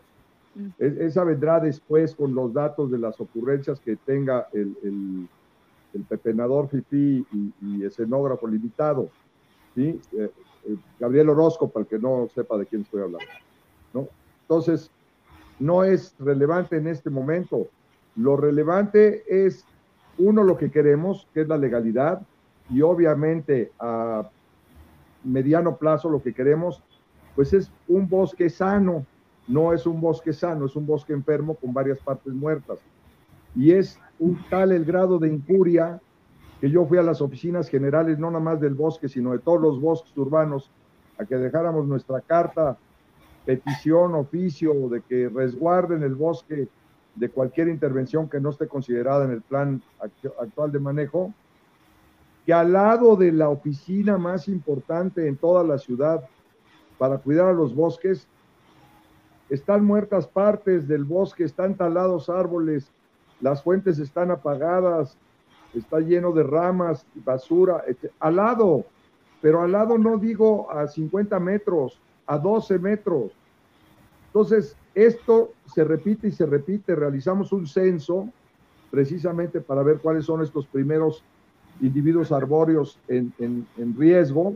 Mm. 0.56 0.68
Esa 0.80 1.24
vendrá 1.24 1.60
después 1.60 2.16
con 2.16 2.34
los 2.34 2.54
datos 2.54 2.92
de 2.92 2.98
las 2.98 3.20
ocurrencias 3.22 3.80
que 3.80 3.96
tenga 3.96 4.48
el, 4.54 4.76
el, 4.84 5.28
el 5.94 6.04
pepenador 6.04 6.68
FIFI 6.70 7.26
y, 7.32 7.54
y, 7.62 7.86
escenógrafo 7.86 8.48
limitado. 8.48 9.10
¿sí? 9.76 10.00
Eh, 10.14 10.32
eh, 10.66 10.76
Gabriel 11.00 11.30
Orozco, 11.30 11.70
para 11.70 11.84
el 11.84 11.88
que 11.88 12.00
no 12.00 12.28
sepa 12.34 12.58
de 12.58 12.66
quién 12.66 12.82
estoy 12.82 13.02
hablando. 13.02 13.32
¿no? 13.94 14.08
Entonces, 14.44 14.92
no 15.60 15.84
es 15.84 16.16
relevante 16.20 16.78
en 16.78 16.88
este 16.88 17.10
momento. 17.10 17.68
Lo 18.16 18.36
relevante 18.36 19.24
es, 19.28 19.66
uno, 20.18 20.44
lo 20.44 20.58
que 20.58 20.72
queremos, 20.72 21.28
que 21.34 21.42
es 21.42 21.48
la 21.48 21.58
legalidad, 21.58 22.22
y 22.70 22.82
obviamente 22.82 23.72
a 23.80 24.30
mediano 25.24 25.78
plazo 25.78 26.10
lo 26.10 26.22
que 26.22 26.34
queremos, 26.34 26.82
pues 27.36 27.54
es 27.54 27.72
un 27.88 28.08
bosque 28.08 28.50
sano, 28.50 29.06
no 29.48 29.74
es 29.74 29.86
un 29.86 30.00
bosque 30.00 30.34
sano, 30.34 30.66
es 30.66 30.76
un 30.76 30.86
bosque 30.86 31.14
enfermo 31.14 31.56
con 31.56 31.74
varias 31.74 32.00
partes 32.00 32.34
muertas. 32.34 32.80
Y 33.56 33.72
es 33.72 34.00
un 34.20 34.40
tal 34.50 34.72
el 34.72 34.86
grado 34.86 35.20
de 35.20 35.28
incuria 35.28 36.00
que 36.60 36.70
yo 36.70 36.86
fui 36.86 36.98
a 36.98 37.04
las 37.04 37.22
oficinas 37.22 37.68
generales, 37.68 38.20
no 38.20 38.30
nada 38.30 38.44
más 38.44 38.62
del 38.62 38.76
bosque, 38.76 39.10
sino 39.10 39.32
de 39.32 39.40
todos 39.40 39.60
los 39.60 39.82
bosques 39.82 40.16
urbanos, 40.18 40.70
a 41.18 41.26
que 41.26 41.36
dejáramos 41.36 41.88
nuestra 41.88 42.22
carta 42.22 42.78
petición, 43.46 44.16
oficio 44.16 44.90
de 44.90 45.02
que 45.02 45.28
resguarden 45.28 46.04
el 46.04 46.16
bosque 46.16 46.68
de 47.16 47.30
cualquier 47.30 47.68
intervención 47.68 48.30
que 48.30 48.40
no 48.40 48.50
esté 48.50 48.68
considerada 48.68 49.26
en 49.26 49.32
el 49.32 49.42
plan 49.42 49.82
actual 50.40 50.72
de 50.72 50.80
manejo, 50.80 51.34
que 52.46 52.54
al 52.54 52.74
lado 52.74 53.16
de 53.16 53.32
la 53.32 53.50
oficina 53.50 54.18
más 54.18 54.48
importante 54.48 55.28
en 55.28 55.38
toda 55.38 55.64
la 55.64 55.78
ciudad 55.78 56.24
para 56.98 57.18
cuidar 57.18 57.48
a 57.48 57.54
los 57.54 57.76
bosques, 57.76 58.28
están 59.50 59.84
muertas 59.84 60.28
partes 60.28 60.88
del 60.88 61.04
bosque, 61.04 61.44
están 61.44 61.76
talados 61.76 62.30
árboles, 62.30 62.92
las 63.42 63.62
fuentes 63.62 64.00
están 64.00 64.32
apagadas, 64.32 65.18
está 65.74 66.00
lleno 66.00 66.32
de 66.32 66.44
ramas, 66.44 67.06
basura, 67.16 67.84
al 68.20 68.36
lado, 68.36 68.86
pero 69.42 69.62
al 69.62 69.72
lado 69.72 69.98
no 69.98 70.18
digo 70.18 70.72
a 70.72 70.88
50 70.88 71.40
metros, 71.40 72.00
a 72.28 72.38
12 72.38 72.80
metros. 72.80 73.32
Entonces, 74.28 74.78
esto 74.94 75.54
se 75.74 75.84
repite 75.84 76.28
y 76.28 76.32
se 76.32 76.46
repite. 76.46 76.96
Realizamos 76.96 77.52
un 77.52 77.68
censo 77.68 78.30
precisamente 78.90 79.62
para 79.62 79.84
ver 79.84 80.00
cuáles 80.00 80.26
son 80.26 80.42
estos 80.42 80.68
primeros 80.68 81.24
individuos 81.80 82.32
arbóreos 82.32 83.00
en, 83.08 83.66
riesgo 83.98 84.56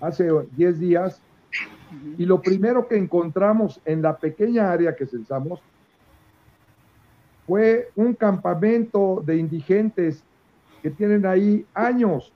hace 0.00 0.28
10 0.56 0.80
días. 0.80 1.22
Y 2.18 2.26
lo 2.26 2.40
primero 2.40 2.86
que 2.88 2.96
encontramos 2.96 3.80
en 3.84 4.02
la 4.02 4.16
pequeña 4.16 4.70
área 4.70 4.94
que 4.94 5.06
censamos 5.06 5.60
fue 7.46 7.90
un 7.96 8.14
campamento 8.14 9.22
de 9.24 9.36
indigentes 9.36 10.22
que 10.82 10.90
tienen 10.90 11.26
ahí 11.26 11.64
años. 11.74 12.32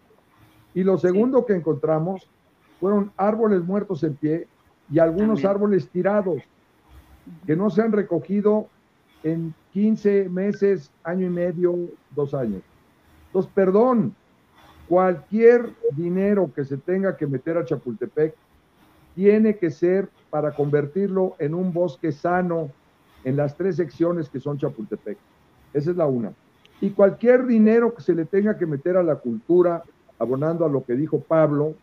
Y 0.75 0.83
lo 0.83 0.99
segundo 0.99 1.47
que 1.47 1.55
encontramos 1.55 2.29
fueron 2.81 3.13
árboles 3.17 3.63
muertos 3.63 4.03
en 4.03 4.15
pie 4.15 4.49
y 4.91 4.99
algunos 4.99 5.45
árboles 5.45 5.89
tirados 5.89 6.43
que 7.47 7.57
no 7.57 7.71
se 7.71 7.83
han 7.83 7.93
recogido 7.93 8.69
en 9.23 9.55
15 9.73 10.29
meses, 10.29 10.91
año 11.03 11.27
y 11.27 11.31
medio, 11.31 11.77
dos 12.15 12.35
años. 12.35 12.63
Entonces, 13.27 13.51
perdón, 13.55 14.15
cualquier 14.89 15.71
dinero 15.93 16.51
que 16.55 16.65
se 16.65 16.77
tenga 16.77 17.17
que 17.17 17.27
meter 17.27 17.57
a 17.57 17.65
Chapultepec 17.65 18.35
tiene 19.15 19.57
que 19.57 19.71
ser 19.71 20.09
para 20.31 20.55
convertirlo 20.55 21.37
en 21.39 21.55
un 21.55 21.73
bosque 21.73 22.13
sano 22.13 22.71
en 23.25 23.37
las 23.37 23.57
tres 23.57 23.77
secciones 23.77 24.29
que 24.29 24.41
son 24.41 24.59
Chapultepec. 24.59 25.17
Esa 25.73 25.91
es 25.91 25.97
la 25.97 26.07
una. 26.07 26.33
Y 26.81 26.91
cualquier 26.91 27.47
dinero 27.47 27.95
que 27.95 28.03
se 28.03 28.15
le 28.15 28.27
tenga 28.27 28.59
que 28.59 28.67
meter 28.67 28.97
a 28.97 29.03
la 29.03 29.17
cultura, 29.17 29.83
abonando 30.19 30.67
a 30.67 30.69
lo 30.69 30.85
que 30.85 30.95
dijo 30.95 31.21
Pablo, 31.21 31.75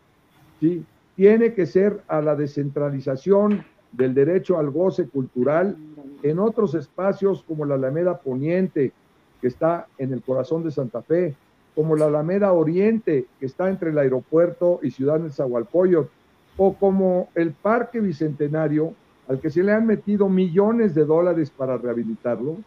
¿sí? 0.60 0.86
tiene 1.16 1.54
que 1.54 1.66
ser 1.66 2.02
a 2.08 2.22
la 2.22 2.36
descentralización 2.36 3.66
del 3.92 4.14
derecho 4.14 4.58
al 4.58 4.70
goce 4.70 5.08
cultural 5.08 5.78
en 6.24 6.40
otros 6.40 6.76
espacios 6.76 7.44
como 7.48 7.66
la 7.66 7.76
Alameda 7.76 8.20
Poniente, 8.20 8.94
que 9.42 9.48
está 9.48 9.88
en 9.98 10.14
el 10.14 10.22
corazón 10.22 10.64
de 10.64 10.72
Santa 10.72 11.02
Fe, 11.02 11.36
como 11.76 11.96
la 11.96 12.06
Alameda 12.06 12.54
Oriente, 12.54 13.26
que 13.40 13.46
está 13.46 13.70
entre 13.70 13.90
el 13.90 13.98
aeropuerto 13.98 14.80
y 14.84 14.92
Ciudad 14.92 15.20
de 15.20 15.32
Zahualcoyot, 15.32 16.10
o 16.58 16.74
como 16.74 17.30
el 17.36 17.52
Parque 17.52 18.00
Bicentenario, 18.00 18.94
al 19.28 19.40
que 19.40 19.50
se 19.50 19.64
le 19.64 19.72
han 19.72 19.88
metido 19.88 20.30
millones 20.30 20.94
de 20.94 21.06
dólares 21.06 21.50
para 21.50 21.78
rehabilitarlo, 21.78 22.58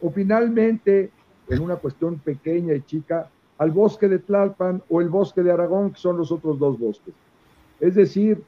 o 0.00 0.10
finalmente, 0.10 1.10
en 1.48 1.60
una 1.62 1.76
cuestión 1.76 2.18
pequeña 2.18 2.74
y 2.74 2.82
chica, 2.82 3.28
al 3.58 3.70
bosque 3.70 4.08
de 4.08 4.18
Tlalpan 4.18 4.82
o 4.88 5.00
el 5.00 5.08
bosque 5.08 5.42
de 5.42 5.52
Aragón, 5.52 5.92
que 5.92 5.98
son 5.98 6.16
los 6.16 6.30
otros 6.30 6.58
dos 6.58 6.78
bosques. 6.78 7.14
Es 7.80 7.94
decir, 7.94 8.42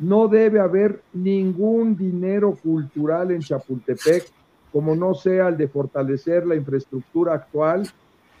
no 0.00 0.28
debe 0.28 0.60
haber 0.60 1.02
ningún 1.12 1.96
dinero 1.96 2.56
cultural 2.62 3.30
en 3.30 3.40
Chapultepec, 3.40 4.24
como 4.72 4.96
no 4.96 5.14
sea 5.14 5.48
el 5.48 5.56
de 5.56 5.68
fortalecer 5.68 6.46
la 6.46 6.56
infraestructura 6.56 7.34
actual, 7.34 7.88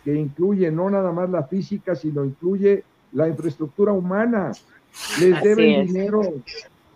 que 0.02 0.14
incluye 0.14 0.70
no 0.70 0.88
nada 0.88 1.12
más 1.12 1.28
la 1.28 1.42
física, 1.44 1.94
sino 1.94 2.24
incluye 2.24 2.82
la 3.12 3.28
infraestructura 3.28 3.92
humana. 3.92 4.52
Les 5.20 5.42
deben 5.42 5.86
dinero, 5.86 6.22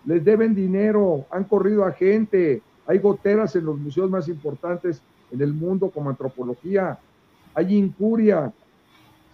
les 0.06 0.24
deben 0.24 0.54
dinero, 0.54 1.26
han 1.30 1.44
corrido 1.44 1.84
a 1.84 1.92
gente, 1.92 2.62
hay 2.86 2.98
goteras 2.98 3.54
en 3.56 3.66
los 3.66 3.78
museos 3.78 4.10
más 4.10 4.28
importantes 4.28 5.02
en 5.30 5.42
el 5.42 5.52
mundo 5.52 5.90
como 5.90 6.10
antropología, 6.10 6.98
hay 7.54 7.76
incuria, 7.76 8.52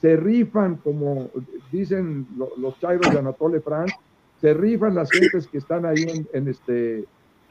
se 0.00 0.16
rifan, 0.16 0.76
como 0.76 1.28
dicen 1.70 2.26
los 2.56 2.78
chairos 2.80 3.12
de 3.12 3.18
Anatole 3.18 3.60
France, 3.60 3.94
se 4.40 4.54
rifan 4.54 4.94
las 4.94 5.10
gentes 5.10 5.46
que 5.46 5.58
están 5.58 5.84
ahí 5.84 6.26
en, 6.32 6.48
este, 6.48 7.04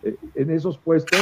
eh, 0.04 0.16
en 0.36 0.50
esos 0.50 0.78
puestos 0.78 1.22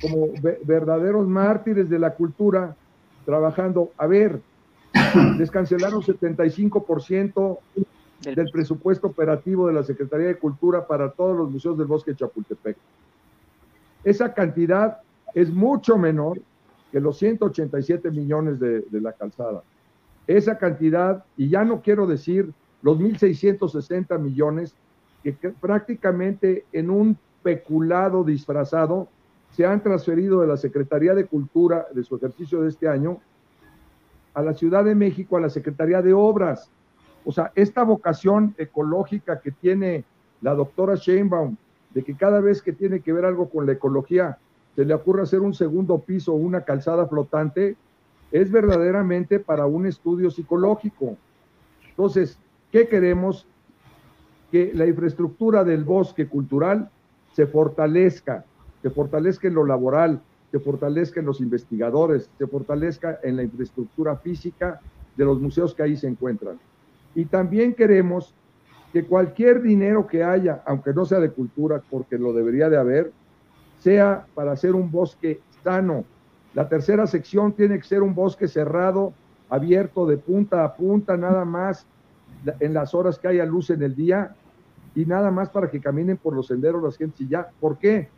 como 0.00 0.28
verdaderos 0.64 1.26
mártires 1.26 1.88
de 1.88 1.98
la 1.98 2.14
cultura, 2.14 2.76
trabajando. 3.24 3.92
A 3.96 4.06
ver, 4.06 4.40
les 5.38 5.50
cancelaron 5.50 6.02
75% 6.02 7.58
del 8.22 8.50
presupuesto 8.50 9.06
operativo 9.08 9.66
de 9.66 9.72
la 9.72 9.82
Secretaría 9.82 10.26
de 10.28 10.38
Cultura 10.38 10.86
para 10.86 11.10
todos 11.10 11.36
los 11.36 11.50
museos 11.50 11.78
del 11.78 11.86
bosque 11.86 12.12
de 12.12 12.18
Chapultepec. 12.18 12.76
Esa 14.04 14.34
cantidad 14.34 14.98
es 15.34 15.50
mucho 15.50 15.96
menor 15.96 16.40
que 16.90 17.00
los 17.00 17.18
187 17.18 18.10
millones 18.10 18.60
de, 18.60 18.80
de 18.80 19.00
la 19.00 19.12
calzada. 19.12 19.62
Esa 20.26 20.58
cantidad, 20.58 21.24
y 21.36 21.48
ya 21.48 21.64
no 21.64 21.80
quiero 21.80 22.06
decir 22.06 22.52
los 22.82 22.98
1.660 22.98 24.18
millones 24.18 24.74
que, 25.22 25.32
prácticamente 25.32 26.64
en 26.72 26.90
un 26.90 27.16
peculado 27.42 28.24
disfrazado 28.24 29.08
se 29.50 29.66
han 29.66 29.82
transferido 29.82 30.40
de 30.40 30.46
la 30.46 30.56
Secretaría 30.56 31.14
de 31.14 31.26
Cultura 31.26 31.86
de 31.94 32.02
su 32.04 32.16
ejercicio 32.16 32.62
de 32.62 32.70
este 32.70 32.88
año 32.88 33.20
a 34.34 34.42
la 34.42 34.54
Ciudad 34.54 34.84
de 34.84 34.94
México, 34.94 35.36
a 35.36 35.40
la 35.40 35.50
Secretaría 35.50 36.00
de 36.00 36.14
Obras. 36.14 36.70
O 37.24 37.32
sea, 37.32 37.52
esta 37.54 37.82
vocación 37.84 38.54
ecológica 38.58 39.40
que 39.40 39.50
tiene 39.50 40.04
la 40.40 40.54
doctora 40.54 40.94
Sheinbaum, 40.94 41.56
de 41.90 42.02
que 42.02 42.16
cada 42.16 42.40
vez 42.40 42.62
que 42.62 42.72
tiene 42.72 43.00
que 43.00 43.12
ver 43.12 43.26
algo 43.26 43.50
con 43.50 43.66
la 43.66 43.72
ecología, 43.72 44.38
se 44.74 44.86
le 44.86 44.94
ocurre 44.94 45.22
hacer 45.22 45.40
un 45.40 45.52
segundo 45.52 45.98
piso 45.98 46.32
o 46.32 46.36
una 46.36 46.62
calzada 46.62 47.06
flotante, 47.06 47.76
es 48.30 48.50
verdaderamente 48.50 49.38
para 49.38 49.66
un 49.66 49.86
estudio 49.86 50.30
psicológico. 50.30 51.18
Entonces, 51.90 52.38
¿qué 52.72 52.88
queremos? 52.88 53.46
que 54.52 54.70
la 54.74 54.86
infraestructura 54.86 55.64
del 55.64 55.82
bosque 55.82 56.28
cultural 56.28 56.90
se 57.32 57.46
fortalezca, 57.46 58.44
se 58.82 58.90
fortalezca 58.90 59.48
en 59.48 59.54
lo 59.54 59.64
laboral, 59.64 60.20
se 60.50 60.60
fortalezca 60.60 61.20
en 61.20 61.26
los 61.26 61.40
investigadores, 61.40 62.28
se 62.36 62.46
fortalezca 62.46 63.18
en 63.22 63.36
la 63.36 63.44
infraestructura 63.44 64.16
física 64.16 64.78
de 65.16 65.24
los 65.24 65.40
museos 65.40 65.74
que 65.74 65.82
ahí 65.82 65.96
se 65.96 66.06
encuentran. 66.06 66.58
Y 67.14 67.24
también 67.24 67.72
queremos 67.72 68.34
que 68.92 69.06
cualquier 69.06 69.62
dinero 69.62 70.06
que 70.06 70.22
haya, 70.22 70.62
aunque 70.66 70.92
no 70.92 71.06
sea 71.06 71.20
de 71.20 71.30
cultura, 71.30 71.82
porque 71.90 72.18
lo 72.18 72.34
debería 72.34 72.68
de 72.68 72.76
haber, 72.76 73.10
sea 73.78 74.26
para 74.34 74.52
hacer 74.52 74.74
un 74.74 74.90
bosque 74.90 75.40
sano. 75.64 76.04
La 76.52 76.68
tercera 76.68 77.06
sección 77.06 77.54
tiene 77.54 77.78
que 77.78 77.84
ser 77.84 78.02
un 78.02 78.14
bosque 78.14 78.48
cerrado, 78.48 79.14
abierto 79.48 80.04
de 80.04 80.18
punta 80.18 80.62
a 80.62 80.74
punta, 80.74 81.16
nada 81.16 81.46
más 81.46 81.86
en 82.60 82.74
las 82.74 82.94
horas 82.94 83.18
que 83.18 83.28
haya 83.28 83.44
luz 83.44 83.70
en 83.70 83.82
el 83.82 83.94
día 83.94 84.34
y 84.94 85.06
nada 85.06 85.30
más 85.30 85.48
para 85.50 85.70
que 85.70 85.80
caminen 85.80 86.16
por 86.16 86.34
los 86.34 86.48
senderos 86.48 86.82
las 86.82 86.96
gentes 86.96 87.20
y 87.20 87.28
ya. 87.28 87.48
¿Por 87.60 87.78
qué? 87.78 88.08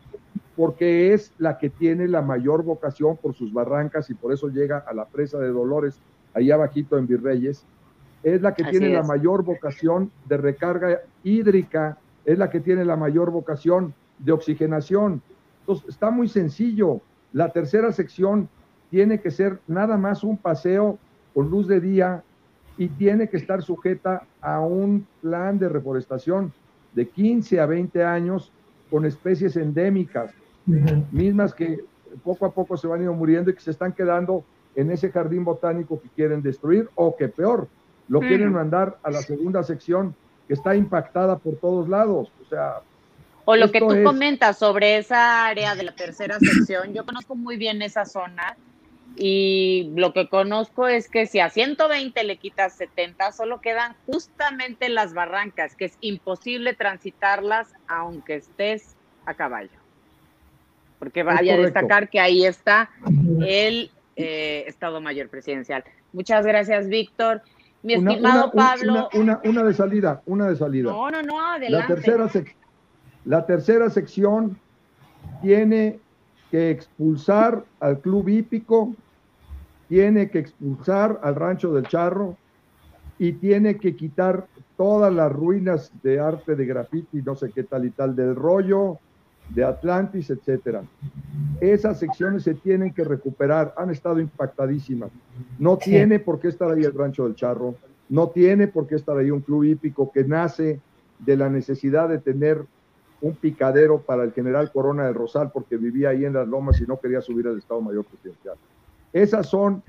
Porque 0.57 1.13
es 1.13 1.33
la 1.39 1.59
que 1.59 1.71
tiene 1.71 2.09
la 2.09 2.23
mayor 2.23 2.63
vocación 2.63 3.17
por 3.17 3.35
sus 3.35 3.53
barrancas 3.53 4.11
y 4.11 4.15
por 4.15 4.33
eso 4.33 4.49
llega 4.49 4.79
a 4.79 4.95
la 4.95 5.05
presa 5.05 5.39
de 5.39 5.49
Dolores, 5.49 6.01
ahí 6.33 6.51
abajito 6.51 6.99
en 6.99 7.07
Virreyes. 7.07 7.65
Es 8.23 8.41
la 8.41 8.55
que 8.55 8.65
tiene 8.65 8.89
la 8.89 9.03
mayor 9.03 9.45
vocación 9.45 10.11
de 10.27 10.39
recarga 10.39 11.01
hídrica, 11.23 11.99
es 12.25 12.39
la 12.39 12.49
que 12.49 12.61
tiene 12.61 12.85
la 12.85 12.97
mayor 12.97 13.31
vocación 13.31 13.95
de 14.19 14.33
oxigenación. 14.33 15.21
Entonces, 15.61 15.91
está 15.91 16.11
muy 16.11 16.29
sencillo. 16.29 17.01
La 17.33 17.51
tercera 17.51 17.93
sección 17.93 18.49
tiene 18.91 19.21
que 19.21 19.31
ser 19.31 19.59
nada 19.67 19.99
más 19.99 20.25
un 20.25 20.39
paseo 20.39 20.99
con 21.35 21.51
luz 21.51 21.69
de 21.69 21.81
día 21.81 22.23
y 22.77 22.89
tiene 22.89 23.29
que 23.29 23.37
estar 23.37 23.63
sujeta 23.63 24.25
a 24.41 24.61
un 24.61 25.07
plan 25.23 25.59
de 25.59 25.69
reforestación 25.69 26.53
de 26.93 27.09
15 27.09 27.61
a 27.61 27.67
20 27.67 28.05
años 28.05 28.53
con 28.91 29.05
especies 29.05 29.57
endémicas, 29.57 30.33
mismas 31.11 31.55
que 31.55 31.81
poco 32.23 32.47
a 32.47 32.53
poco 32.53 32.77
se 32.77 32.87
van 32.87 33.01
a 33.01 33.05
ir 33.05 33.11
muriendo 33.11 33.51
y 33.51 33.55
que 33.55 33.61
se 33.61 33.71
están 33.71 33.93
quedando 33.93 34.45
en 34.77 34.91
ese 34.91 35.11
jardín 35.11 35.45
botánico 35.45 36.01
que 36.01 36.09
quieren 36.11 36.43
destruir 36.43 36.89
o 36.95 37.17
que 37.17 37.29
peor, 37.29 37.69
lo 38.09 38.21
quieren 38.21 38.53
mandar 38.53 38.99
a 39.03 39.11
la 39.11 39.23
segunda 39.23 39.63
sección 39.63 40.15
que 40.47 40.55
está 40.55 40.77
impactada 40.77 41.39
por 41.39 41.57
todos 41.57 41.89
lados. 41.89 42.31
O 42.43 42.49
sea, 42.49 42.81
o 43.47 43.57
lo 43.57 43.71
que 43.71 43.81
tú 43.81 44.03
comentas 44.03 44.59
sobre 44.59 44.99
esa 44.99 45.47
área 45.47 45.75
de 45.75 45.85
la 45.85 45.95
tercera 45.95 46.39
sección, 46.39 46.93
yo 46.93 47.05
conozco 47.05 47.35
muy 47.35 47.57
bien 47.57 47.83
esa 47.83 48.05
zona 48.05 48.57
y 49.17 49.93
lo 49.95 50.13
que 50.13 50.29
conozco 50.29 50.89
es 50.89 51.09
que 51.09 51.27
si 51.27 51.39
a 51.39 51.49
120 51.49 52.25
le 52.25 52.37
quitas 52.37 52.75
70, 52.75 53.33
solo 53.33 53.61
quedan 53.61 53.95
justamente 54.07 54.89
las 54.89 55.15
barrancas, 55.15 55.77
que 55.77 55.87
es 55.87 55.97
imposible 56.01 56.75
transitarlas 56.75 57.73
aunque 57.87 58.37
estés 58.37 58.97
a 59.25 59.35
caballo. 59.35 59.71
Porque 60.99 61.23
vaya 61.23 61.55
a 61.55 61.59
destacar 61.59 62.09
que 62.09 62.19
ahí 62.19 62.45
está 62.45 62.91
el 63.47 63.91
eh, 64.17 64.65
Estado 64.67 65.01
Mayor 65.01 65.29
Presidencial. 65.29 65.85
Muchas 66.13 66.47
gracias, 66.47 66.89
Víctor. 66.89 67.43
Mi 67.83 67.95
estimado 67.95 68.51
Pablo. 68.51 69.11
Una, 69.15 69.41
una, 69.45 69.63
de 69.63 69.75
salida, 69.75 70.23
una 70.27 70.49
de 70.49 70.57
salida. 70.57 70.91
No, 70.91 71.11
no, 71.11 71.23
no, 71.23 71.41
adelante. 71.53 71.95
La 71.95 72.03
tercera, 72.03 72.31
la 73.27 73.47
tercera 73.47 73.91
sección 73.91 74.59
tiene 75.43 75.99
que 76.55 76.71
expulsar 76.71 77.65
al 77.81 77.99
club 77.99 78.29
hípico 78.29 78.95
tiene 79.89 80.31
que 80.31 80.39
expulsar 80.39 81.19
al 81.25 81.35
rancho 81.35 81.75
del 81.75 81.89
charro 81.89 82.37
y 83.19 83.33
tiene 83.33 83.77
que 83.77 83.97
quitar 83.97 84.47
todas 84.77 85.13
las 85.13 85.33
ruinas 85.33 85.91
de 86.05 86.21
arte 86.21 86.55
de 86.55 86.65
grafiti, 86.65 87.23
no 87.23 87.35
sé 87.35 87.51
qué 87.51 87.65
tal 87.65 87.87
y 87.87 87.91
tal, 87.91 88.15
del 88.15 88.37
rollo, 88.37 89.01
de 89.49 89.65
Atlantis, 89.65 90.31
etcétera. 90.31 90.85
Esas 91.61 91.99
secciones 91.99 92.45
se 92.45 92.55
tienen 92.55 92.95
que 92.95 93.03
recuperar, 93.03 93.75
han 93.77 93.91
estado 93.91 94.21
impactadísimas. 94.21 95.11
No 95.59 95.77
tiene 95.77 96.21
por 96.21 96.39
qué 96.39 96.47
estar 96.47 96.71
ahí 96.71 96.85
el 96.85 96.95
rancho 96.95 97.25
del 97.25 97.35
charro, 97.35 97.75
no 98.09 98.29
tiene 98.29 98.69
por 98.69 98.87
qué 98.87 98.95
estar 98.95 99.19
ahí 99.19 99.33
un 99.33 99.41
club 99.41 99.65
hípico 99.65 100.13
que 100.13 100.23
nace 100.23 100.79
de 101.19 101.37
la 101.37 101.51
necesidad 101.51 102.09
de 102.09 102.19
tener 102.19 102.65
un 103.25 103.35
picadero 103.37 104.03
para 104.03 104.23
el 104.23 104.33
general 104.33 104.71
Corona 104.71 105.07
del 105.07 105.15
Rosal 105.15 105.51
porque 105.51 105.79
vivía 105.79 106.11
ahí 106.11 106.27
en 106.27 106.35
las 106.35 106.47
lomas 106.47 106.79
y 106.83 106.85
no 106.85 107.01
quería 107.01 107.23
subir 107.23 107.47
al 107.47 107.57
Estado 107.57 107.81
Mayor 107.81 108.05
Presidencial. 108.05 108.57
Esas 109.15 109.49
son 109.49 109.83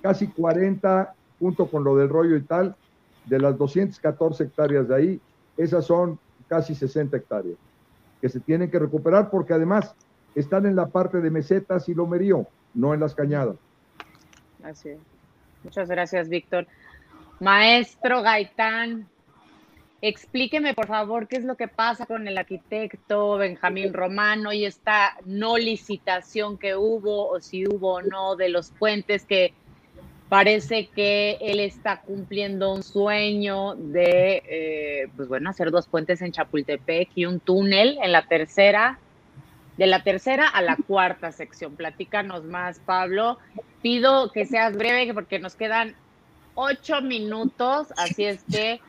casi 0.00 0.28
40, 0.28 1.12
junto 1.40 1.66
con 1.66 1.82
lo 1.82 1.96
del 1.96 2.08
rollo 2.08 2.36
y 2.36 2.42
tal, 2.42 2.76
de 3.24 3.40
las 3.40 3.58
214 3.58 4.44
hectáreas 4.44 4.86
de 4.86 4.94
ahí, 4.94 5.20
esas 5.56 5.84
son 5.84 6.20
casi 6.46 6.76
60 6.76 7.16
hectáreas 7.16 7.56
que 8.20 8.28
se 8.28 8.38
tienen 8.38 8.70
que 8.70 8.78
recuperar 8.78 9.30
porque 9.30 9.52
además 9.52 9.96
están 10.36 10.64
en 10.64 10.76
la 10.76 10.86
parte 10.86 11.20
de 11.20 11.28
mesetas 11.28 11.88
y 11.88 11.94
lomerío, 11.94 12.46
no 12.72 12.94
en 12.94 13.00
las 13.00 13.16
cañadas. 13.16 13.56
Así 14.62 14.90
es. 14.90 14.98
Muchas 15.64 15.88
gracias, 15.88 16.28
Víctor. 16.28 16.68
Maestro 17.40 18.22
Gaitán, 18.22 19.08
Explíqueme, 20.08 20.72
por 20.72 20.86
favor, 20.86 21.26
qué 21.26 21.34
es 21.34 21.42
lo 21.42 21.56
que 21.56 21.66
pasa 21.66 22.06
con 22.06 22.28
el 22.28 22.38
arquitecto 22.38 23.38
Benjamín 23.38 23.92
Romano 23.92 24.52
y 24.52 24.64
esta 24.64 25.16
no 25.24 25.58
licitación 25.58 26.58
que 26.58 26.76
hubo, 26.76 27.28
o 27.28 27.40
si 27.40 27.66
hubo 27.66 27.94
o 27.94 28.02
no, 28.02 28.36
de 28.36 28.48
los 28.48 28.70
puentes 28.70 29.24
que 29.24 29.52
parece 30.28 30.86
que 30.86 31.38
él 31.40 31.58
está 31.58 32.02
cumpliendo 32.02 32.72
un 32.72 32.84
sueño 32.84 33.74
de, 33.74 34.44
eh, 34.48 35.08
pues 35.16 35.26
bueno, 35.26 35.50
hacer 35.50 35.72
dos 35.72 35.88
puentes 35.88 36.22
en 36.22 36.30
Chapultepec 36.30 37.08
y 37.16 37.26
un 37.26 37.40
túnel 37.40 37.98
en 38.00 38.12
la 38.12 38.28
tercera, 38.28 39.00
de 39.76 39.88
la 39.88 40.04
tercera 40.04 40.46
a 40.46 40.62
la 40.62 40.76
cuarta 40.76 41.32
sección. 41.32 41.74
Platícanos 41.74 42.44
más, 42.44 42.78
Pablo. 42.78 43.40
Pido 43.82 44.30
que 44.30 44.46
seas 44.46 44.76
breve 44.76 45.12
porque 45.12 45.40
nos 45.40 45.56
quedan 45.56 45.96
ocho 46.54 47.02
minutos, 47.02 47.92
así 47.96 48.24
es 48.24 48.44
que 48.44 48.80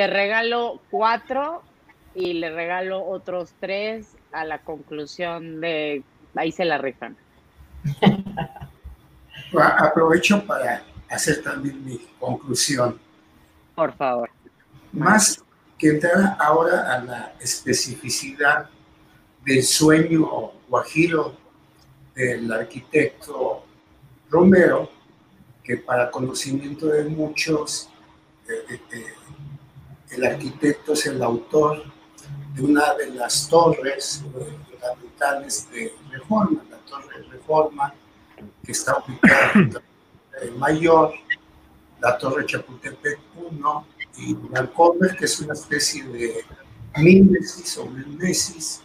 te 0.00 0.06
regalo 0.06 0.80
cuatro 0.90 1.62
y 2.14 2.32
le 2.32 2.50
regalo 2.50 3.04
otros 3.04 3.52
tres 3.60 4.16
a 4.32 4.46
la 4.46 4.62
conclusión 4.62 5.60
de 5.60 6.02
ahí 6.34 6.52
se 6.52 6.64
la 6.64 6.78
rifan. 6.78 7.18
Aprovecho 9.78 10.42
para 10.46 10.82
hacer 11.10 11.42
también 11.42 11.84
mi 11.84 11.98
conclusión. 12.18 12.98
Por 13.74 13.92
favor. 13.92 14.30
Más 14.90 15.44
que 15.76 15.88
entrar 15.90 16.34
ahora 16.40 16.94
a 16.94 17.04
la 17.04 17.32
especificidad 17.38 18.70
del 19.44 19.62
sueño 19.62 20.52
guajiro 20.66 21.36
del 22.14 22.50
arquitecto 22.50 23.66
Romero, 24.30 24.90
que 25.62 25.76
para 25.76 26.10
conocimiento 26.10 26.86
de 26.86 27.04
muchos 27.04 27.90
eh, 28.48 28.80
eh, 28.92 29.04
el 30.10 30.24
arquitecto 30.24 30.92
es 30.92 31.06
el 31.06 31.22
autor 31.22 31.84
de 32.54 32.62
una 32.62 32.94
de 32.94 33.10
las 33.10 33.48
torres 33.48 34.22
fundamentales 34.22 35.68
de 35.70 35.92
Reforma, 36.10 36.62
la 36.70 36.78
Torre 36.78 37.22
Reforma, 37.30 37.94
que 38.64 38.72
está 38.72 38.98
ubicada 38.98 39.52
en 40.42 40.58
Mayor, 40.58 41.12
la 42.00 42.18
Torre 42.18 42.46
Chapultepec 42.46 43.18
1 43.36 43.86
y 44.18 44.34
Vancomer, 44.34 45.16
que 45.16 45.26
es 45.26 45.40
una 45.40 45.54
especie 45.54 46.04
de 46.04 46.44
mímesis 46.96 47.76
o 47.78 47.86
mimesis 47.86 48.82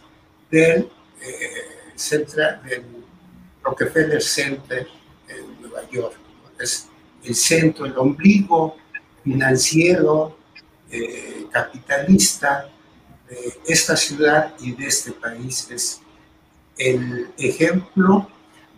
del, 0.50 0.90
eh, 1.20 2.60
del 2.64 2.84
Rockefeller 3.62 4.22
Center 4.22 4.86
en 5.28 5.60
Nueva 5.60 5.88
York. 5.90 6.16
Es 6.58 6.88
el 7.24 7.34
centro, 7.34 7.86
el 7.86 7.98
ombligo 7.98 8.76
financiero 9.24 10.36
eh, 10.90 11.46
capitalista 11.50 12.70
de 13.28 13.58
esta 13.66 13.96
ciudad 13.96 14.54
y 14.60 14.72
de 14.72 14.86
este 14.86 15.12
país. 15.12 15.68
Es 15.70 16.00
el 16.78 17.30
ejemplo 17.38 18.28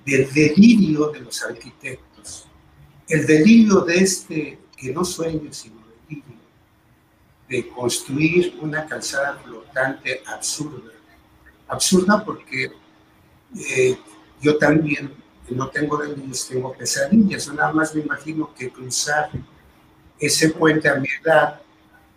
del 0.04 0.32
delirio 0.32 1.08
de 1.08 1.20
los 1.20 1.42
arquitectos, 1.42 2.46
el 3.08 3.26
delirio 3.26 3.80
de 3.80 3.96
este, 3.96 4.58
que 4.76 4.92
no 4.92 5.04
sueño, 5.04 5.52
sino 5.52 5.76
delirio, 6.08 6.38
de 7.48 7.68
construir 7.68 8.58
una 8.60 8.86
calzada 8.86 9.38
flotante 9.44 10.22
absurda. 10.26 10.92
Absurda 11.66 12.24
porque 12.24 12.72
eh, 13.56 13.98
yo 14.40 14.56
también 14.56 15.12
no 15.50 15.68
tengo 15.68 15.96
delirios, 15.98 16.46
tengo 16.46 16.72
pesadillas. 16.72 17.52
nada 17.52 17.72
más 17.72 17.94
me 17.94 18.02
imagino 18.02 18.54
que 18.54 18.70
cruzar 18.70 19.30
ese 20.18 20.50
puente 20.50 20.88
a 20.88 20.96
mi 20.96 21.08
edad 21.22 21.60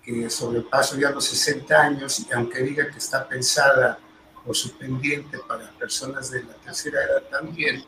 que 0.04 0.30
sobrepaso 0.30 0.98
ya 0.98 1.12
los 1.12 1.26
60 1.26 1.80
años 1.80 2.20
y 2.20 2.34
aunque 2.34 2.64
diga 2.64 2.90
que 2.90 2.98
está 2.98 3.28
pensada 3.28 4.00
o 4.46 4.54
su 4.54 4.76
pendiente 4.78 5.38
para 5.48 5.70
personas 5.72 6.32
de 6.32 6.44
la 6.44 6.54
tercera 6.56 7.04
edad 7.04 7.24
también, 7.30 7.84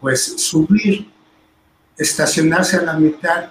pues 0.00 0.40
subir, 0.42 1.10
estacionarse 1.96 2.78
a 2.78 2.82
la 2.82 2.94
mitad 2.94 3.50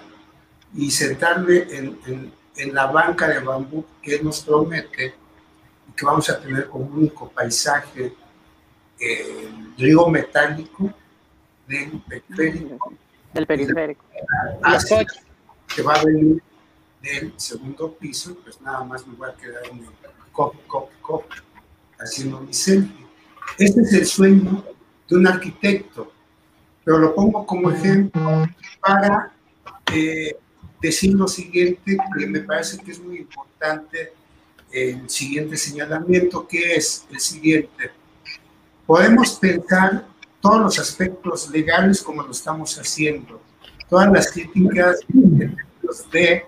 y 0.74 0.90
sentarme 0.90 1.66
en, 1.70 2.32
en, 2.56 2.74
la 2.74 2.86
banca 2.86 3.28
de 3.28 3.38
bambú 3.38 3.84
que 4.02 4.20
nos 4.22 4.40
promete 4.40 5.14
y 5.88 5.92
que 5.92 6.04
vamos 6.04 6.28
a 6.28 6.38
tener 6.40 6.68
como 6.68 6.84
único 6.86 7.30
paisaje 7.30 8.12
el 8.98 9.74
río 9.78 10.08
metálico 10.08 10.92
del 11.66 12.02
periférico. 12.02 12.92
Del 13.32 13.46
periférico. 13.46 14.04
Hacia, 14.62 15.06
que 15.74 15.82
va 15.82 15.94
a 15.94 16.04
venir 16.04 16.42
del 17.02 17.32
segundo 17.36 17.92
piso, 17.94 18.36
pues 18.42 18.60
nada 18.60 18.84
más 18.84 19.06
me 19.06 19.14
voy 19.14 19.28
a 19.28 19.34
quedar 19.34 19.62
en 19.70 19.78
el 19.78 19.90
cop, 20.32 20.54
cop, 20.66 20.90
cop, 21.00 21.24
haciendo 21.98 22.40
mi 22.40 22.52
selfie. 22.52 23.06
Este 23.58 23.80
es 23.82 23.92
el 23.92 24.06
sueño 24.06 24.64
de 25.08 25.16
un 25.16 25.26
arquitecto, 25.26 26.12
pero 26.84 26.98
lo 26.98 27.14
pongo 27.14 27.46
como 27.46 27.70
ejemplo 27.70 28.46
para 28.80 29.32
eh, 29.92 30.36
decir 30.80 31.14
lo 31.14 31.28
siguiente, 31.28 31.96
que 32.18 32.26
me 32.26 32.40
parece 32.40 32.78
que 32.78 32.92
es 32.92 33.00
muy 33.00 33.18
importante 33.18 34.12
el 34.70 35.08
siguiente 35.08 35.56
señalamiento, 35.56 36.46
que 36.46 36.74
es 36.74 37.06
el 37.10 37.20
siguiente. 37.20 37.90
Podemos 38.86 39.34
pensar 39.34 40.06
todos 40.40 40.60
los 40.60 40.78
aspectos 40.78 41.50
legales 41.50 42.02
como 42.02 42.22
lo 42.22 42.30
estamos 42.30 42.78
haciendo, 42.78 43.40
todas 43.88 44.10
las 44.12 44.30
críticas 44.30 45.00
de 46.12 46.46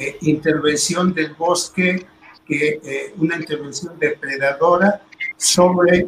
eh, 0.00 0.16
intervención 0.22 1.12
del 1.12 1.34
bosque, 1.34 2.06
que, 2.46 2.80
eh, 2.82 3.14
una 3.18 3.36
intervención 3.36 3.98
depredadora 3.98 5.02
sobre 5.36 6.06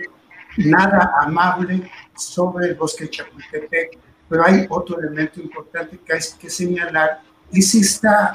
nada 0.56 1.12
amable 1.20 1.90
sobre 2.16 2.68
el 2.68 2.74
bosque 2.74 3.08
Chapultepec. 3.08 3.98
Pero 4.28 4.46
hay 4.46 4.66
otro 4.68 4.98
elemento 4.98 5.40
importante 5.40 5.98
que 5.98 6.12
hay 6.14 6.20
que 6.40 6.48
señalar, 6.48 7.20
es 7.52 7.74
esta 7.74 8.32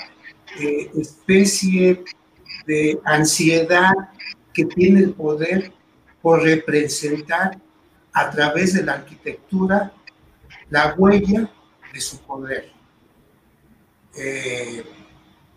eh, 0.59 0.91
especie 0.95 2.03
de 2.67 2.99
ansiedad 3.03 3.93
que 4.53 4.65
tiene 4.65 4.99
el 4.99 5.13
poder 5.13 5.71
por 6.21 6.43
representar 6.43 7.57
a 8.13 8.29
través 8.29 8.73
de 8.73 8.83
la 8.83 8.93
arquitectura 8.93 9.91
la 10.69 10.93
huella 10.95 11.49
de 11.93 12.01
su 12.01 12.19
poder. 12.19 12.71
Eh, 14.15 14.83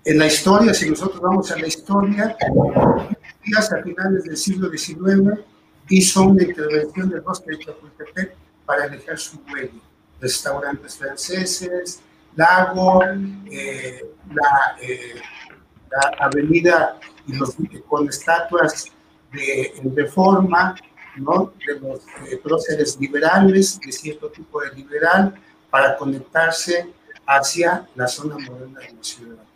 en 0.05 0.18
la 0.18 0.26
historia, 0.26 0.72
si 0.72 0.88
nosotros 0.88 1.20
vamos 1.20 1.51
a 1.51 1.59
la 1.59 1.66
historia, 1.66 2.36
a 2.40 3.82
finales 3.82 4.24
del 4.24 4.36
siglo 4.36 4.70
XIX 4.70 5.40
hizo 5.88 6.22
una 6.22 6.42
intervención 6.42 7.11
del 7.11 7.20
bosque 7.20 7.51
de 7.51 7.59
Chapultepec 7.59 8.34
para 8.64 8.88
dejar 8.88 9.18
su 9.18 9.40
huella. 9.53 9.80
Restaurantes 10.20 10.96
franceses, 10.96 12.01
lago, 12.36 13.03
eh, 13.51 14.05
la, 14.32 14.76
eh, 14.80 15.14
la, 15.90 16.26
avenida 16.26 17.01
con 17.88 18.09
estatuas 18.09 18.86
de, 19.32 19.72
en 19.76 19.96
reforma, 19.96 20.76
¿no? 21.16 21.53
de 21.66 21.80
los 21.80 22.01
próceres 22.42 22.98
liberales, 23.01 23.80
de 23.80 23.92
cierto 23.92 24.28
tipo 24.28 24.61
de 24.61 24.72
liberal, 24.74 25.34
para 25.70 25.96
conectarse 25.96 26.92
hacia 27.26 27.88
la 27.94 28.07
zona 28.07 28.36
moderna 28.38 28.80
de 28.80 28.92
la 28.92 29.03
ciudad. 29.03 29.49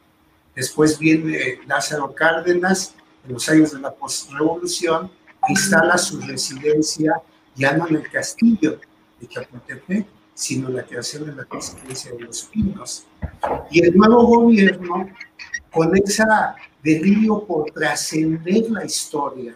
Después 0.55 0.98
viene 0.98 1.59
Lázaro 1.66 2.14
Cárdenas, 2.14 2.94
en 3.26 3.32
los 3.32 3.48
años 3.48 3.72
de 3.72 3.80
la 3.80 3.92
postrevolución, 3.92 5.11
instala 5.48 5.98
su 5.98 6.20
residencia 6.20 7.20
ya 7.57 7.76
no 7.76 7.88
en 7.88 7.96
el 7.96 8.11
castillo 8.11 8.80
de 9.20 9.28
Chapultepec, 9.28 10.07
sino 10.34 10.68
la 10.68 10.82
creación 10.84 11.26
de 11.26 11.34
la 11.34 11.46
residencia 11.50 12.12
de 12.12 12.20
los 12.20 12.44
Pinos. 12.44 13.05
Y 13.70 13.84
el 13.84 13.96
nuevo 13.96 14.26
gobierno, 14.26 15.09
con 15.70 15.96
esa 15.96 16.57
delirio 16.82 17.44
por 17.44 17.70
trascender 17.70 18.70
la 18.70 18.84
historia, 18.84 19.55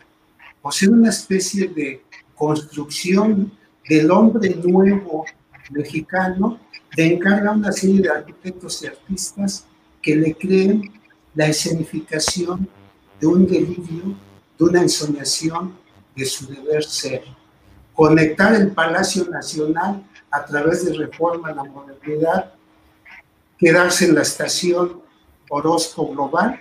o 0.63 0.73
ser 0.73 0.91
una 0.91 1.11
especie 1.11 1.69
de 1.69 2.03
construcción 2.35 3.53
del 3.89 4.11
hombre 4.11 4.55
nuevo 4.55 5.25
mexicano, 5.71 6.61
le 6.97 7.15
encarga 7.15 7.51
una 7.53 7.73
serie 7.73 8.01
de 8.01 8.11
arquitectos 8.11 8.83
y 8.83 8.87
artistas 8.87 9.67
que 10.03 10.17
le 10.17 10.35
creen 10.35 10.93
la 11.35 11.47
escenificación 11.47 12.69
de 13.21 13.27
un 13.27 13.47
delirio, 13.47 14.15
de 14.59 14.65
una 14.65 14.83
ensoñación 14.83 15.77
de 16.15 16.25
su 16.25 16.47
deber 16.47 16.85
ser. 16.85 17.25
Conectar 17.95 18.55
el 18.55 18.73
Palacio 18.73 19.25
Nacional 19.27 20.05
a 20.31 20.45
través 20.45 20.85
de 20.85 20.95
reforma 20.95 21.49
a 21.49 21.55
la 21.55 21.65
modernidad, 21.65 22.53
quedarse 23.59 24.07
en 24.07 24.15
la 24.15 24.23
estación 24.23 25.01
Orozco 25.51 26.07
Global 26.09 26.61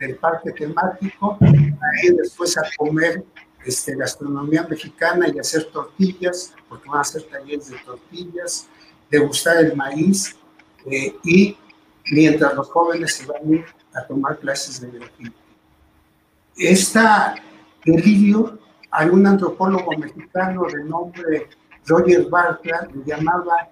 del 0.00 0.16
parque 0.16 0.52
temático, 0.52 1.38
ahí 1.40 2.10
después 2.16 2.56
a 2.56 2.62
comer 2.76 3.24
este, 3.64 3.96
gastronomía 3.96 4.66
mexicana 4.68 5.26
y 5.28 5.38
hacer 5.38 5.64
tortillas, 5.64 6.54
porque 6.68 6.88
van 6.88 6.98
a 6.98 7.02
hacer 7.02 7.22
talleres 7.24 7.70
de 7.70 7.78
tortillas, 7.78 8.68
degustar 9.10 9.58
el 9.58 9.76
maíz 9.76 10.36
eh, 10.86 11.14
y 11.24 11.56
mientras 12.10 12.54
los 12.54 12.68
jóvenes 12.70 13.14
se 13.14 13.26
van 13.26 13.64
a 13.94 14.06
tomar 14.06 14.38
clases 14.38 14.80
de 14.80 14.90
grafito. 14.90 15.36
Esta 16.56 17.34
delirio, 17.84 18.58
algún 18.90 19.26
antropólogo 19.26 19.92
mexicano 19.96 20.64
de 20.72 20.84
nombre 20.84 21.48
Roger 21.86 22.28
Bartra 22.28 22.88
le 22.92 23.04
llamaba 23.04 23.68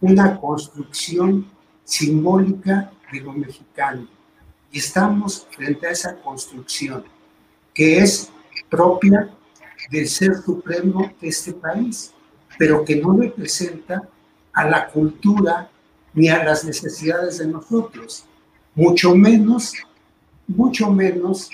una 0.00 0.40
construcción 0.40 1.46
simbólica 1.84 2.90
de 3.12 3.20
lo 3.20 3.32
mexicano. 3.32 4.06
Y 4.70 4.78
estamos 4.78 5.46
frente 5.50 5.86
a 5.86 5.90
esa 5.90 6.16
construcción 6.16 7.04
que 7.74 7.98
es 7.98 8.30
propia 8.68 9.30
del 9.90 10.08
ser 10.08 10.34
supremo 10.36 11.10
de 11.20 11.28
este 11.28 11.52
país, 11.52 12.12
pero 12.58 12.84
que 12.84 12.96
no 12.96 13.16
representa 13.16 14.08
a 14.52 14.64
la 14.64 14.88
cultura 14.88 15.70
ni 16.14 16.28
a 16.28 16.44
las 16.44 16.64
necesidades 16.64 17.38
de 17.38 17.46
nosotros, 17.46 18.24
mucho 18.74 19.14
menos, 19.14 19.74
mucho 20.46 20.90
menos 20.90 21.50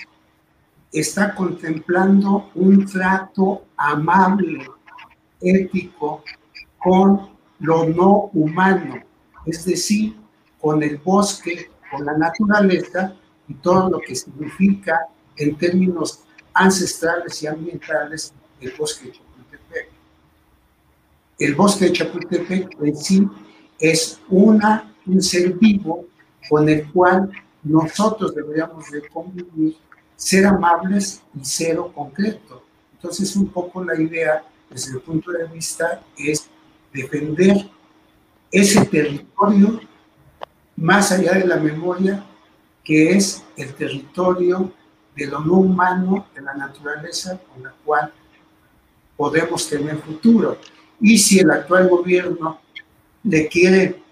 está 0.91 1.35
contemplando 1.35 2.49
un 2.55 2.85
trato 2.85 3.65
amable, 3.75 4.65
ético, 5.41 6.23
con 6.77 7.29
lo 7.59 7.89
no 7.89 8.29
humano, 8.33 9.01
es 9.45 9.65
decir, 9.65 10.15
con 10.61 10.81
el 10.81 10.97
bosque, 10.97 11.69
con 11.91 12.05
la 12.05 12.17
naturaleza 12.17 13.15
y 13.47 13.53
todo 13.55 13.89
lo 13.89 13.99
que 13.99 14.15
significa 14.15 15.07
en 15.35 15.57
términos 15.57 16.23
ancestrales 16.53 17.43
y 17.43 17.47
ambientales 17.47 18.33
el 18.61 18.71
bosque 18.77 19.07
de 19.07 19.13
Chapultepec. 19.13 19.89
El 21.39 21.55
bosque 21.55 21.85
de 21.85 21.91
Chapultepec 21.91 22.81
en 22.81 22.95
sí 22.95 23.27
es 23.79 24.19
una, 24.29 24.93
un 25.05 25.21
ser 25.21 25.53
vivo 25.53 26.05
con 26.49 26.67
el 26.69 26.91
cual 26.91 27.31
nosotros 27.63 28.33
deberíamos 28.35 28.89
de 28.91 29.07
convivir, 29.09 29.75
ser 30.15 30.45
amables 30.45 31.21
y 31.33 31.39
cero 31.43 31.91
concreto. 31.93 32.63
Entonces, 32.93 33.35
un 33.35 33.47
poco 33.47 33.83
la 33.83 33.99
idea, 33.99 34.43
desde 34.69 34.93
el 34.93 35.01
punto 35.01 35.31
de 35.31 35.45
vista, 35.47 36.01
es 36.17 36.47
defender 36.93 37.69
ese 38.51 38.85
territorio 38.85 39.79
más 40.75 41.11
allá 41.11 41.33
de 41.33 41.45
la 41.45 41.57
memoria, 41.57 42.25
que 42.83 43.11
es 43.11 43.43
el 43.57 43.73
territorio 43.73 44.71
de 45.15 45.27
lo 45.27 45.39
no 45.39 45.53
humano, 45.53 46.27
de 46.35 46.41
la 46.41 46.53
naturaleza 46.53 47.39
con 47.51 47.63
la 47.63 47.73
cual 47.83 48.13
podemos 49.17 49.67
tener 49.67 49.97
futuro. 49.97 50.57
Y 50.99 51.17
si 51.17 51.39
el 51.39 51.51
actual 51.51 51.89
gobierno 51.89 52.59
le 53.25 53.47
quiere 53.47 54.03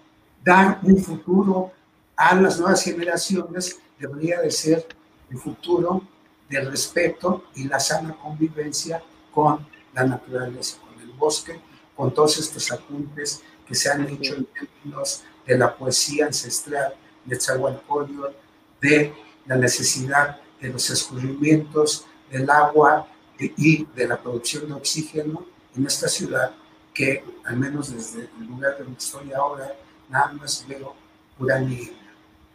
dar 0.44 0.80
un 0.82 0.98
futuro 0.98 1.72
a 2.16 2.34
las 2.34 2.58
nuevas 2.58 2.82
generaciones, 2.82 3.78
debería 3.98 4.40
de 4.40 4.50
ser 4.50 4.86
el 5.30 5.38
futuro 5.38 6.02
del 6.48 6.70
respeto 6.70 7.44
y 7.54 7.64
la 7.64 7.78
sana 7.80 8.16
convivencia 8.20 9.02
con 9.32 9.66
la 9.94 10.04
naturaleza, 10.04 10.78
con 10.80 11.00
el 11.00 11.12
bosque, 11.12 11.60
con 11.96 12.12
todos 12.12 12.38
estos 12.38 12.70
apuntes 12.72 13.42
que 13.66 13.74
se 13.74 13.90
han 13.90 14.06
hecho 14.08 14.34
en 14.34 14.46
términos 14.46 15.22
de 15.46 15.58
la 15.58 15.74
poesía 15.74 16.26
ancestral 16.26 16.94
de 17.24 17.36
Tzahualcoyotl, 17.36 18.34
de 18.80 19.14
la 19.46 19.56
necesidad 19.56 20.40
de 20.60 20.68
los 20.68 20.90
escurrimientos 20.90 22.06
del 22.30 22.50
agua 22.50 23.06
y 23.38 23.84
de 23.84 24.08
la 24.08 24.20
producción 24.20 24.66
de 24.68 24.74
oxígeno 24.74 25.46
en 25.76 25.86
esta 25.86 26.08
ciudad 26.08 26.54
que, 26.94 27.24
al 27.44 27.56
menos 27.56 27.92
desde 27.92 28.30
el 28.38 28.46
lugar 28.46 28.78
donde 28.78 28.96
estoy 28.96 29.32
ahora, 29.32 29.74
nada 30.08 30.32
más 30.32 30.64
veo 30.66 30.94
pura 31.36 31.58
niebla. 31.58 31.98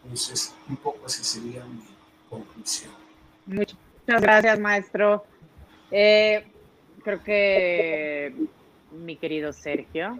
Entonces, 0.03 0.55
un 0.67 0.77
poco 0.77 1.05
esa 1.05 1.23
sería 1.23 1.63
mi 1.65 1.83
conclusión. 2.29 2.91
Muchas 3.45 3.75
gracias, 4.21 4.59
maestro. 4.59 5.25
Eh, 5.91 6.47
creo 7.03 7.21
que 7.21 8.33
mi 8.91 9.17
querido 9.17 9.51
Sergio, 9.53 10.19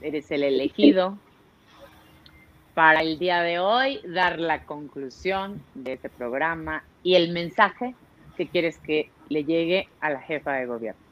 eres 0.00 0.30
el 0.30 0.44
elegido 0.44 1.18
para 2.74 3.00
el 3.02 3.18
día 3.18 3.42
de 3.42 3.58
hoy 3.58 4.00
dar 4.06 4.38
la 4.38 4.64
conclusión 4.64 5.62
de 5.74 5.94
este 5.94 6.08
programa 6.08 6.84
y 7.02 7.16
el 7.16 7.32
mensaje 7.32 7.94
que 8.36 8.46
quieres 8.48 8.78
que 8.78 9.10
le 9.28 9.44
llegue 9.44 9.88
a 10.00 10.10
la 10.10 10.20
jefa 10.20 10.52
de 10.52 10.66
gobierno. 10.66 11.09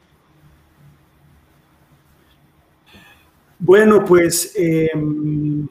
Bueno, 3.59 4.05
pues 4.05 4.53
em, 4.55 5.67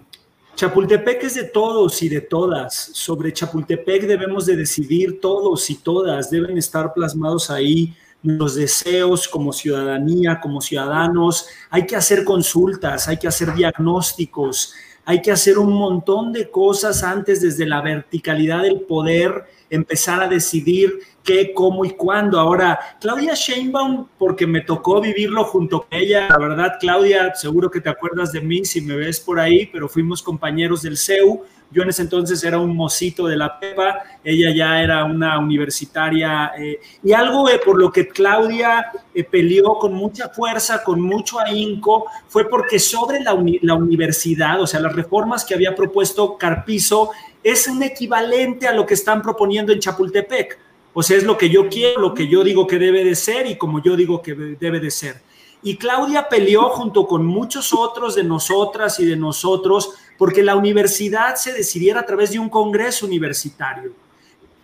Chapultepec 0.54 1.24
es 1.24 1.34
de 1.36 1.44
todos 1.44 2.02
y 2.02 2.10
de 2.10 2.20
todas. 2.20 2.74
Sobre 2.92 3.32
Chapultepec 3.32 4.06
debemos 4.06 4.44
de 4.44 4.56
decidir 4.56 5.20
todos 5.20 5.70
y 5.70 5.76
todas. 5.76 6.30
Deben 6.30 6.58
estar 6.58 6.92
plasmados 6.92 7.50
ahí 7.50 7.94
los 8.22 8.56
deseos 8.56 9.26
como 9.26 9.54
ciudadanía, 9.54 10.38
como 10.38 10.60
ciudadanos. 10.60 11.46
Hay 11.70 11.86
que 11.86 11.96
hacer 11.96 12.24
consultas, 12.24 13.08
hay 13.08 13.16
que 13.16 13.28
hacer 13.28 13.54
diagnósticos, 13.54 14.74
hay 15.06 15.22
que 15.22 15.30
hacer 15.30 15.58
un 15.58 15.72
montón 15.72 16.32
de 16.32 16.50
cosas 16.50 17.02
antes 17.02 17.40
desde 17.40 17.64
la 17.64 17.80
verticalidad 17.80 18.64
del 18.64 18.82
poder, 18.82 19.44
empezar 19.70 20.22
a 20.22 20.28
decidir 20.28 20.98
qué, 21.22 21.52
cómo 21.52 21.84
y 21.84 21.90
cuándo. 21.90 22.38
Ahora, 22.40 22.78
Claudia 23.00 23.34
Sheinbaum, 23.34 24.06
porque 24.18 24.46
me 24.46 24.62
tocó 24.62 25.00
vivirlo 25.00 25.44
junto 25.44 25.80
con 25.82 25.98
ella, 25.98 26.28
la 26.28 26.38
verdad, 26.38 26.72
Claudia, 26.80 27.34
seguro 27.34 27.70
que 27.70 27.80
te 27.80 27.90
acuerdas 27.90 28.32
de 28.32 28.40
mí 28.40 28.64
si 28.64 28.80
me 28.80 28.96
ves 28.96 29.20
por 29.20 29.38
ahí, 29.38 29.66
pero 29.66 29.88
fuimos 29.88 30.22
compañeros 30.22 30.82
del 30.82 30.96
CEU 30.96 31.44
yo 31.70 31.82
en 31.82 31.90
ese 31.90 32.02
entonces 32.02 32.42
era 32.44 32.58
un 32.58 32.74
mocito 32.74 33.26
de 33.26 33.36
la 33.36 33.58
PEPA, 33.58 34.02
ella 34.24 34.54
ya 34.54 34.82
era 34.82 35.04
una 35.04 35.38
universitaria 35.38 36.52
eh, 36.58 36.80
y 37.02 37.12
algo 37.12 37.46
por 37.64 37.78
lo 37.78 37.92
que 37.92 38.08
Claudia 38.08 38.86
eh, 39.14 39.24
peleó 39.24 39.78
con 39.78 39.92
mucha 39.92 40.30
fuerza, 40.30 40.82
con 40.82 41.00
mucho 41.00 41.38
ahínco, 41.38 42.06
fue 42.28 42.48
porque 42.48 42.78
sobre 42.78 43.20
la, 43.20 43.36
la 43.62 43.74
universidad, 43.74 44.60
o 44.60 44.66
sea, 44.66 44.80
las 44.80 44.94
reformas 44.94 45.44
que 45.44 45.54
había 45.54 45.74
propuesto 45.74 46.38
Carpizo, 46.38 47.10
es 47.42 47.68
un 47.68 47.82
equivalente 47.82 48.66
a 48.66 48.72
lo 48.72 48.86
que 48.86 48.94
están 48.94 49.22
proponiendo 49.22 49.72
en 49.72 49.78
Chapultepec. 49.78 50.58
O 50.94 51.02
sea, 51.02 51.16
es 51.16 51.24
lo 51.24 51.38
que 51.38 51.48
yo 51.48 51.68
quiero, 51.68 52.00
lo 52.00 52.14
que 52.14 52.28
yo 52.28 52.42
digo 52.42 52.66
que 52.66 52.78
debe 52.78 53.04
de 53.04 53.14
ser 53.14 53.46
y 53.46 53.56
como 53.56 53.82
yo 53.82 53.94
digo 53.94 54.20
que 54.20 54.34
debe 54.34 54.80
de 54.80 54.90
ser. 54.90 55.22
Y 55.62 55.76
Claudia 55.76 56.28
peleó 56.28 56.70
junto 56.70 57.06
con 57.06 57.26
muchos 57.26 57.72
otros 57.72 58.14
de 58.14 58.24
nosotras 58.24 58.98
y 59.00 59.04
de 59.04 59.16
nosotros 59.16 59.94
porque 60.18 60.42
la 60.42 60.56
universidad 60.56 61.36
se 61.36 61.52
decidiera 61.52 62.00
a 62.00 62.06
través 62.06 62.32
de 62.32 62.40
un 62.40 62.50
congreso 62.50 63.06
universitario. 63.06 63.92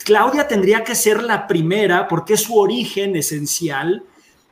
Claudia 0.05 0.47
tendría 0.47 0.85
que 0.85 0.97
ser 0.97 1.22
la 1.22 1.47
primera, 1.47 2.09
porque 2.09 2.35
es 2.35 2.43
su 2.43 2.59
origen 2.59 3.16
esencial, 3.16 4.02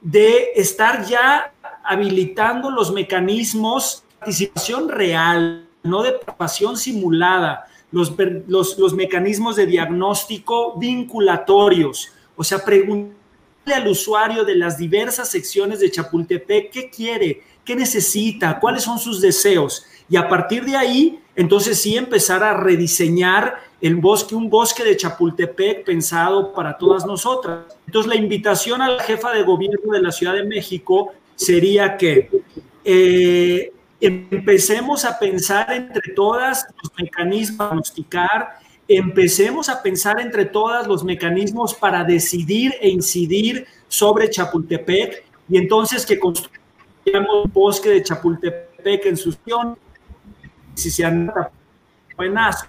de 0.00 0.52
estar 0.54 1.04
ya 1.04 1.52
habilitando 1.84 2.70
los 2.70 2.92
mecanismos 2.92 4.04
de 4.04 4.18
participación 4.18 4.88
real, 4.88 5.66
no 5.82 6.02
de 6.02 6.12
participación 6.12 6.76
simulada, 6.76 7.66
los, 7.90 8.14
los, 8.46 8.78
los 8.78 8.94
mecanismos 8.94 9.56
de 9.56 9.66
diagnóstico 9.66 10.78
vinculatorios, 10.78 12.10
o 12.36 12.44
sea, 12.44 12.64
preguntarle 12.64 13.74
al 13.74 13.88
usuario 13.88 14.44
de 14.44 14.54
las 14.54 14.78
diversas 14.78 15.28
secciones 15.28 15.80
de 15.80 15.90
Chapultepec 15.90 16.70
qué 16.70 16.88
quiere, 16.88 17.42
qué 17.64 17.76
necesita, 17.76 18.58
cuáles 18.58 18.84
son 18.84 18.98
sus 18.98 19.20
deseos 19.20 19.84
y 20.12 20.16
a 20.18 20.28
partir 20.28 20.66
de 20.66 20.76
ahí, 20.76 21.18
entonces 21.34 21.80
sí 21.80 21.96
empezar 21.96 22.42
a 22.42 22.52
rediseñar 22.52 23.56
el 23.80 23.96
bosque, 23.96 24.34
un 24.34 24.50
bosque 24.50 24.84
de 24.84 24.94
Chapultepec 24.94 25.86
pensado 25.86 26.52
para 26.52 26.76
todas 26.76 27.06
nosotras. 27.06 27.60
Entonces 27.86 28.12
la 28.12 28.16
invitación 28.16 28.82
a 28.82 28.90
la 28.90 29.02
jefa 29.02 29.32
de 29.32 29.42
gobierno 29.42 29.90
de 29.90 30.02
la 30.02 30.12
Ciudad 30.12 30.34
de 30.34 30.44
México 30.44 31.14
sería 31.34 31.96
que 31.96 32.28
eh, 32.84 33.72
empecemos 34.02 35.06
a 35.06 35.18
pensar 35.18 35.72
entre 35.72 36.12
todas 36.12 36.66
los 36.82 36.92
mecanismos 36.98 37.56
para 37.56 37.70
diagnosticar, 37.70 38.48
empecemos 38.88 39.70
a 39.70 39.82
pensar 39.82 40.20
entre 40.20 40.44
todas 40.44 40.86
los 40.86 41.04
mecanismos 41.04 41.72
para 41.72 42.04
decidir 42.04 42.74
e 42.82 42.90
incidir 42.90 43.66
sobre 43.88 44.28
Chapultepec 44.28 45.24
y 45.48 45.56
entonces 45.56 46.04
que 46.04 46.18
construyamos 46.18 47.46
un 47.46 47.50
bosque 47.50 47.88
de 47.88 48.02
Chapultepec 48.02 49.06
en 49.06 49.16
su 49.16 49.32
si 50.74 50.90
se 50.90 51.04
anota 51.04 51.50
buenas, 52.16 52.66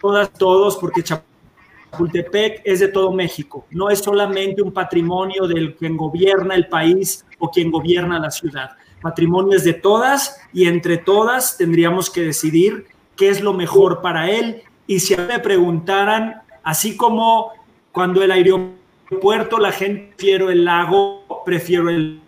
todas, 0.00 0.32
todos, 0.32 0.76
porque 0.76 1.02
Chapultepec 1.02 2.62
es 2.64 2.80
de 2.80 2.88
todo 2.88 3.12
México, 3.12 3.66
no 3.70 3.90
es 3.90 4.00
solamente 4.00 4.62
un 4.62 4.72
patrimonio 4.72 5.46
del 5.46 5.74
quien 5.76 5.96
gobierna 5.96 6.54
el 6.54 6.68
país 6.68 7.24
o 7.38 7.50
quien 7.50 7.70
gobierna 7.70 8.18
la 8.18 8.30
ciudad. 8.30 8.70
Patrimonio 9.00 9.56
es 9.56 9.64
de 9.64 9.74
todas 9.74 10.40
y 10.52 10.66
entre 10.66 10.96
todas 10.96 11.56
tendríamos 11.56 12.08
que 12.08 12.22
decidir 12.22 12.86
qué 13.16 13.28
es 13.28 13.40
lo 13.40 13.52
mejor 13.52 14.00
para 14.00 14.30
él. 14.30 14.62
Y 14.86 15.00
si 15.00 15.16
me 15.16 15.40
preguntaran, 15.40 16.42
así 16.62 16.96
como 16.96 17.50
cuando 17.90 18.22
el 18.22 18.30
aeropuerto 18.30 19.58
la 19.58 19.72
gente 19.72 20.14
prefiero 20.16 20.50
el 20.50 20.64
lago, 20.64 21.24
prefiero 21.44 21.90
el 21.90 22.21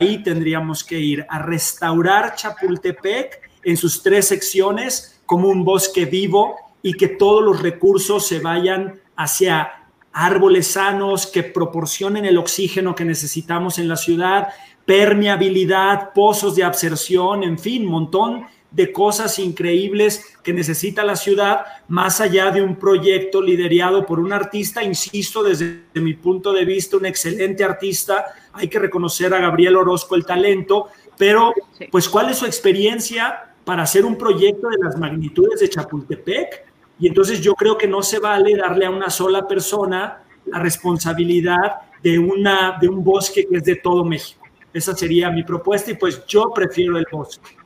ahí 0.00 0.22
tendríamos 0.22 0.82
que 0.82 0.98
ir 0.98 1.26
a 1.28 1.38
restaurar 1.40 2.34
Chapultepec 2.34 3.50
en 3.62 3.76
sus 3.76 4.02
tres 4.02 4.28
secciones 4.28 5.20
como 5.26 5.48
un 5.48 5.64
bosque 5.64 6.06
vivo 6.06 6.56
y 6.82 6.94
que 6.94 7.08
todos 7.08 7.44
los 7.44 7.60
recursos 7.60 8.26
se 8.26 8.40
vayan 8.40 8.98
hacia 9.16 9.70
árboles 10.12 10.68
sanos 10.68 11.26
que 11.26 11.42
proporcionen 11.42 12.24
el 12.24 12.38
oxígeno 12.38 12.94
que 12.94 13.04
necesitamos 13.04 13.78
en 13.78 13.88
la 13.88 13.96
ciudad, 13.96 14.48
permeabilidad, 14.86 16.12
pozos 16.14 16.56
de 16.56 16.64
absorción, 16.64 17.44
en 17.44 17.58
fin, 17.58 17.86
montón 17.86 18.46
de 18.70 18.92
cosas 18.92 19.38
increíbles 19.38 20.36
que 20.44 20.52
necesita 20.52 21.02
la 21.04 21.16
ciudad, 21.16 21.64
más 21.88 22.20
allá 22.20 22.50
de 22.50 22.62
un 22.62 22.76
proyecto 22.76 23.42
liderado 23.42 24.06
por 24.06 24.20
un 24.20 24.32
artista, 24.32 24.82
insisto, 24.82 25.42
desde 25.42 25.82
mi 25.94 26.14
punto 26.14 26.52
de 26.52 26.64
vista, 26.64 26.96
un 26.96 27.06
excelente 27.06 27.64
artista, 27.64 28.26
hay 28.52 28.68
que 28.68 28.78
reconocer 28.78 29.34
a 29.34 29.40
Gabriel 29.40 29.76
Orozco 29.76 30.14
el 30.14 30.24
talento, 30.24 30.88
pero 31.18 31.52
pues 31.90 32.08
cuál 32.08 32.30
es 32.30 32.38
su 32.38 32.46
experiencia 32.46 33.54
para 33.64 33.82
hacer 33.82 34.04
un 34.04 34.16
proyecto 34.16 34.68
de 34.68 34.78
las 34.82 34.96
magnitudes 34.98 35.60
de 35.60 35.68
Chapultepec. 35.68 36.64
Y 36.98 37.08
entonces 37.08 37.40
yo 37.40 37.54
creo 37.54 37.78
que 37.78 37.86
no 37.86 38.02
se 38.02 38.18
vale 38.18 38.56
darle 38.56 38.86
a 38.86 38.90
una 38.90 39.10
sola 39.10 39.46
persona 39.46 40.22
la 40.46 40.58
responsabilidad 40.58 41.82
de, 42.02 42.18
una, 42.18 42.78
de 42.80 42.88
un 42.88 43.02
bosque 43.04 43.46
que 43.46 43.56
es 43.56 43.64
de 43.64 43.76
todo 43.76 44.04
México. 44.04 44.44
Esa 44.72 44.94
sería 44.94 45.30
mi 45.30 45.42
propuesta 45.42 45.90
y 45.90 45.94
pues 45.94 46.24
yo 46.26 46.50
prefiero 46.54 46.96
el 46.96 47.06
bosque. 47.10 47.59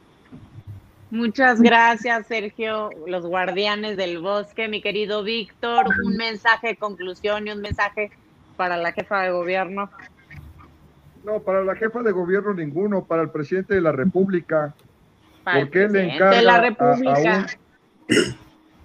Muchas 1.11 1.61
gracias, 1.61 2.27
Sergio, 2.27 2.91
los 3.07 3.27
guardianes 3.27 3.97
del 3.97 4.19
bosque. 4.19 4.69
Mi 4.69 4.83
querido 4.83 5.23
Víctor, 5.23 5.87
un 6.05 6.17
mensaje 6.17 6.69
de 6.69 6.77
conclusión 6.77 7.47
y 7.47 7.53
un 7.53 7.61
mensaje 7.61 8.11
para 8.57 8.77
la 8.77 8.93
jefa 8.93 9.23
de 9.23 9.31
gobierno. 9.31 9.91
No, 11.25 11.41
para 11.41 11.63
la 11.63 11.75
jefa 11.77 12.03
de 12.03 12.13
gobierno 12.13 12.53
ninguno, 12.53 13.05
para 13.05 13.23
el 13.23 13.31
presidente 13.31 13.75
de 13.75 13.81
la 13.81 13.93
República. 13.93 14.75
¿Por 15.45 15.71
qué 15.71 15.89
le 15.89 16.15
encarga 16.15 16.43
la 16.43 16.61
República. 16.61 17.47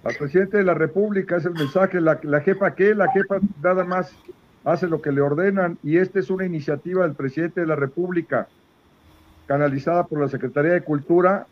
al 0.04 0.14
presidente 0.14 0.58
de 0.58 0.64
la 0.64 0.74
República 0.74 1.36
es 1.36 1.44
el 1.44 1.52
mensaje, 1.52 2.00
la, 2.00 2.18
la 2.22 2.40
jefa 2.40 2.74
qué, 2.74 2.94
la 2.94 3.10
jefa 3.12 3.38
nada 3.62 3.84
más 3.84 4.14
hace 4.64 4.86
lo 4.86 5.00
que 5.00 5.12
le 5.12 5.20
ordenan 5.20 5.78
y 5.82 5.98
esta 5.98 6.18
es 6.18 6.30
una 6.30 6.44
iniciativa 6.44 7.02
del 7.02 7.14
presidente 7.14 7.60
de 7.60 7.66
la 7.66 7.76
República 7.76 8.48
canalizada 9.46 10.06
por 10.06 10.20
la 10.20 10.28
Secretaría 10.28 10.72
de 10.72 10.82
Cultura, 10.82 11.46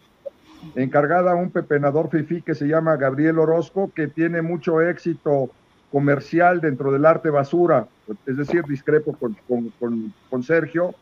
encargada 0.74 1.32
a 1.32 1.36
un 1.36 1.50
pepenador 1.50 2.10
fifí 2.10 2.42
que 2.42 2.54
se 2.54 2.66
llama 2.66 2.96
Gabriel 2.96 3.38
Orozco, 3.38 3.90
que 3.94 4.08
tiene 4.08 4.42
mucho 4.42 4.80
éxito 4.80 5.50
comercial 5.90 6.60
dentro 6.60 6.92
del 6.92 7.06
arte 7.06 7.30
basura, 7.30 7.86
es 8.26 8.36
decir, 8.36 8.62
discrepo 8.64 9.16
con, 9.16 9.36
con, 9.78 10.12
con, 10.28 10.42
Sergio, 10.42 10.94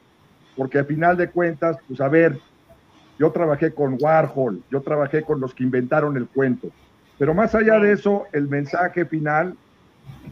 porque 0.57 0.79
al 0.79 0.87
final 0.87 1.17
de 1.17 1.31
cuentas, 1.31 1.77
pues 1.89 2.01
a 2.01 2.09
ver, 2.09 2.39
yo 3.19 3.31
trabajé 3.33 3.73
con 3.73 3.97
Warhol, 4.01 4.63
yo 4.71 4.81
trabajé 4.83 5.23
con 5.23 5.41
los 5.41 5.55
que 5.55 5.65
inventaron 5.65 6.17
el 6.17 6.29
cuento, 6.29 6.69
pero 7.19 7.35
más 7.35 7.55
allá 7.55 7.79
de 7.81 7.93
eso, 7.93 8.25
el 8.33 8.49
mensaje 8.49 9.07
final, 9.07 9.57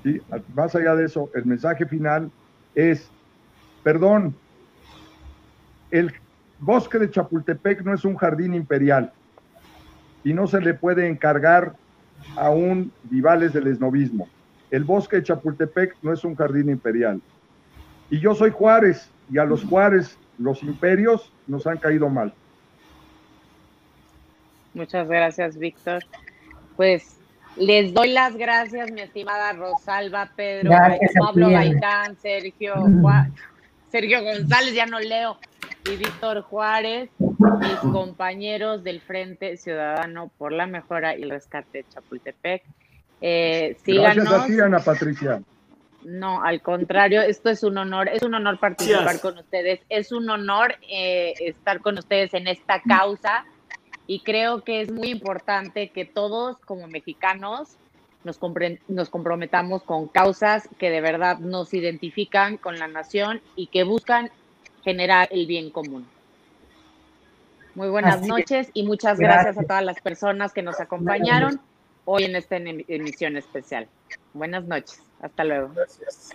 ¿sí? 0.03 0.21
más 0.55 0.75
allá 0.77 0.95
de 0.95 1.07
eso, 1.07 1.31
el 1.35 1.47
mensaje 1.47 1.87
final 1.87 2.31
es, 2.75 3.11
perdón, 3.83 4.35
el 5.91 6.13
bosque 6.65 6.99
de 6.99 7.11
Chapultepec 7.11 7.83
no 7.83 7.95
es 7.95 8.05
un 8.05 8.17
jardín 8.17 8.55
imperial 8.55 9.13
y 10.25 10.33
no 10.33 10.47
se 10.47 10.61
le 10.61 10.75
puede 10.75 11.07
encargar 11.07 11.75
a 12.37 12.51
un 12.51 12.91
Vivales 13.05 13.53
del 13.53 13.67
esnovismo. 13.67 14.29
El 14.71 14.85
bosque 14.85 15.17
de 15.17 15.25
Chapultepec 15.25 15.97
no 16.03 16.13
es 16.13 16.25
un 16.25 16.35
jardín 16.35 16.71
imperial. 16.71 17.21
Y 18.11 18.19
yo 18.19 18.35
soy 18.35 18.51
Juárez, 18.51 19.11
y 19.31 19.39
a 19.39 19.45
los 19.45 19.65
Juárez 19.65 20.19
los 20.39 20.63
imperios 20.63 21.33
nos 21.47 21.67
han 21.67 21.79
caído 21.79 22.09
mal. 22.09 22.33
Muchas 24.73 25.07
gracias, 25.07 25.57
Víctor. 25.57 26.03
Pues 26.77 27.19
les 27.57 27.95
doy 27.95 28.13
las 28.13 28.37
gracias, 28.37 28.91
mi 28.91 29.03
estimada 29.03 29.53
Rosalba, 29.53 30.31
Pedro, 30.35 30.73
Pablo 31.21 31.51
Baicán, 31.53 32.17
Sergio, 32.17 32.75
Sergio 33.95 34.25
González, 34.25 34.75
ya 34.75 34.87
no 34.87 34.99
leo, 34.99 35.39
y 35.89 35.95
Víctor 35.95 36.41
Juárez, 36.41 37.11
mis 37.21 37.93
compañeros 37.93 38.83
del 38.83 39.01
Frente 39.01 39.57
Ciudadano 39.57 40.33
por 40.37 40.51
la 40.51 40.67
Mejora 40.67 41.17
y 41.17 41.23
el 41.23 41.31
Rescate 41.31 41.79
de 41.79 41.85
Chapultepec. 41.91 42.65
Eh, 43.21 43.77
síganos. 43.85 44.25
Gracias 44.25 44.43
a 44.43 44.47
ti, 44.49 44.61
Ana 44.61 44.81
Patricia. 44.81 45.41
No, 46.03 46.43
al 46.43 46.61
contrario, 46.61 47.23
esto 47.23 47.51
es 47.51 47.63
un 47.63 47.79
honor, 47.79 48.09
es 48.09 48.25
un 48.25 48.35
honor 48.35 48.59
participar 48.59 49.21
con 49.21 49.39
ustedes, 49.39 49.79
es 49.89 50.11
un 50.11 50.29
honor 50.29 50.75
eh, 50.91 51.35
estar 51.39 51.81
con 51.81 51.97
ustedes 51.97 52.35
en 52.35 52.49
esta 52.49 52.83
causa 52.83 53.45
y 54.09 54.25
creo 54.25 54.65
que 54.65 54.81
es 54.81 54.91
muy 54.91 55.11
importante 55.11 55.91
que 55.91 56.05
todos 56.05 56.59
como 56.67 56.89
mexicanos 56.89 57.79
nos, 58.25 58.41
nos 58.89 59.11
comprometamos 59.11 59.83
con 59.83 60.09
causas 60.09 60.69
que 60.79 60.91
de 60.91 61.01
verdad 61.01 61.39
nos 61.39 61.75
identifican 61.75 62.57
con 62.57 62.79
la 62.79 62.89
nación 62.89 63.41
y 63.57 63.69
que 63.69 63.85
buscan 63.85 64.31
generar 64.83 65.29
el 65.31 65.47
bien 65.47 65.71
común. 65.71 66.07
Muy 67.75 67.89
buenas 67.89 68.23
noches 68.23 68.71
y 68.73 68.85
muchas 68.85 69.19
gracias. 69.19 69.59
a 69.59 69.63
todas 69.63 69.85
las 69.85 70.01
personas 70.01 70.53
que 70.53 70.63
nos 70.63 70.79
acompañaron 70.79 71.61
hoy 72.05 72.25
en 72.25 72.37
esta 72.37 72.57
emisión 72.57 73.37
especial. 73.37 73.89
Buenas 74.33 74.65
noches. 74.65 75.01
Hasta 75.21 75.45
luego. 75.45 75.71
Gracias. 75.75 76.31